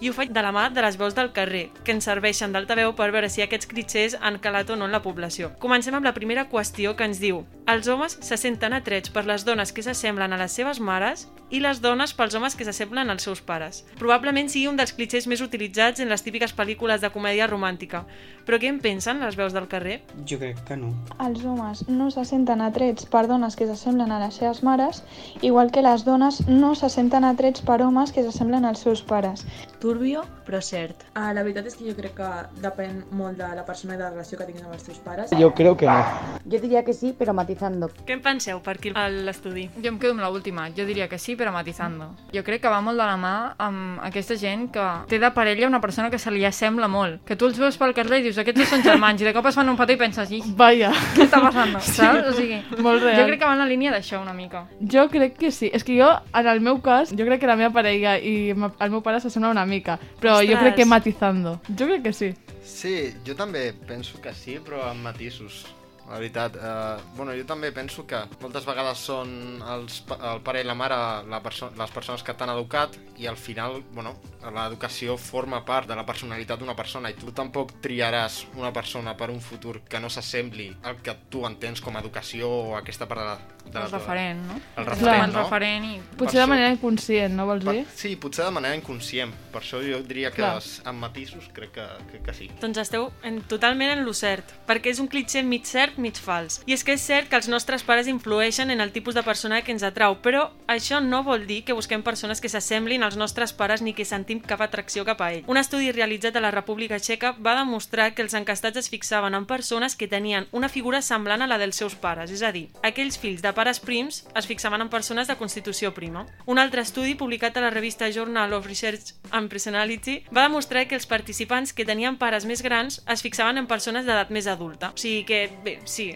I 0.00 0.10
ho 0.10 0.16
faig 0.16 0.34
de 0.34 0.42
la 0.42 0.52
mà 0.54 0.68
de 0.72 0.82
les 0.84 0.98
veus 1.00 1.16
del 1.16 1.32
carrer, 1.36 1.68
que 1.84 1.94
ens 1.96 2.08
serveixen 2.08 2.52
d'altaveu 2.52 2.94
per 2.98 3.10
veure 3.14 3.30
si 3.30 3.44
aquests 3.44 3.70
clichés 3.70 4.18
han 4.20 4.40
calat 4.42 4.70
o 4.70 4.76
no 4.76 4.88
en 4.88 4.96
la 4.96 5.04
població. 5.04 5.54
Comencem 5.62 5.94
amb 5.94 6.08
la 6.08 6.16
primera 6.16 6.48
qüestió 6.50 6.96
que 6.96 7.08
ens 7.08 7.22
diu 7.22 7.44
els 7.70 7.86
homes 7.86 8.16
se 8.18 8.34
senten 8.34 8.72
atrets 8.74 9.12
per 9.14 9.22
les 9.28 9.44
dones 9.46 9.70
que 9.70 9.82
s'assemblen 9.86 10.32
a 10.34 10.38
les 10.40 10.54
seves 10.58 10.80
mares 10.82 11.28
i 11.54 11.60
les 11.62 11.78
dones 11.82 12.10
pels 12.18 12.34
homes 12.34 12.56
que 12.58 12.64
s'assemblen 12.66 13.12
als 13.12 13.22
seus 13.22 13.42
pares. 13.46 13.84
Probablement 14.00 14.48
sigui 14.50 14.66
un 14.66 14.78
dels 14.78 14.90
clichés 14.96 15.28
més 15.30 15.42
utilitzats 15.44 16.02
en 16.02 16.10
les 16.10 16.24
típiques 16.26 16.50
pel·lícules 16.56 16.98
de 17.02 17.12
comèdia 17.14 17.46
romàntica. 17.46 18.02
Però 18.46 18.58
què 18.58 18.72
en 18.72 18.80
pensen 18.82 19.22
les 19.22 19.38
veus 19.38 19.54
del 19.54 19.68
carrer? 19.70 20.00
Jo 20.26 20.40
crec 20.40 20.64
que 20.66 20.78
no. 20.80 20.90
Els 21.22 21.44
homes 21.46 21.84
no 21.86 22.10
se 22.10 22.24
senten 22.26 22.64
atrets 22.64 23.06
per 23.06 23.28
dones 23.30 23.54
que 23.54 23.70
s'assemblen 23.70 24.10
a 24.10 24.18
les 24.24 24.40
seves 24.42 24.64
mares, 24.66 25.04
igual 25.40 25.70
que 25.70 25.86
les 25.86 26.02
dones 26.08 26.42
no 26.48 26.69
no 26.70 26.76
se 26.76 26.88
senten 26.88 27.24
atrets 27.26 27.64
per 27.66 27.80
homes 27.82 28.12
que 28.14 28.22
s'assemblen 28.22 28.64
als 28.64 28.78
seus 28.84 29.00
pares. 29.02 29.42
Turbio, 29.82 30.22
però 30.46 30.60
cert. 30.62 31.02
Ah, 31.18 31.32
la 31.34 31.42
veritat 31.42 31.66
és 31.66 31.74
que 31.74 31.86
jo 31.88 31.94
crec 31.98 32.12
que 32.14 32.28
depèn 32.62 33.00
molt 33.16 33.38
de 33.40 33.48
la 33.56 33.64
persona 33.66 33.96
i 33.96 33.98
de 33.98 34.04
la 34.04 34.10
relació 34.12 34.38
que 34.38 34.44
tinguin 34.46 34.66
amb 34.68 34.74
els 34.76 34.84
teus 34.86 35.00
pares. 35.02 35.32
Yo 35.38 35.48
creo 35.54 35.76
que 35.76 35.86
no. 35.86 36.04
Yo 36.44 36.60
diría 36.60 36.84
que 36.84 36.92
sí, 36.94 37.14
pero 37.18 37.34
matizando. 37.34 37.88
Què 38.06 38.12
en 38.14 38.22
penseu 38.22 38.60
per 38.62 38.76
aquí 38.76 38.92
a 38.94 39.08
l'estudi? 39.10 39.64
Jo 39.82 39.88
em 39.90 39.98
quedo 39.98 40.12
amb 40.14 40.22
l'última. 40.22 40.68
Jo 40.76 40.86
diria 40.86 41.08
que 41.08 41.18
sí, 41.18 41.34
però 41.34 41.50
matizando. 41.50 42.12
Jo 42.32 42.44
crec 42.46 42.62
que 42.62 42.68
va 42.70 42.80
molt 42.80 43.00
de 43.00 43.06
la 43.08 43.16
mà 43.18 43.34
amb 43.58 43.98
aquesta 44.06 44.36
gent 44.38 44.68
que 44.70 44.86
té 45.10 45.18
de 45.18 45.30
parella 45.34 45.66
una 45.66 45.80
persona 45.80 46.10
que 46.10 46.18
se 46.22 46.30
li 46.30 46.44
assembla 46.46 46.86
molt. 46.86 47.24
Que 47.26 47.34
tu 47.34 47.46
els 47.50 47.58
veus 47.58 47.76
pel 47.80 47.94
carrer 47.98 48.20
i 48.20 48.28
dius, 48.28 48.38
aquests 48.38 48.60
dos 48.62 48.68
són 48.76 48.86
germans, 48.86 49.20
i 49.22 49.24
de 49.26 49.34
cop 49.34 49.46
es 49.50 49.58
fan 49.58 49.68
un 49.68 49.76
petó 49.80 49.92
i 49.92 49.96
penses, 49.96 50.30
"Ih, 50.30 50.42
Vaya. 50.54 50.92
què 51.16 51.26
està 51.26 51.40
passant? 51.42 51.80
Sí. 51.80 51.92
Saps? 51.98 52.28
O 52.28 52.32
sigui, 52.38 52.62
Molt 52.78 53.02
real. 53.02 53.18
jo 53.22 53.26
crec 53.26 53.40
que 53.40 53.46
va 53.46 53.52
en 53.54 53.58
la 53.58 53.66
línia 53.66 53.90
d'això 53.90 54.22
una 54.22 54.32
mica. 54.34 54.66
Jo 54.80 55.08
crec 55.08 55.36
que 55.36 55.50
sí. 55.50 55.70
És 55.72 55.82
que 55.84 55.98
jo, 56.00 56.08
en 56.34 56.46
el 56.46 56.59
meu 56.60 56.80
cas, 56.84 57.10
jo 57.10 57.26
crec 57.26 57.40
que 57.40 57.50
la 57.50 57.56
meva 57.56 57.72
parella 57.74 58.18
i 58.18 58.50
el 58.52 58.90
meu 58.90 59.02
pare 59.02 59.20
s'assembla 59.20 59.50
una 59.50 59.66
mica. 59.66 59.98
Però 60.20 60.38
jo 60.38 60.54
Ostres. 60.54 60.60
crec 60.60 60.80
que 60.82 60.86
matizando. 60.86 61.60
Jo 61.68 61.86
crec 61.86 62.02
que 62.02 62.12
sí. 62.12 62.32
Sí, 62.62 63.12
jo 63.26 63.34
també 63.34 63.72
penso 63.86 64.20
que 64.20 64.34
sí, 64.34 64.58
però 64.64 64.84
amb 64.90 65.02
matisos. 65.02 65.66
La 66.10 66.18
veritat, 66.18 66.56
eh, 66.56 67.02
bueno, 67.14 67.30
jo 67.38 67.44
també 67.46 67.70
penso 67.70 68.02
que 68.04 68.18
moltes 68.40 68.64
vegades 68.66 68.98
són 68.98 69.62
els, 69.62 70.00
el 70.10 70.40
pare 70.42 70.64
i 70.64 70.66
la 70.66 70.74
mare 70.74 70.96
la 71.30 71.38
perso 71.40 71.68
les 71.78 71.92
persones 71.94 72.24
que 72.26 72.34
t'han 72.34 72.50
educat 72.50 72.96
i 73.22 73.28
al 73.30 73.36
final, 73.38 73.78
bueno, 73.94 74.16
l'educació 74.42 75.14
forma 75.16 75.60
part 75.64 75.86
de 75.86 75.94
la 75.94 76.02
personalitat 76.04 76.58
d'una 76.58 76.74
persona 76.74 77.12
i 77.12 77.14
tu 77.14 77.30
tampoc 77.30 77.76
triaràs 77.84 78.40
una 78.56 78.72
persona 78.72 79.14
per 79.14 79.30
un 79.30 79.38
futur 79.40 79.84
que 79.86 80.00
no 80.00 80.10
s'assembli 80.10 80.72
al 80.82 80.98
que 80.98 81.14
tu 81.30 81.46
entens 81.46 81.80
com 81.80 81.94
a 81.94 82.02
educació 82.02 82.50
o 82.50 82.76
aquesta 82.76 83.06
part 83.06 83.20
de 83.20 83.28
la, 83.28 83.38
de 83.64 83.78
la 83.78 83.84
El 83.86 83.90
referent, 83.92 84.40
no? 84.46 84.54
El 84.54 84.84
Clar. 84.84 84.86
referent, 84.88 85.24
El 85.24 85.32
no? 85.32 85.42
referent 85.42 85.84
i- 85.84 85.98
Per 86.00 86.16
Potser 86.18 86.38
de 86.40 86.44
això- 86.44 86.48
manera 86.48 86.70
inconscient, 86.70 87.34
no 87.34 87.46
vols 87.46 87.64
dir? 87.64 87.86
Sí, 87.94 88.16
potser 88.16 88.44
de 88.44 88.50
manera 88.50 88.74
inconscient. 88.74 89.32
Per 89.52 89.60
això 89.62 89.78
jo 89.82 90.02
diria 90.02 90.30
que 90.30 90.36
Clar. 90.36 90.56
es- 90.58 90.80
amb 90.84 90.98
matisos 91.00 91.48
crec 91.52 91.72
que, 91.72 91.86
crec 92.10 92.22
que 92.24 92.34
sí. 92.34 92.50
Doncs 92.60 92.78
esteu 92.78 93.12
en, 93.22 93.40
totalment 93.42 93.90
en 93.90 94.04
lo 94.04 94.12
cert, 94.14 94.44
perquè 94.66 94.86
és 94.90 94.98
un 95.00 95.08
clitxer 95.08 95.44
mig 95.44 95.64
cert, 95.66 95.98
mig 95.98 96.14
fals. 96.16 96.62
I 96.66 96.72
és 96.72 96.84
que 96.84 96.92
és 96.94 97.00
cert 97.00 97.28
que 97.28 97.36
els 97.36 97.48
nostres 97.48 97.82
pares 97.82 98.06
influeixen 98.08 98.70
en 98.70 98.80
el 98.80 98.92
tipus 98.92 99.14
de 99.14 99.22
persona 99.22 99.62
que 99.62 99.72
ens 99.72 99.82
atrau, 99.82 100.20
però 100.22 100.50
això 100.68 101.00
no 101.02 101.22
vol 101.22 101.46
dir 101.46 101.64
que 101.64 101.72
busquem 101.72 102.02
persones 102.02 102.40
que 102.40 102.48
s'assemblin 102.48 103.02
als 103.02 103.16
nostres 103.16 103.52
pares 103.52 103.82
ni 103.82 103.92
que 103.94 104.04
sentim 104.04 104.40
cap 104.40 104.60
atracció 104.60 105.04
cap 105.04 105.20
a 105.20 105.32
ell. 105.32 105.44
Un 105.46 105.56
estudi 105.56 105.92
realitzat 105.92 106.34
a 106.36 106.40
la 106.40 106.50
República 106.50 106.98
Txeca 106.98 107.32
va 107.44 107.56
demostrar 107.56 108.14
que 108.14 108.22
els 108.22 108.34
encastats 108.34 108.76
es 108.76 108.88
fixaven 108.88 109.34
en 109.34 109.46
persones 109.46 109.96
que 109.96 110.08
tenien 110.08 110.46
una 110.52 110.68
figura 110.68 111.02
semblant 111.02 111.42
a 111.42 111.46
la 111.46 111.58
dels 111.58 111.76
seus 111.76 111.94
pares, 111.94 112.30
és 112.30 112.42
a 112.42 112.52
dir, 112.52 112.68
aquells 112.82 113.18
fills 113.18 113.42
de 113.42 113.49
pares 113.54 113.80
prims 113.80 114.24
es 114.36 114.46
fixaven 114.46 114.80
en 114.80 114.88
persones 114.88 115.28
de 115.28 115.36
constitució 115.36 115.92
prima. 115.94 116.26
Un 116.46 116.58
altre 116.58 116.82
estudi 116.82 117.14
publicat 117.14 117.56
a 117.56 117.60
la 117.60 117.70
revista 117.70 118.10
Journal 118.10 118.52
of 118.52 118.66
Research 118.66 119.14
and 119.30 119.48
Personality 119.50 120.24
va 120.34 120.42
demostrar 120.48 120.86
que 120.88 120.94
els 120.94 121.06
participants 121.06 121.72
que 121.72 121.84
tenien 121.84 122.16
pares 122.18 122.46
més 122.46 122.62
grans 122.62 123.02
es 123.06 123.22
fixaven 123.22 123.58
en 123.58 123.66
persones 123.66 124.06
d'edat 124.06 124.30
més 124.30 124.46
adulta. 124.46 124.92
O 124.94 124.98
sigui 125.00 125.24
que, 125.24 125.40
bé, 125.64 125.78
sí, 125.84 126.12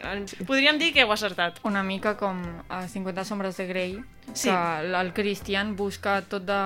podríem 0.46 0.78
dir 0.78 0.92
que 0.92 1.02
heu 1.04 1.12
acertat. 1.12 1.60
Una 1.64 1.82
mica 1.82 2.16
com 2.16 2.42
a 2.68 2.86
50 2.88 3.24
sombres 3.24 3.56
de 3.56 3.66
Grey, 3.66 4.04
Sí. 4.32 4.48
que 4.48 5.00
el 5.00 5.12
Christian 5.12 5.76
busca 5.76 6.22
tot 6.22 6.44
de 6.44 6.60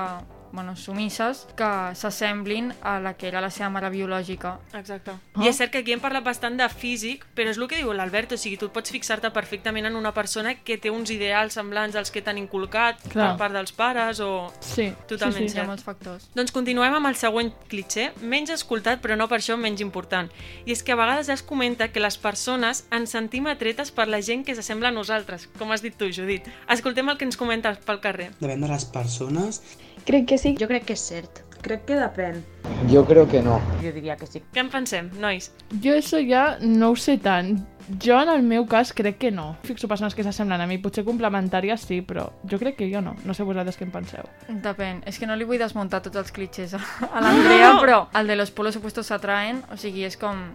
bueno, 0.53 0.77
sumisses 0.77 1.47
que 1.57 1.69
s'assemblin 1.95 2.73
a 2.83 2.99
la 3.01 3.15
que 3.15 3.29
era 3.29 3.41
la 3.41 3.51
seva 3.51 3.69
mare 3.71 3.91
biològica. 3.91 4.59
Exacte. 4.75 5.13
Ah. 5.35 5.43
I 5.45 5.49
és 5.51 5.57
cert 5.59 5.73
que 5.73 5.83
aquí 5.83 5.93
hem 5.93 6.01
parlat 6.01 6.25
bastant 6.25 6.57
de 6.59 6.69
físic, 6.69 7.27
però 7.37 7.53
és 7.53 7.59
el 7.59 7.69
que 7.69 7.79
diu 7.81 7.93
l'Albert, 7.93 8.33
o 8.33 8.39
sigui, 8.41 8.57
tu 8.61 8.71
pots 8.75 8.91
fixar-te 8.95 9.31
perfectament 9.35 9.87
en 9.87 9.97
una 9.97 10.13
persona 10.17 10.55
que 10.55 10.79
té 10.79 10.91
uns 10.91 11.11
ideals 11.15 11.55
semblants 11.59 11.97
als 11.97 12.11
que 12.11 12.23
t'han 12.23 12.39
inculcat 12.39 13.01
Clar. 13.09 13.33
per 13.33 13.39
part 13.45 13.55
dels 13.59 13.73
pares 13.73 14.21
o... 14.25 14.53
Sí, 14.61 14.91
Totalment 15.09 15.45
sí, 15.45 15.49
sí, 15.49 15.57
hi 15.57 15.59
ha 15.59 15.63
cert. 15.63 15.71
molts 15.73 15.85
factors. 15.87 16.29
Doncs 16.35 16.53
continuem 16.55 16.95
amb 16.99 17.11
el 17.11 17.17
següent 17.21 17.53
clitxer, 17.69 18.13
menys 18.23 18.51
escoltat 18.55 19.03
però 19.05 19.17
no 19.17 19.29
per 19.29 19.41
això 19.41 19.57
menys 19.61 19.83
important. 19.85 20.31
I 20.67 20.73
és 20.73 20.83
que 20.83 20.93
a 20.93 20.99
vegades 20.99 21.29
es 21.29 21.43
comenta 21.43 21.89
que 21.93 22.01
les 22.01 22.19
persones 22.19 22.85
ens 22.95 23.11
sentim 23.15 23.47
atretes 23.51 23.91
per 23.95 24.09
la 24.09 24.21
gent 24.23 24.45
que 24.45 24.55
s'assembla 24.57 24.89
a 24.89 24.95
nosaltres, 24.95 25.49
com 25.59 25.73
has 25.73 25.83
dit 25.85 25.95
tu, 25.99 26.09
Judit. 26.13 26.47
Escoltem 26.69 27.09
el 27.09 27.19
que 27.19 27.27
ens 27.29 27.37
comentes 27.37 27.79
pel 27.85 28.01
carrer. 28.01 28.31
Depèn 28.41 28.61
de 28.65 28.69
les 28.71 28.85
persones. 28.85 29.63
Crec 30.07 30.27
que 30.27 30.39
sí. 30.39 30.57
Jo 30.61 30.69
crec 30.71 30.85
que 30.89 30.97
és 30.99 31.05
cert. 31.11 31.43
Crec 31.63 31.85
que 31.89 31.97
depèn. 31.99 32.45
Yo 32.89 33.05
creo 33.05 33.27
que 33.29 33.43
no. 33.43 33.61
Yo 33.83 33.91
diría 33.93 34.17
que 34.17 34.27
sí. 34.27 34.43
Què 34.55 34.63
en 34.63 34.71
pensem, 34.71 35.11
nois? 35.19 35.51
Jo 35.83 35.97
això 35.99 36.21
ja 36.23 36.45
no 36.63 36.93
ho 36.93 36.97
sé 36.97 37.19
tant. 37.19 37.59
Jo, 38.05 38.19
en 38.21 38.29
el 38.29 38.43
meu 38.45 38.67
cas, 38.69 38.93
crec 38.93 39.17
que 39.19 39.31
no. 39.33 39.57
Fixo 39.65 39.89
persones 39.89 40.15
que 40.15 40.23
s'assemblen 40.23 40.61
a 40.61 40.69
mi. 40.69 40.79
Potser 40.79 41.07
complementàries 41.09 41.87
sí, 41.89 42.03
però 42.05 42.29
jo 42.45 42.61
crec 42.61 42.77
que 42.79 42.91
jo 42.93 43.01
no. 43.03 43.17
No 43.25 43.35
sé 43.35 43.47
vosaltres 43.49 43.81
què 43.81 43.89
en 43.89 43.93
penseu. 43.95 44.29
Depèn. 44.49 45.03
És 45.09 45.19
que 45.19 45.27
no 45.27 45.37
li 45.37 45.49
vull 45.49 45.59
desmuntar 45.59 46.03
tots 46.05 46.21
els 46.21 46.33
clitxers 46.33 46.77
a, 46.79 46.83
a 47.09 47.23
l'Andrea, 47.25 47.75
però 47.81 48.03
el 48.21 48.29
de 48.29 48.37
los 48.37 48.53
polos 48.53 48.77
opuestos 48.77 49.09
s'atraen, 49.11 49.65
o 49.73 49.81
sigui, 49.81 50.05
és 50.05 50.21
com 50.21 50.51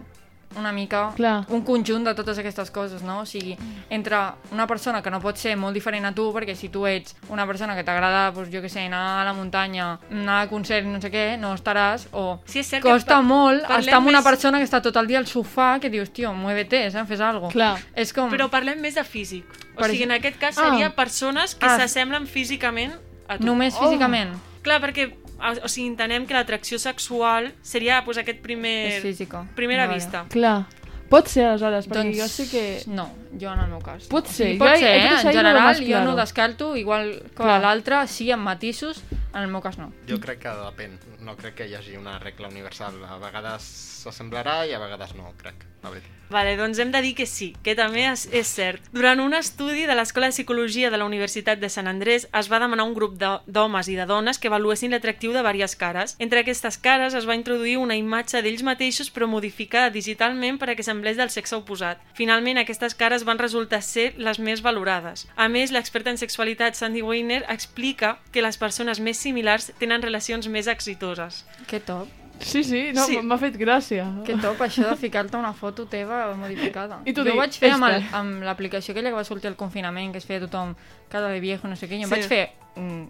una 0.56 0.72
mica 0.72 1.12
Clar. 1.16 1.44
un 1.48 1.62
conjunt 1.62 2.04
de 2.04 2.14
totes 2.14 2.38
aquestes 2.38 2.70
coses, 2.70 3.02
no? 3.02 3.20
O 3.20 3.26
sigui, 3.26 3.56
entre 3.90 4.16
una 4.52 4.66
persona 4.66 5.02
que 5.02 5.10
no 5.10 5.20
pot 5.20 5.36
ser 5.36 5.56
molt 5.56 5.74
diferent 5.74 6.04
a 6.06 6.12
tu, 6.14 6.32
perquè 6.32 6.54
si 6.56 6.68
tu 6.68 6.86
ets 6.86 7.16
una 7.28 7.46
persona 7.46 7.74
que 7.74 7.84
t'agrada, 7.84 8.30
doncs, 8.32 8.50
jo 8.52 8.60
que 8.62 8.68
sé, 8.68 8.86
anar 8.86 9.22
a 9.22 9.24
la 9.24 9.32
muntanya, 9.32 9.98
anar 10.10 10.40
a 10.42 10.48
concert, 10.48 10.86
no 10.86 11.00
sé 11.00 11.10
què, 11.10 11.38
no 11.38 11.54
estaràs, 11.54 12.06
o 12.12 12.40
Sí, 12.46 12.60
és 12.60 12.66
cert 12.66 12.82
que 12.82 12.90
costa 12.90 13.16
pa- 13.16 13.22
molt 13.22 13.62
estar 13.64 13.94
amb 13.98 14.06
una 14.08 14.18
més- 14.20 14.24
persona 14.30 14.58
que 14.58 14.64
està 14.64 14.80
tot 14.82 14.96
el 14.96 15.06
dia 15.06 15.18
al 15.18 15.26
sofà, 15.26 15.80
que 15.80 15.90
dius, 15.90 16.10
tio, 16.12 16.32
muévete, 16.34 16.90
saps? 16.90 17.08
Fes 17.08 17.20
algo. 17.20 17.48
Clar. 17.48 17.78
És 17.94 18.12
com... 18.12 18.30
Però 18.30 18.48
parlem 18.50 18.80
més 18.80 18.94
de 18.94 19.04
físic. 19.04 19.44
O 19.76 19.80
Per 19.80 19.90
sigui, 19.90 20.04
en 20.04 20.12
aquest 20.12 20.38
cas 20.38 20.56
Ah. 20.58 20.70
seria 20.70 20.94
persones 20.94 21.54
que 21.54 21.66
Ah. 21.66 21.76
s'assemblen 21.78 22.26
físicament 22.26 22.92
a 23.28 23.38
tu. 23.38 23.44
Només 23.44 23.74
físicament? 23.76 24.34
Clar, 24.62 24.80
perquè 24.80 25.12
o 25.52 25.68
sigui, 25.68 25.88
entenem 25.92 26.24
que 26.28 26.36
l'atracció 26.36 26.78
sexual 26.80 27.52
seria 27.62 28.02
pues, 28.06 28.20
aquest 28.20 28.40
primer... 28.44 28.76
És 28.96 29.02
física. 29.04 29.44
Primera 29.58 29.88
Vale. 29.88 30.00
vista. 30.00 30.24
Clar. 30.32 30.64
Pot 31.10 31.28
ser, 31.28 31.44
aleshores, 31.50 31.86
perquè 31.90 32.00
Doncs 32.00 32.18
jo 32.18 32.28
sí 32.32 32.48
que... 32.50 32.64
No, 32.90 33.10
jo 33.40 33.52
en 33.52 33.60
el 33.60 33.68
meu 33.70 33.80
cas. 33.80 34.06
Pot 34.08 34.26
ser. 34.26 34.52
Sí, 34.52 34.58
pot 34.58 34.68
Jo- 34.68 34.76
ser, 34.76 34.96
eh? 34.96 35.08
En 35.20 35.32
general, 35.32 35.76
jo 35.86 36.00
no 36.04 36.14
descarto, 36.16 36.76
igual 36.76 37.22
que 37.28 37.34
Clar. 37.42 37.60
l'altre, 37.60 38.06
sí, 38.08 38.30
amb 38.30 38.42
matisos, 38.44 39.02
en 39.34 39.42
el 39.42 39.48
meu 39.48 39.60
cas 39.60 39.78
no. 39.78 39.92
Jo 40.08 40.18
crec 40.20 40.38
que 40.40 40.48
depèn. 40.48 40.98
No 41.20 41.36
crec 41.36 41.54
que 41.54 41.66
hi 41.68 41.74
hagi 41.74 41.96
una 41.96 42.18
regla 42.18 42.48
universal. 42.48 42.94
A 43.08 43.18
vegades 43.18 43.62
s'assemblarà 44.04 44.66
i 44.68 44.72
a 44.74 44.78
vegades 44.78 45.14
no, 45.14 45.32
crec. 45.38 45.54
La 45.82 45.90
veritat. 45.90 46.10
Vale, 46.30 46.56
doncs 46.56 46.78
hem 46.80 46.90
de 46.90 47.00
dir 47.04 47.14
que 47.14 47.26
sí, 47.28 47.54
que 47.62 47.74
també 47.76 48.06
és, 48.08 48.24
és 48.32 48.48
cert. 48.48 48.82
Durant 48.92 49.20
un 49.20 49.34
estudi 49.36 49.84
de 49.86 49.94
l'Escola 49.94 50.26
de 50.26 50.32
Psicologia 50.32 50.90
de 50.90 50.96
la 50.96 51.04
Universitat 51.04 51.60
de 51.60 51.68
Sant 51.68 51.86
Andrés 51.86 52.26
es 52.32 52.48
va 52.50 52.58
demanar 52.58 52.82
a 52.82 52.88
un 52.88 52.94
grup 52.96 53.18
d'homes 53.20 53.88
i 53.92 53.94
de 53.94 54.06
dones 54.08 54.38
que 54.40 54.48
avaluessin 54.48 54.90
l'atractiu 54.90 55.32
de 55.32 55.42
diverses 55.44 55.76
cares. 55.76 56.16
Entre 56.18 56.40
aquestes 56.40 56.78
cares 56.78 57.12
es 57.14 57.28
va 57.28 57.36
introduir 57.36 57.76
una 57.76 57.94
imatge 57.94 58.40
d'ells 58.42 58.62
mateixos 58.64 59.12
però 59.12 59.28
modificada 59.28 59.90
digitalment 59.90 60.58
per 60.58 60.70
a 60.70 60.74
que 60.74 60.82
semblés 60.82 61.18
del 61.20 61.30
sexe 61.30 61.54
oposat. 61.56 62.00
Finalment, 62.14 62.58
aquestes 62.58 62.94
cares 62.94 63.23
van 63.24 63.38
resultar 63.38 63.82
ser 63.82 64.14
les 64.16 64.38
més 64.38 64.62
valorades. 64.62 65.26
A 65.36 65.48
més, 65.48 65.72
l'experta 65.72 66.10
en 66.10 66.18
sexualitat 66.18 66.74
Sandy 66.74 67.02
Weiner 67.02 67.44
explica 67.48 68.18
que 68.32 68.42
les 68.42 68.56
persones 68.58 69.00
més 69.00 69.16
similars 69.16 69.72
tenen 69.78 70.02
relacions 70.02 70.48
més 70.48 70.66
exitoses. 70.66 71.44
Que 71.66 71.80
top. 71.80 72.08
Sí, 72.40 72.64
sí, 72.64 72.90
no, 72.92 73.06
Sí. 73.06 73.18
m'ha 73.22 73.38
fet 73.38 73.54
gràcia. 73.56 74.08
Que 74.26 74.34
top, 74.36 74.58
això 74.60 74.88
de 74.90 74.96
ficar-te 74.96 75.36
una 75.36 75.52
foto 75.52 75.86
teva 75.86 76.34
modificada. 76.34 77.00
I 77.06 77.12
tu 77.14 77.22
jo 77.24 77.32
ho 77.32 77.36
vaig 77.36 77.52
fer 77.52 77.70
amb, 77.70 77.84
el, 77.84 78.02
"Esta". 78.02 78.18
amb 78.18 78.42
l'aplicació 78.42 78.90
aquella 78.92 79.10
que 79.10 79.14
va 79.14 79.24
sortir 79.24 79.46
al 79.48 79.54
confinament, 79.56 80.10
que 80.12 80.18
es 80.18 80.26
feia 80.26 80.40
tothom 80.40 80.74
cada 81.08 81.28
de 81.28 81.38
viejo, 81.40 81.68
no 81.68 81.76
sé 81.76 81.86
què, 81.88 81.96
jo 81.96 82.02
em 82.02 82.08
Sí. 82.08 82.10
vaig 82.10 82.24
fer 82.26 82.52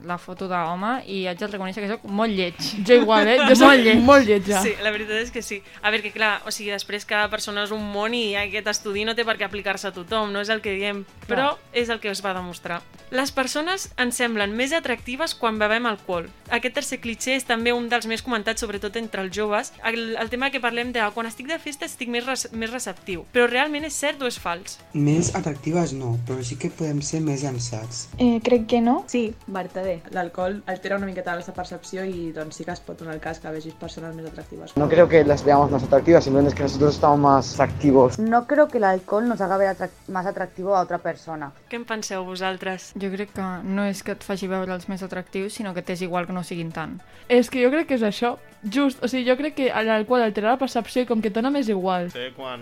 la 0.05 0.19
foto 0.19 0.49
d'home 0.51 0.99
i 1.11 1.25
haig 1.29 1.39
de 1.41 1.49
reconèixer 1.49 1.85
que 1.85 1.91
sóc 1.95 2.05
molt 2.05 2.35
lleig. 2.35 2.59
Jo 2.87 2.99
igual, 3.01 3.29
eh? 3.29 3.39
Jo 3.49 3.55
soc 3.57 3.69
molt 3.69 3.85
lleig. 3.85 4.03
molt 4.05 4.29
lletja. 4.29 4.61
Sí, 4.62 4.75
la 4.85 4.93
veritat 4.95 5.23
és 5.23 5.31
que 5.33 5.43
sí. 5.43 5.62
A 5.83 5.91
veure, 5.91 6.03
que 6.05 6.12
clar, 6.12 6.43
o 6.47 6.53
sigui, 6.55 6.71
després 6.75 7.07
cada 7.09 7.31
persona 7.33 7.65
és 7.65 7.73
un 7.75 7.85
món 7.95 8.15
i 8.15 8.35
aquest 8.39 8.69
estudi 8.75 9.05
no 9.05 9.15
té 9.17 9.25
per 9.25 9.39
què 9.41 9.47
aplicar-se 9.49 9.89
a 9.89 9.95
tothom, 9.97 10.33
no 10.33 10.43
és 10.45 10.53
el 10.53 10.61
que 10.65 10.75
diem, 10.77 11.05
però 11.29 11.55
és 11.73 11.89
el 11.89 12.01
que 12.01 12.12
es 12.12 12.23
va 12.25 12.35
demostrar. 12.37 12.83
Les 13.15 13.31
persones 13.31 13.91
ens 14.01 14.17
semblen 14.19 14.57
més 14.57 14.73
atractives 14.75 15.37
quan 15.39 15.59
bevem 15.61 15.87
alcohol. 15.87 16.27
Aquest 16.51 16.75
tercer 16.75 16.99
clitxer 17.01 17.37
és 17.39 17.45
també 17.47 17.73
un 17.73 17.89
dels 17.89 18.09
més 18.11 18.23
comentats, 18.25 18.61
sobretot 18.65 18.97
entre 18.99 19.23
els 19.23 19.35
joves. 19.35 19.73
El, 19.87 20.17
el 20.19 20.31
tema 20.33 20.51
que 20.51 20.61
parlem 20.61 20.91
de 20.93 21.05
quan 21.15 21.29
estic 21.29 21.47
de 21.49 21.59
festa 21.62 21.87
estic 21.87 22.11
més, 22.11 22.27
res, 22.27 22.49
més 22.53 22.73
receptiu. 22.73 23.25
Però 23.33 23.47
realment 23.47 23.87
és 23.87 23.95
cert 23.95 24.23
o 24.23 24.27
és 24.27 24.39
fals? 24.41 24.79
Més 24.95 25.31
atractives 25.39 25.95
no, 25.95 26.17
però 26.27 26.43
sí 26.43 26.59
que 26.61 26.73
podem 26.75 27.01
ser 27.07 27.23
més 27.25 27.45
llançats. 27.47 28.09
Eh, 28.19 28.41
crec 28.45 28.67
que 28.73 28.81
no. 28.83 29.05
Sí, 29.07 29.29
vertader. 29.55 30.03
L'alcohol 30.13 30.63
altera 30.67 30.97
una 30.99 31.07
miqueta 31.07 31.35
la 31.35 31.43
percepció 31.55 32.05
i 32.05 32.33
doncs 32.37 32.57
sí 32.61 32.65
que 32.67 32.73
es 32.75 32.81
pot 32.85 32.99
donar 32.99 33.15
el 33.15 33.21
cas 33.21 33.39
que 33.41 33.51
vegis 33.51 33.75
persones 33.75 34.15
més 34.15 34.27
atractives. 34.27 34.77
No 34.77 34.89
creo 34.89 35.09
que 35.09 35.25
las 35.25 35.45
veamos 35.45 35.71
más 35.71 35.83
atractivas, 35.85 36.25
simplemente 36.25 36.51
es 36.53 36.57
que 36.57 36.63
nosotros 36.65 36.95
estamos 36.95 37.19
más 37.21 37.61
activos. 37.61 38.19
No 38.19 38.47
creo 38.47 38.69
que 38.69 38.79
el 38.79 38.85
alcohol 38.85 39.29
nos 39.29 39.41
haga 39.41 39.57
ver 39.57 39.75
atrac- 39.77 40.09
más 40.09 40.27
atractivo 40.27 40.75
a 40.77 40.81
otra 40.83 40.99
persona. 40.99 41.53
Què 41.71 41.77
en 41.77 41.85
penseu 41.87 42.25
vosaltres? 42.25 42.93
Jo 43.01 43.11
crec 43.15 43.33
que 43.33 43.43
no 43.65 43.85
és 43.87 44.03
que 44.03 44.13
et 44.13 44.23
faci 44.27 44.47
veure 44.51 44.75
els 44.75 44.89
més 44.89 45.03
atractius, 45.03 45.55
sinó 45.55 45.73
que 45.75 45.83
t'és 45.83 46.03
igual 46.03 46.27
que 46.27 46.33
no 46.35 46.43
siguin 46.43 46.73
tant. 46.73 46.99
És 47.29 47.49
que 47.51 47.63
jo 47.65 47.71
crec 47.71 47.87
que 47.89 47.95
és 47.95 48.03
això. 48.03 48.37
Just, 48.65 49.03
o 49.05 49.09
sigui, 49.09 49.29
jo 49.29 49.37
crec 49.37 49.55
que 49.55 49.71
l'alcohol 49.85 50.23
altera 50.25 50.51
la 50.55 50.59
percepció 50.59 51.03
i 51.03 51.07
com 51.07 51.21
que 51.23 51.29
et 51.29 51.35
dona 51.35 51.51
més 51.51 51.69
igual. 51.69 52.11
Sé 52.11 52.31
quan, 52.37 52.61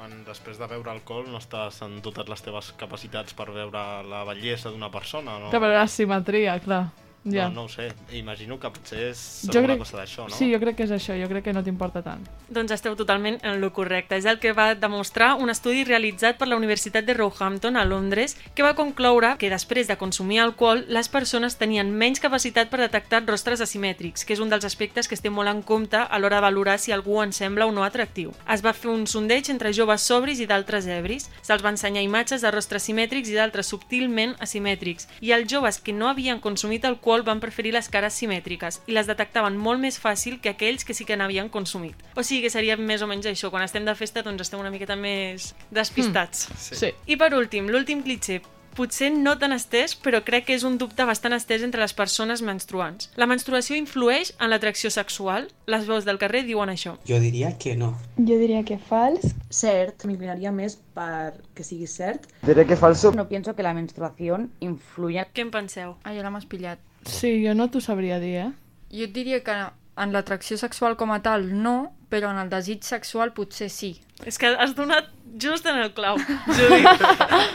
quan 0.00 0.22
després 0.24 0.56
de 0.56 0.66
beure 0.70 0.88
alcohol 0.94 1.26
no 1.28 1.36
estàs 1.42 1.82
en 1.84 1.98
totes 2.04 2.28
les 2.32 2.44
teves 2.46 2.72
capacitats 2.80 3.36
per 3.36 3.50
veure 3.52 3.82
la 4.08 4.22
bellesa 4.24 4.72
d'una 4.72 4.88
persona, 4.92 5.36
no? 5.42 5.50
Que 5.52 5.60
per 5.60 5.72
la 5.74 5.86
simetria, 5.92 6.56
clar. 6.64 6.86
Ja. 7.24 7.48
No, 7.48 7.54
no 7.54 7.62
ho 7.64 7.68
sé, 7.68 7.90
imagino 8.16 8.56
que 8.58 8.70
potser 8.72 9.10
és 9.10 9.20
jo 9.44 9.58
alguna 9.58 9.74
crec, 9.74 9.82
cosa 9.82 9.98
d'això, 9.98 10.24
no? 10.24 10.32
Sí, 10.32 10.46
jo 10.48 10.56
crec 10.62 10.78
que 10.78 10.86
és 10.86 10.92
això, 10.94 11.12
jo 11.20 11.26
crec 11.28 11.44
que 11.44 11.52
no 11.52 11.60
t'importa 11.62 12.00
tant. 12.00 12.22
Doncs 12.48 12.72
esteu 12.72 12.94
totalment 12.96 13.36
en 13.44 13.60
lo 13.60 13.74
correcte. 13.76 14.16
És 14.16 14.24
el 14.24 14.38
que 14.40 14.54
va 14.56 14.70
demostrar 14.74 15.34
un 15.36 15.52
estudi 15.52 15.84
realitzat 15.84 16.38
per 16.40 16.48
la 16.48 16.56
Universitat 16.56 17.04
de 17.04 17.12
Roehampton 17.18 17.76
a 17.76 17.84
Londres 17.84 18.38
que 18.54 18.64
va 18.64 18.72
concloure 18.74 19.34
que 19.36 19.50
després 19.52 19.86
de 19.86 19.98
consumir 20.00 20.40
alcohol 20.40 20.86
les 20.88 21.10
persones 21.12 21.58
tenien 21.60 21.90
menys 21.92 22.24
capacitat 22.24 22.70
per 22.72 22.80
detectar 22.80 23.20
rostres 23.26 23.60
asimètrics, 23.60 24.24
que 24.24 24.32
és 24.32 24.40
un 24.40 24.48
dels 24.48 24.64
aspectes 24.64 25.06
que 25.06 25.14
es 25.14 25.20
té 25.20 25.28
molt 25.28 25.52
en 25.52 25.60
compte 25.60 26.00
a 26.00 26.18
l'hora 26.18 26.40
de 26.40 26.46
valorar 26.48 26.78
si 26.80 26.92
algú 26.96 27.20
ens 27.20 27.36
sembla 27.36 27.68
o 27.68 27.72
no 27.72 27.84
atractiu. 27.84 28.32
Es 28.48 28.64
va 28.64 28.72
fer 28.72 28.88
un 28.94 29.04
sondeig 29.06 29.52
entre 29.52 29.74
joves 29.76 30.08
sobris 30.08 30.40
i 30.40 30.48
d'altres 30.48 30.88
ebris. 30.88 31.28
Se'ls 31.42 31.60
va 31.60 31.74
ensenyar 31.76 32.02
imatges 32.02 32.40
de 32.40 32.50
rostres 32.50 32.88
simètrics 32.88 33.28
i 33.28 33.36
d'altres 33.36 33.68
subtilment 33.68 34.38
asimètrics. 34.40 35.06
I 35.20 35.36
els 35.36 35.52
joves 35.52 35.78
que 35.84 35.92
no 35.92 36.08
havien 36.08 36.40
consumit 36.40 36.88
alcohol 36.88 37.09
van 37.26 37.42
preferir 37.42 37.74
les 37.74 37.88
cares 37.90 38.14
simètriques 38.14 38.80
i 38.86 38.94
les 38.94 39.10
detectaven 39.10 39.58
molt 39.58 39.82
més 39.82 39.98
fàcil 39.98 40.38
que 40.40 40.54
aquells 40.54 40.86
que 40.86 40.94
sí 40.94 41.04
que 41.04 41.18
n'havien 41.18 41.50
consumit. 41.50 41.98
O 42.14 42.22
sigui 42.22 42.44
que 42.46 42.54
seria 42.54 42.78
més 42.78 43.02
o 43.02 43.10
menys 43.10 43.26
això. 43.26 43.50
Quan 43.50 43.66
estem 43.66 43.84
de 43.84 43.96
festa 43.98 44.22
doncs 44.22 44.46
estem 44.46 44.62
una 44.62 44.70
miqueta 44.70 44.96
més 44.96 45.52
despistats. 45.70 46.48
Mm. 46.54 46.80
Sí. 46.80 46.94
I 47.10 47.18
per 47.20 47.34
últim, 47.34 47.68
l'últim 47.68 48.06
clitxer 48.06 48.40
potser 48.76 49.10
no 49.12 49.34
tan 49.38 49.52
estès, 49.52 49.94
però 49.98 50.22
crec 50.24 50.46
que 50.48 50.56
és 50.56 50.64
un 50.66 50.78
dubte 50.80 51.04
bastant 51.08 51.34
estès 51.36 51.64
entre 51.66 51.82
les 51.82 51.94
persones 51.96 52.42
menstruants. 52.46 53.10
La 53.20 53.28
menstruació 53.30 53.76
influeix 53.76 54.32
en 54.38 54.52
l'atracció 54.52 54.92
sexual? 54.94 55.50
Les 55.70 55.86
veus 55.88 56.06
del 56.08 56.20
carrer 56.22 56.44
diuen 56.46 56.72
això. 56.72 56.96
Jo 57.08 57.20
diria 57.22 57.52
que 57.58 57.74
no. 57.76 57.92
Jo 58.16 58.38
diria 58.40 58.62
que 58.66 58.78
fals. 58.78 59.34
Cert, 59.50 60.06
m'inclinaria 60.06 60.52
més 60.54 60.78
per 60.94 61.34
que 61.56 61.66
sigui 61.66 61.88
cert. 61.90 62.28
Diré 62.46 62.66
que 62.66 62.78
falso. 62.78 63.12
No 63.12 63.28
pienso 63.28 63.56
que 63.56 63.66
la 63.66 63.74
menstruación 63.74 64.50
influya. 64.60 65.26
Què 65.34 65.44
en 65.46 65.50
penseu? 65.54 65.96
Ah, 66.04 66.14
jo 66.14 66.22
l'hem 66.24 66.38
espillat. 66.40 66.80
Sí, 67.06 67.40
jo 67.46 67.54
no 67.54 67.68
t'ho 67.70 67.80
sabria 67.80 68.18
dir, 68.20 68.34
eh? 68.46 68.50
Jo 68.92 69.06
et 69.06 69.14
diria 69.14 69.40
que 69.46 69.54
en 70.00 70.12
l'atracció 70.14 70.56
sexual 70.60 70.96
com 70.96 71.12
a 71.12 71.20
tal 71.22 71.48
no, 71.62 71.92
però 72.10 72.30
en 72.32 72.38
el 72.42 72.50
desig 72.50 72.82
sexual 72.86 73.32
potser 73.36 73.70
sí. 73.70 73.94
És 74.26 74.36
que 74.38 74.50
has 74.52 74.74
donat 74.76 75.08
just 75.40 75.64
en 75.70 75.78
el 75.80 75.92
clau, 75.96 76.18
Judit. 76.58 77.04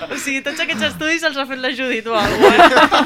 o 0.10 0.18
sigui, 0.18 0.42
tots 0.46 0.62
aquests 0.64 0.88
estudis 0.92 1.24
els 1.28 1.38
ha 1.38 1.46
fet 1.50 1.60
la 1.62 1.72
Judit 1.76 2.08
o 2.08 2.16
alguna 2.18 2.70
cosa. 2.70 3.02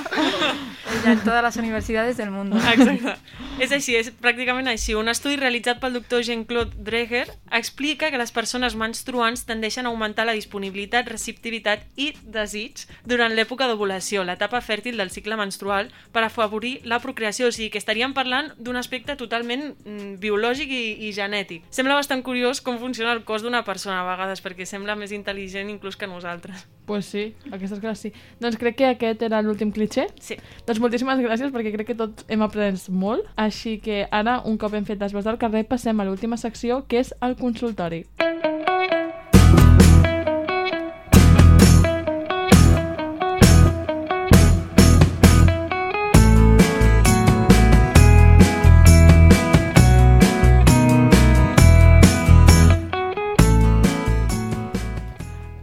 Ella 0.89 1.11
en 1.13 1.19
totes 1.21 1.43
les 1.45 1.57
universitats 1.61 2.17
del 2.17 2.31
món. 2.33 2.53
Exacte. 2.57 3.15
És 3.61 3.73
així, 3.75 3.95
és 3.99 4.09
pràcticament 4.23 4.69
així. 4.71 4.95
Un 4.97 5.11
estudi 5.11 5.35
realitzat 5.37 5.79
pel 5.81 5.93
doctor 5.99 6.23
Jean-Claude 6.25 6.79
Dreger 6.87 7.25
explica 7.51 8.09
que 8.11 8.19
les 8.21 8.31
persones 8.31 8.75
menstruants 8.75 9.45
tendeixen 9.47 9.85
a 9.85 9.93
augmentar 9.93 10.25
la 10.27 10.35
disponibilitat, 10.37 11.07
receptivitat 11.09 11.85
i 11.97 12.11
desig 12.23 12.85
durant 13.07 13.33
l'època 13.33 13.67
d'ovulació, 13.69 14.23
l'etapa 14.23 14.61
fèrtil 14.61 14.99
del 14.99 15.11
cicle 15.13 15.37
menstrual, 15.39 15.89
per 16.13 16.23
afavorir 16.25 16.79
la 16.83 16.99
procreació. 17.03 17.49
O 17.49 17.55
sigui, 17.55 17.69
que 17.73 17.81
estaríem 17.81 18.13
parlant 18.13 18.51
d'un 18.57 18.77
aspecte 18.79 19.15
totalment 19.19 19.71
mm, 19.73 20.17
biològic 20.21 20.73
i, 20.73 20.83
i 21.07 21.13
genètic. 21.15 21.65
Sembla 21.73 21.97
bastant 21.99 22.23
curiós 22.25 22.61
com 22.61 22.79
funciona 22.81 23.15
el 23.15 23.23
cos 23.25 23.45
d'una 23.45 23.63
persona 23.67 24.01
a 24.03 24.07
vegades, 24.11 24.43
perquè 24.45 24.67
sembla 24.69 24.97
més 24.99 25.15
intel·ligent 25.15 25.71
inclús 25.71 25.97
que 25.97 26.09
nosaltres. 26.09 26.67
Pues 26.89 27.05
sí, 27.05 27.35
aquestes 27.51 27.79
coses 27.79 27.99
sí. 28.01 28.09
Doncs 28.41 28.57
crec 28.57 28.79
que 28.79 28.87
aquest 28.89 29.21
era 29.25 29.43
l'últim 29.45 29.69
clitxer. 29.73 30.07
Sí. 30.19 30.39
Doncs 30.65 30.81
moltíssimes 30.81 31.21
gràcies 31.21 31.53
perquè 31.53 31.73
crec 31.75 31.91
que 31.91 31.97
tots 31.97 32.25
hem 32.29 32.41
après 32.45 32.77
molt. 32.89 33.27
Així 33.39 33.77
que 33.83 34.07
ara, 34.09 34.39
un 34.49 34.57
cop 34.61 34.73
hem 34.73 34.87
fet 34.87 35.01
les 35.01 35.13
veus 35.13 35.27
del 35.27 35.37
carrer, 35.41 35.65
passem 35.69 35.99
a 35.99 36.07
l'última 36.07 36.39
secció, 36.41 36.81
que 36.89 37.01
és 37.03 37.13
el 37.25 37.35
consultori. 37.39 38.05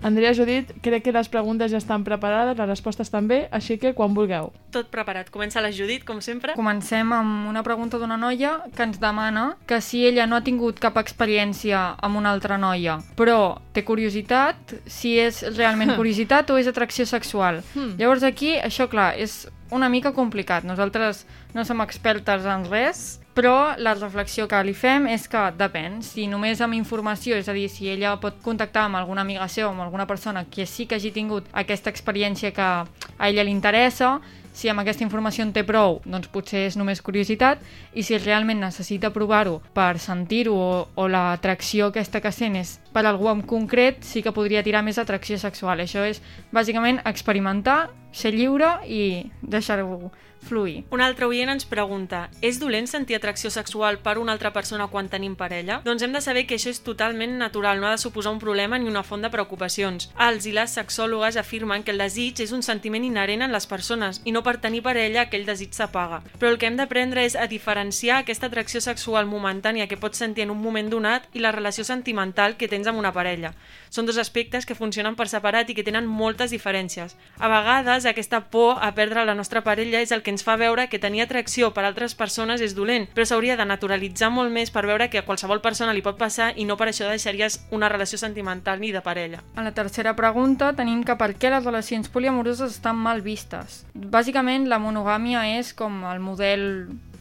Andrea 0.07 0.31
Judit, 0.39 0.71
crec 0.87 1.03
que 1.03 1.11
les 1.11 1.27
preguntes 1.27 1.73
ja 1.73 1.81
estan 1.81 2.05
preparades, 2.07 2.55
les 2.55 2.69
respostes 2.69 3.11
també, 3.11 3.41
així 3.51 3.75
que 3.83 3.91
quan 3.99 4.15
vulgueu. 4.15 4.53
Tot 4.71 4.87
preparat. 4.93 5.33
Comença 5.35 5.59
la 5.65 5.73
Judit, 5.75 6.05
com 6.07 6.21
sempre. 6.23 6.55
Comencem 6.55 7.11
amb 7.17 7.49
una 7.51 7.65
pregunta 7.67 7.99
d'una 7.99 8.15
noia 8.21 8.53
que 8.77 8.87
ens 8.87 9.01
demana 9.03 9.49
que 9.67 9.81
si 9.83 10.05
ella 10.07 10.29
no 10.31 10.39
ha 10.39 10.45
tingut 10.47 10.79
cap 10.79 11.01
experiència 11.03 11.83
amb 11.99 12.23
una 12.23 12.31
altra 12.31 12.55
noia, 12.55 13.01
però 13.19 13.59
té 13.75 13.83
curiositat, 13.83 14.77
si 14.87 15.17
és 15.19 15.43
realment 15.57 15.97
curiositat 15.99 16.55
o 16.55 16.61
és 16.63 16.71
atracció 16.71 17.03
sexual. 17.11 17.65
Hmm. 17.75 17.97
Llavors 17.99 18.23
aquí, 18.23 18.55
això 18.63 18.87
clar, 18.87 19.17
és 19.19 19.49
una 19.75 19.91
mica 19.91 20.15
complicat. 20.15 20.63
Nosaltres 20.63 21.27
no 21.55 21.67
som 21.67 21.83
expertes 21.83 22.47
en 22.47 22.71
res, 22.71 23.17
però 23.37 23.77
la 23.77 23.93
reflexió 23.95 24.47
que 24.49 24.63
li 24.65 24.73
fem 24.73 25.05
és 25.13 25.27
que 25.29 25.43
depèn. 25.61 26.01
Si 26.01 26.25
només 26.31 26.63
amb 26.65 26.73
informació, 26.73 27.37
és 27.37 27.51
a 27.53 27.55
dir, 27.57 27.67
si 27.69 27.91
ella 27.93 28.15
pot 28.23 28.39
contactar 28.43 28.87
amb 28.89 28.97
alguna 28.97 29.27
amiga 29.27 29.45
seva 29.53 29.69
o 29.69 29.75
amb 29.75 29.85
alguna 29.85 30.09
persona 30.09 30.47
que 30.49 30.65
sí 30.65 30.87
que 30.89 30.97
hagi 30.97 31.13
tingut 31.13 31.51
aquesta 31.53 31.93
experiència 31.93 32.55
que 32.57 32.65
a 32.65 33.29
ella 33.29 33.45
li 33.45 33.53
interessa, 33.53 34.17
si 34.57 34.71
amb 34.73 34.81
aquesta 34.81 35.05
informació 35.05 35.45
en 35.45 35.53
té 35.53 35.67
prou, 35.69 35.99
doncs 36.09 36.31
potser 36.33 36.63
és 36.71 36.79
només 36.81 37.03
curiositat, 37.05 37.61
i 37.93 38.01
si 38.07 38.17
realment 38.17 38.63
necessita 38.65 39.13
provar-ho 39.13 39.59
per 39.77 39.99
sentir-ho 40.01 40.55
o, 40.57 40.71
o 40.97 41.09
l'atracció 41.13 41.91
aquesta 41.93 42.23
que 42.25 42.33
sent 42.33 42.57
és 42.57 42.79
per 42.97 43.05
algú 43.05 43.29
en 43.29 43.43
concret, 43.45 44.01
sí 44.09 44.23
que 44.25 44.33
podria 44.33 44.65
tirar 44.65 44.81
més 44.87 44.97
atracció 44.97 45.37
sexual. 45.37 45.85
Això 45.85 46.07
és 46.09 46.23
bàsicament 46.57 47.03
experimentar, 47.05 47.91
ser 48.17 48.33
lliure 48.33 48.79
i 48.89 49.03
deixar-ho 49.43 50.09
fluir. 50.47 50.85
Un 50.95 51.03
altre 51.03 51.27
oient 51.27 51.51
ens 51.51 51.67
pregunta 51.69 52.27
és 52.45 52.61
dolent 52.63 52.87
sentir 52.89 53.17
atracció 53.17 53.51
sexual 53.51 53.99
per 54.05 54.17
una 54.21 54.33
altra 54.33 54.53
persona 54.55 54.87
quan 54.93 55.11
tenim 55.11 55.35
parella? 55.37 55.81
Doncs 55.85 56.05
hem 56.05 56.15
de 56.15 56.23
saber 56.23 56.47
que 56.47 56.57
això 56.57 56.71
és 56.71 56.81
totalment 56.87 57.37
natural, 57.41 57.81
no 57.81 57.89
ha 57.89 57.97
de 57.97 58.01
suposar 58.01 58.33
un 58.33 58.41
problema 58.41 58.79
ni 58.79 58.89
una 58.89 59.03
font 59.03 59.25
de 59.25 59.31
preocupacions. 59.33 60.09
Els 60.29 60.47
i 60.47 60.55
les 60.57 60.77
sexòlogues 60.79 61.37
afirmen 61.41 61.83
que 61.83 61.93
el 61.93 62.01
desig 62.01 62.41
és 62.45 62.55
un 62.55 62.63
sentiment 62.63 63.05
inherent 63.05 63.43
en 63.43 63.53
les 63.53 63.67
persones 63.67 64.23
i 64.25 64.33
no 64.33 64.45
per 64.47 64.59
tenir 64.63 64.85
parella 64.87 65.27
aquell 65.27 65.47
desig 65.49 65.75
s'apaga. 65.77 66.23
Però 66.39 66.53
el 66.53 66.61
que 66.63 66.71
hem 66.71 66.79
d'aprendre 66.79 67.27
és 67.27 67.37
a 67.37 67.49
diferenciar 67.51 68.23
aquesta 68.23 68.47
atracció 68.47 68.81
sexual 68.81 69.27
momentània 69.27 69.89
que 69.91 70.01
pots 70.01 70.23
sentir 70.23 70.47
en 70.47 70.55
un 70.55 70.63
moment 70.63 70.89
donat 70.93 71.27
i 71.35 71.43
la 71.43 71.53
relació 71.53 71.85
sentimental 71.85 72.57
que 72.57 72.71
tens 72.71 72.86
amb 72.87 72.99
una 72.99 73.13
parella. 73.13 73.53
Són 73.91 74.07
dos 74.07 74.19
aspectes 74.19 74.67
que 74.67 74.77
funcionen 74.79 75.17
per 75.17 75.29
separat 75.31 75.71
i 75.71 75.77
que 75.77 75.85
tenen 75.87 76.07
moltes 76.07 76.53
diferències. 76.55 77.17
A 77.39 77.51
vegades 77.51 78.07
aquesta 78.07 78.43
por 78.51 78.83
a 78.83 78.93
perdre 78.95 79.25
la 79.25 79.35
nostra 79.35 79.63
parella 79.65 80.01
és 80.01 80.13
el 80.13 80.23
que 80.23 80.33
ens 80.35 80.45
fa 80.47 80.57
veure 80.57 80.89
que 80.89 81.01
tenir 81.03 81.23
atracció 81.25 81.73
per 81.75 81.85
altres 81.85 82.15
persones 82.15 82.61
és 82.61 82.75
dolent, 82.77 83.09
però 83.15 83.27
s'hauria 83.27 83.57
de 83.57 83.67
naturalitzar 83.69 84.31
molt 84.31 84.53
més 84.53 84.71
per 84.71 84.87
veure 84.87 85.09
que 85.11 85.23
a 85.23 85.27
qualsevol 85.27 85.63
persona 85.65 85.95
li 85.97 86.05
pot 86.05 86.19
passar 86.19 86.53
i 86.57 86.65
no 86.65 86.77
per 86.77 86.91
això 86.91 87.09
deixaries 87.11 87.61
una 87.71 87.89
relació 87.89 88.19
sentimental 88.19 88.81
ni 88.81 88.93
de 88.93 89.03
parella. 89.03 89.43
A 89.57 89.65
la 89.65 89.75
tercera 89.75 90.17
pregunta 90.17 90.73
tenim 90.77 91.03
que 91.05 91.17
per 91.17 91.33
què 91.35 91.51
les 91.53 91.65
relacions 91.65 92.09
poliamoroses 92.13 92.79
estan 92.79 92.97
mal 92.97 93.23
vistes. 93.23 93.85
Bàsicament, 93.95 94.69
la 94.69 94.81
monogàmia 94.83 95.47
és 95.59 95.73
com 95.75 96.05
el 96.11 96.21
model 96.21 96.67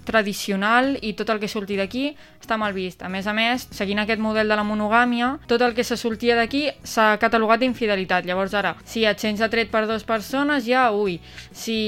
tradicional 0.05 0.95
i 1.01 1.13
tot 1.17 1.29
el 1.33 1.41
que 1.41 1.49
surti 1.51 1.77
d'aquí 1.79 2.05
està 2.41 2.57
mal 2.61 2.73
vist. 2.77 3.03
A 3.03 3.09
més 3.11 3.27
a 3.27 3.33
més, 3.35 3.67
seguint 3.75 3.99
aquest 4.03 4.21
model 4.21 4.49
de 4.51 4.57
la 4.57 4.65
monogàmia, 4.67 5.35
tot 5.49 5.61
el 5.65 5.75
que 5.75 5.83
se 5.83 5.97
sortia 5.97 6.37
d'aquí 6.37 6.67
s'ha 6.83 7.15
catalogat 7.21 7.63
d'infidelitat. 7.63 8.25
Llavors 8.25 8.53
ara, 8.53 8.75
si 8.85 9.05
et 9.05 9.19
sents 9.19 9.41
atret 9.41 9.71
per 9.73 9.85
dues 9.89 10.05
persones, 10.07 10.65
ja, 10.69 10.91
ui, 10.93 11.19
si 11.51 11.79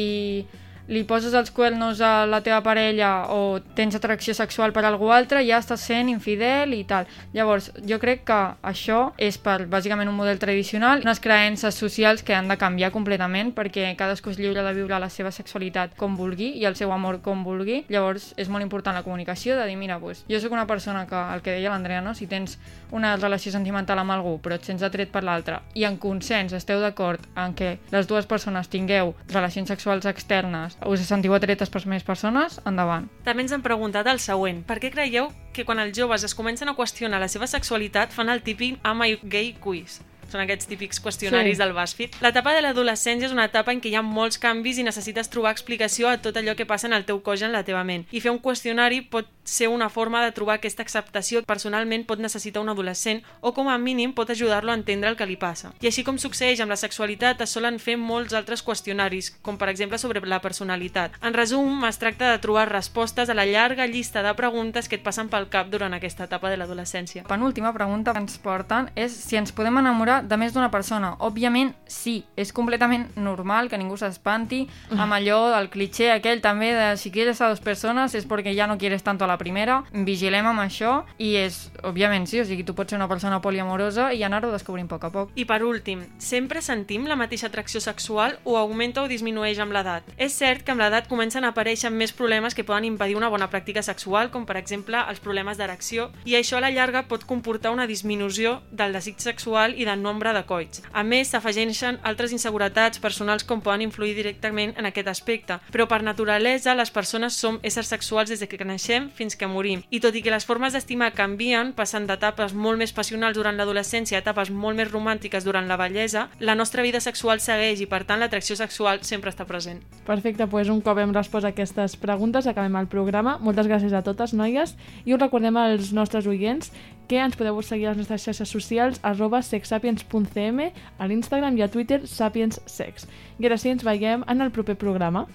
li 0.88 1.04
poses 1.04 1.34
els 1.36 1.52
cuernos 1.52 2.02
a 2.02 2.26
la 2.26 2.42
teva 2.44 2.62
parella 2.64 3.28
o 3.34 3.60
tens 3.76 3.96
atracció 3.98 4.34
sexual 4.38 4.74
per 4.74 4.86
algú 4.88 5.12
altre, 5.12 5.44
ja 5.48 5.60
estàs 5.62 5.84
sent 5.90 6.10
infidel 6.12 6.74
i 6.74 6.84
tal. 6.88 7.08
Llavors, 7.34 7.72
jo 7.88 8.00
crec 8.00 8.24
que 8.28 8.40
això 8.62 9.12
és 9.18 9.38
per, 9.38 9.66
bàsicament, 9.68 10.10
un 10.10 10.18
model 10.18 10.40
tradicional, 10.40 11.04
unes 11.04 11.22
creences 11.24 11.76
socials 11.76 12.24
que 12.24 12.36
han 12.36 12.48
de 12.48 12.58
canviar 12.58 12.92
completament 12.96 13.54
perquè 13.58 13.90
cadascú 14.00 14.32
és 14.32 14.40
lliure 14.40 14.64
de 14.64 14.74
viure 14.78 15.00
la 15.00 15.12
seva 15.14 15.32
sexualitat 15.36 15.98
com 16.00 16.16
vulgui 16.18 16.54
i 16.58 16.66
el 16.70 16.80
seu 16.80 16.92
amor 16.96 17.22
com 17.26 17.44
vulgui. 17.44 17.84
Llavors, 17.92 18.32
és 18.38 18.50
molt 18.50 18.64
important 18.64 18.96
la 18.96 19.04
comunicació 19.04 19.58
de 19.60 19.68
dir, 19.68 19.78
mira, 19.78 20.00
pues, 20.00 20.24
jo 20.30 20.40
sóc 20.40 20.56
una 20.56 20.68
persona 20.68 21.06
que, 21.08 21.20
el 21.36 21.44
que 21.44 21.58
deia 21.58 21.72
l'Andrea, 21.74 22.02
no? 22.02 22.16
si 22.16 22.28
tens 22.28 22.58
una 22.92 23.16
relació 23.18 23.52
sentimental 23.52 24.00
amb 24.00 24.16
algú 24.16 24.38
però 24.44 24.58
et 24.58 24.68
sents 24.68 24.84
atret 24.86 25.12
per 25.12 25.24
l'altre 25.28 25.60
i 25.76 25.86
en 25.88 25.98
consens 26.02 26.56
esteu 26.56 26.82
d'acord 26.84 27.24
en 27.36 27.56
què 27.58 27.74
les 27.92 28.08
dues 28.08 28.28
persones 28.30 28.70
tingueu 28.72 29.14
relacions 29.34 29.70
sexuals 29.74 30.08
externes 30.10 30.77
us 30.86 31.02
sentiu 31.08 31.34
atretes 31.34 31.70
per 31.70 31.82
més 31.88 32.04
persones, 32.04 32.60
endavant. 32.66 33.08
També 33.26 33.42
ens 33.44 33.52
han 33.52 33.64
preguntat 33.66 34.08
el 34.08 34.20
següent. 34.20 34.64
Per 34.68 34.80
què 34.80 34.92
creieu 34.94 35.32
que 35.54 35.66
quan 35.66 35.80
els 35.80 35.98
joves 35.98 36.24
es 36.24 36.36
comencen 36.36 36.70
a 36.70 36.76
qüestionar 36.76 37.20
la 37.20 37.28
seva 37.28 37.48
sexualitat 37.48 38.12
fan 38.14 38.30
el 38.30 38.42
típic 38.44 38.78
Am 38.84 39.02
I 39.04 39.18
gay 39.24 39.56
quiz? 39.60 40.02
Són 40.28 40.42
aquests 40.44 40.68
típics 40.68 41.00
qüestionaris 41.00 41.56
Sí. 41.56 41.62
del 41.64 41.72
BuzzFeed. 41.72 42.18
L'etapa 42.22 42.52
de 42.54 42.62
l'adolescència 42.62 43.28
és 43.28 43.32
una 43.32 43.46
etapa 43.46 43.72
en 43.72 43.80
què 43.80 43.88
hi 43.88 43.96
ha 43.96 44.02
molts 44.02 44.38
canvis 44.38 44.78
i 44.78 44.84
necessites 44.84 45.30
trobar 45.30 45.52
explicació 45.54 46.10
a 46.10 46.18
tot 46.18 46.36
allò 46.36 46.54
que 46.54 46.66
passa 46.66 46.86
en 46.88 46.92
el 46.94 47.06
teu 47.06 47.22
cos 47.24 47.40
i 47.42 47.46
en 47.46 47.54
la 47.54 47.64
teva 47.64 47.86
ment. 47.86 48.04
I 48.12 48.20
fer 48.20 48.32
un 48.32 48.40
qüestionari 48.44 49.08
pot 49.10 49.26
ser 49.48 49.70
una 49.72 49.90
forma 49.90 50.24
de 50.24 50.34
trobar 50.36 50.58
aquesta 50.60 50.84
acceptació 50.84 51.42
que 51.42 51.50
personalment 51.50 52.04
pot 52.06 52.20
necessitar 52.20 52.62
un 52.62 52.70
adolescent 52.70 53.24
o 53.42 53.54
com 53.56 53.72
a 53.72 53.78
mínim 53.80 54.14
pot 54.14 54.30
ajudar-lo 54.30 54.72
a 54.72 54.78
entendre 54.78 55.10
el 55.10 55.18
que 55.18 55.26
li 55.26 55.38
passa. 55.40 55.72
I 55.82 55.90
així 55.90 56.04
com 56.04 56.20
succeeix 56.20 56.60
amb 56.62 56.74
la 56.74 56.80
sexualitat, 56.80 57.42
es 57.42 57.56
solen 57.56 57.80
fer 57.80 57.98
molts 57.98 58.36
altres 58.38 58.64
qüestionaris, 58.66 59.32
com 59.42 59.58
per 59.58 59.72
exemple 59.72 59.98
sobre 59.98 60.22
la 60.28 60.42
personalitat. 60.44 61.16
En 61.24 61.34
resum, 61.34 61.86
es 61.88 61.98
tracta 62.02 62.32
de 62.34 62.42
trobar 62.44 62.68
respostes 62.70 63.30
a 63.30 63.38
la 63.38 63.48
llarga 63.48 63.88
llista 63.88 64.24
de 64.24 64.34
preguntes 64.36 64.90
que 64.90 65.00
et 65.00 65.06
passen 65.06 65.32
pel 65.32 65.48
cap 65.50 65.72
durant 65.72 65.94
aquesta 65.96 66.28
etapa 66.28 66.52
de 66.52 66.58
l'adolescència. 66.60 67.24
Penúltima 67.30 67.74
pregunta 67.74 68.14
que 68.14 68.24
ens 68.26 68.38
porten 68.44 68.92
és 68.96 69.16
si 69.16 69.40
ens 69.40 69.54
podem 69.56 69.80
enamorar 69.80 70.22
de 70.28 70.38
més 70.38 70.54
d'una 70.54 70.72
persona. 70.74 71.16
Òbviament, 71.24 71.74
sí. 71.88 72.20
És 72.36 72.52
completament 72.54 73.08
normal 73.16 73.72
que 73.72 73.80
ningú 73.80 73.98
s'espanti 73.98 74.66
amb 74.98 75.14
allò 75.14 75.40
del 75.54 75.70
cliché 75.72 76.12
aquell 76.12 76.42
també 76.44 76.74
de 76.76 76.90
si 76.98 77.12
quieres 77.12 77.42
a 77.42 77.50
dos 77.52 77.62
persones 77.64 78.16
és 78.18 78.28
perquè 78.28 78.54
ja 78.58 78.68
no 78.68 78.78
quieres 78.78 79.04
tanto 79.04 79.26
a 79.26 79.28
la 79.30 79.37
primera. 79.38 79.82
Vigilem 79.92 80.48
amb 80.50 80.64
això 80.64 81.02
i 81.18 81.36
és, 81.40 81.68
òbviament, 81.84 82.28
sí, 82.30 82.42
o 82.42 82.46
sigui, 82.48 82.66
tu 82.68 82.76
pots 82.78 82.94
ser 82.94 83.00
una 83.00 83.10
persona 83.10 83.42
poliamorosa 83.42 84.12
i 84.14 84.24
anar-ho 84.24 84.52
descobrint 84.54 84.88
a 84.88 84.94
poc 84.96 85.08
a 85.08 85.12
poc. 85.14 85.34
I 85.36 85.46
per 85.50 85.62
últim, 85.66 86.04
sempre 86.18 86.62
sentim 86.62 87.08
la 87.08 87.18
mateixa 87.20 87.48
atracció 87.52 87.82
sexual 87.84 88.38
o 88.44 88.58
augmenta 88.58 89.04
o 89.04 89.12
disminueix 89.12 89.60
amb 89.64 89.76
l'edat? 89.76 90.08
És 90.18 90.38
cert 90.38 90.64
que 90.64 90.74
amb 90.74 90.82
l'edat 90.84 91.10
comencen 91.12 91.44
a 91.44 91.52
aparèixer 91.54 91.92
més 91.92 92.14
problemes 92.16 92.56
que 92.56 92.66
poden 92.68 92.88
impedir 92.88 93.18
una 93.18 93.30
bona 93.30 93.50
pràctica 93.52 93.84
sexual, 93.84 94.32
com 94.32 94.46
per 94.46 94.58
exemple 94.58 95.02
els 95.10 95.22
problemes 95.24 95.58
d'erecció, 95.58 96.10
i 96.26 96.38
això 96.38 96.58
a 96.58 96.64
la 96.66 96.72
llarga 96.72 97.06
pot 97.10 97.26
comportar 97.28 97.74
una 97.76 97.88
disminució 97.88 98.62
del 98.72 98.94
desig 98.96 99.20
sexual 99.24 99.76
i 99.78 99.86
del 99.86 100.02
nombre 100.02 100.34
de 100.34 100.44
coits. 100.48 100.84
A 100.94 101.04
més, 101.04 101.34
s'afegeixen 101.34 102.00
altres 102.08 102.32
inseguretats 102.32 103.02
personals 103.04 103.44
com 103.48 103.62
poden 103.62 103.84
influir 103.86 104.16
directament 104.16 104.74
en 104.78 104.88
aquest 104.90 105.12
aspecte, 105.12 105.60
però 105.74 105.88
per 105.90 106.02
naturalesa 106.06 106.76
les 106.78 106.92
persones 106.94 107.36
som 107.36 107.60
éssers 107.64 107.92
sexuals 107.92 108.30
des 108.32 108.40
de 108.40 108.48
que 108.48 108.66
naixem 108.66 109.10
fins 109.16 109.27
que 109.36 109.50
morim, 109.50 109.82
i 109.90 110.00
tot 110.00 110.16
i 110.16 110.22
que 110.24 110.32
les 110.32 110.46
formes 110.48 110.74
d'estimar 110.74 111.12
canvien, 111.18 111.74
passant 111.76 112.08
d'etapes 112.08 112.54
molt 112.54 112.80
més 112.80 112.94
passionals 112.96 113.36
durant 113.36 113.58
l'adolescència 113.58 114.20
a 114.20 114.24
etapes 114.24 114.52
molt 114.54 114.78
més 114.78 114.92
romàntiques 114.92 115.44
durant 115.44 115.68
la 115.68 115.78
vellesa, 115.78 116.28
la 116.40 116.56
nostra 116.56 116.86
vida 116.86 117.02
sexual 117.04 117.42
segueix 117.44 117.82
i 117.82 117.90
per 117.90 118.04
tant 118.08 118.22
l'atracció 118.22 118.56
sexual 118.56 119.02
sempre 119.04 119.34
està 119.34 119.48
present. 119.50 119.82
Perfecte, 120.06 120.46
doncs 120.46 120.72
un 120.72 120.82
cop 120.86 121.02
hem 121.02 121.16
respost 121.16 121.50
aquestes 121.50 121.98
preguntes 121.98 122.48
acabem 122.48 122.78
el 122.80 122.88
programa. 122.88 123.38
Moltes 123.42 123.68
gràcies 123.68 123.94
a 123.94 124.04
totes, 124.06 124.34
noies, 124.38 124.78
i 125.06 125.14
us 125.14 125.22
recordem 125.22 125.58
als 125.58 125.92
nostres 125.92 126.28
oients 126.30 126.72
que 127.08 127.18
ens 127.24 127.38
podeu 127.40 127.62
seguir 127.64 127.88
a 127.88 127.94
les 127.94 128.02
nostres 128.02 128.26
xarxes 128.26 128.52
socials 128.52 129.00
arroba 129.02 129.40
sexsapiens.cm 129.42 130.68
a 131.00 131.08
l'Instagram 131.08 131.58
i 131.58 131.64
a 131.64 131.70
Twitter 131.72 132.02
sapienssex. 132.06 133.08
Sí, 133.38 133.70
ens 133.72 133.86
veiem 133.86 134.26
en 134.28 134.44
el 134.44 134.52
proper 134.52 134.76
programa. 134.76 135.26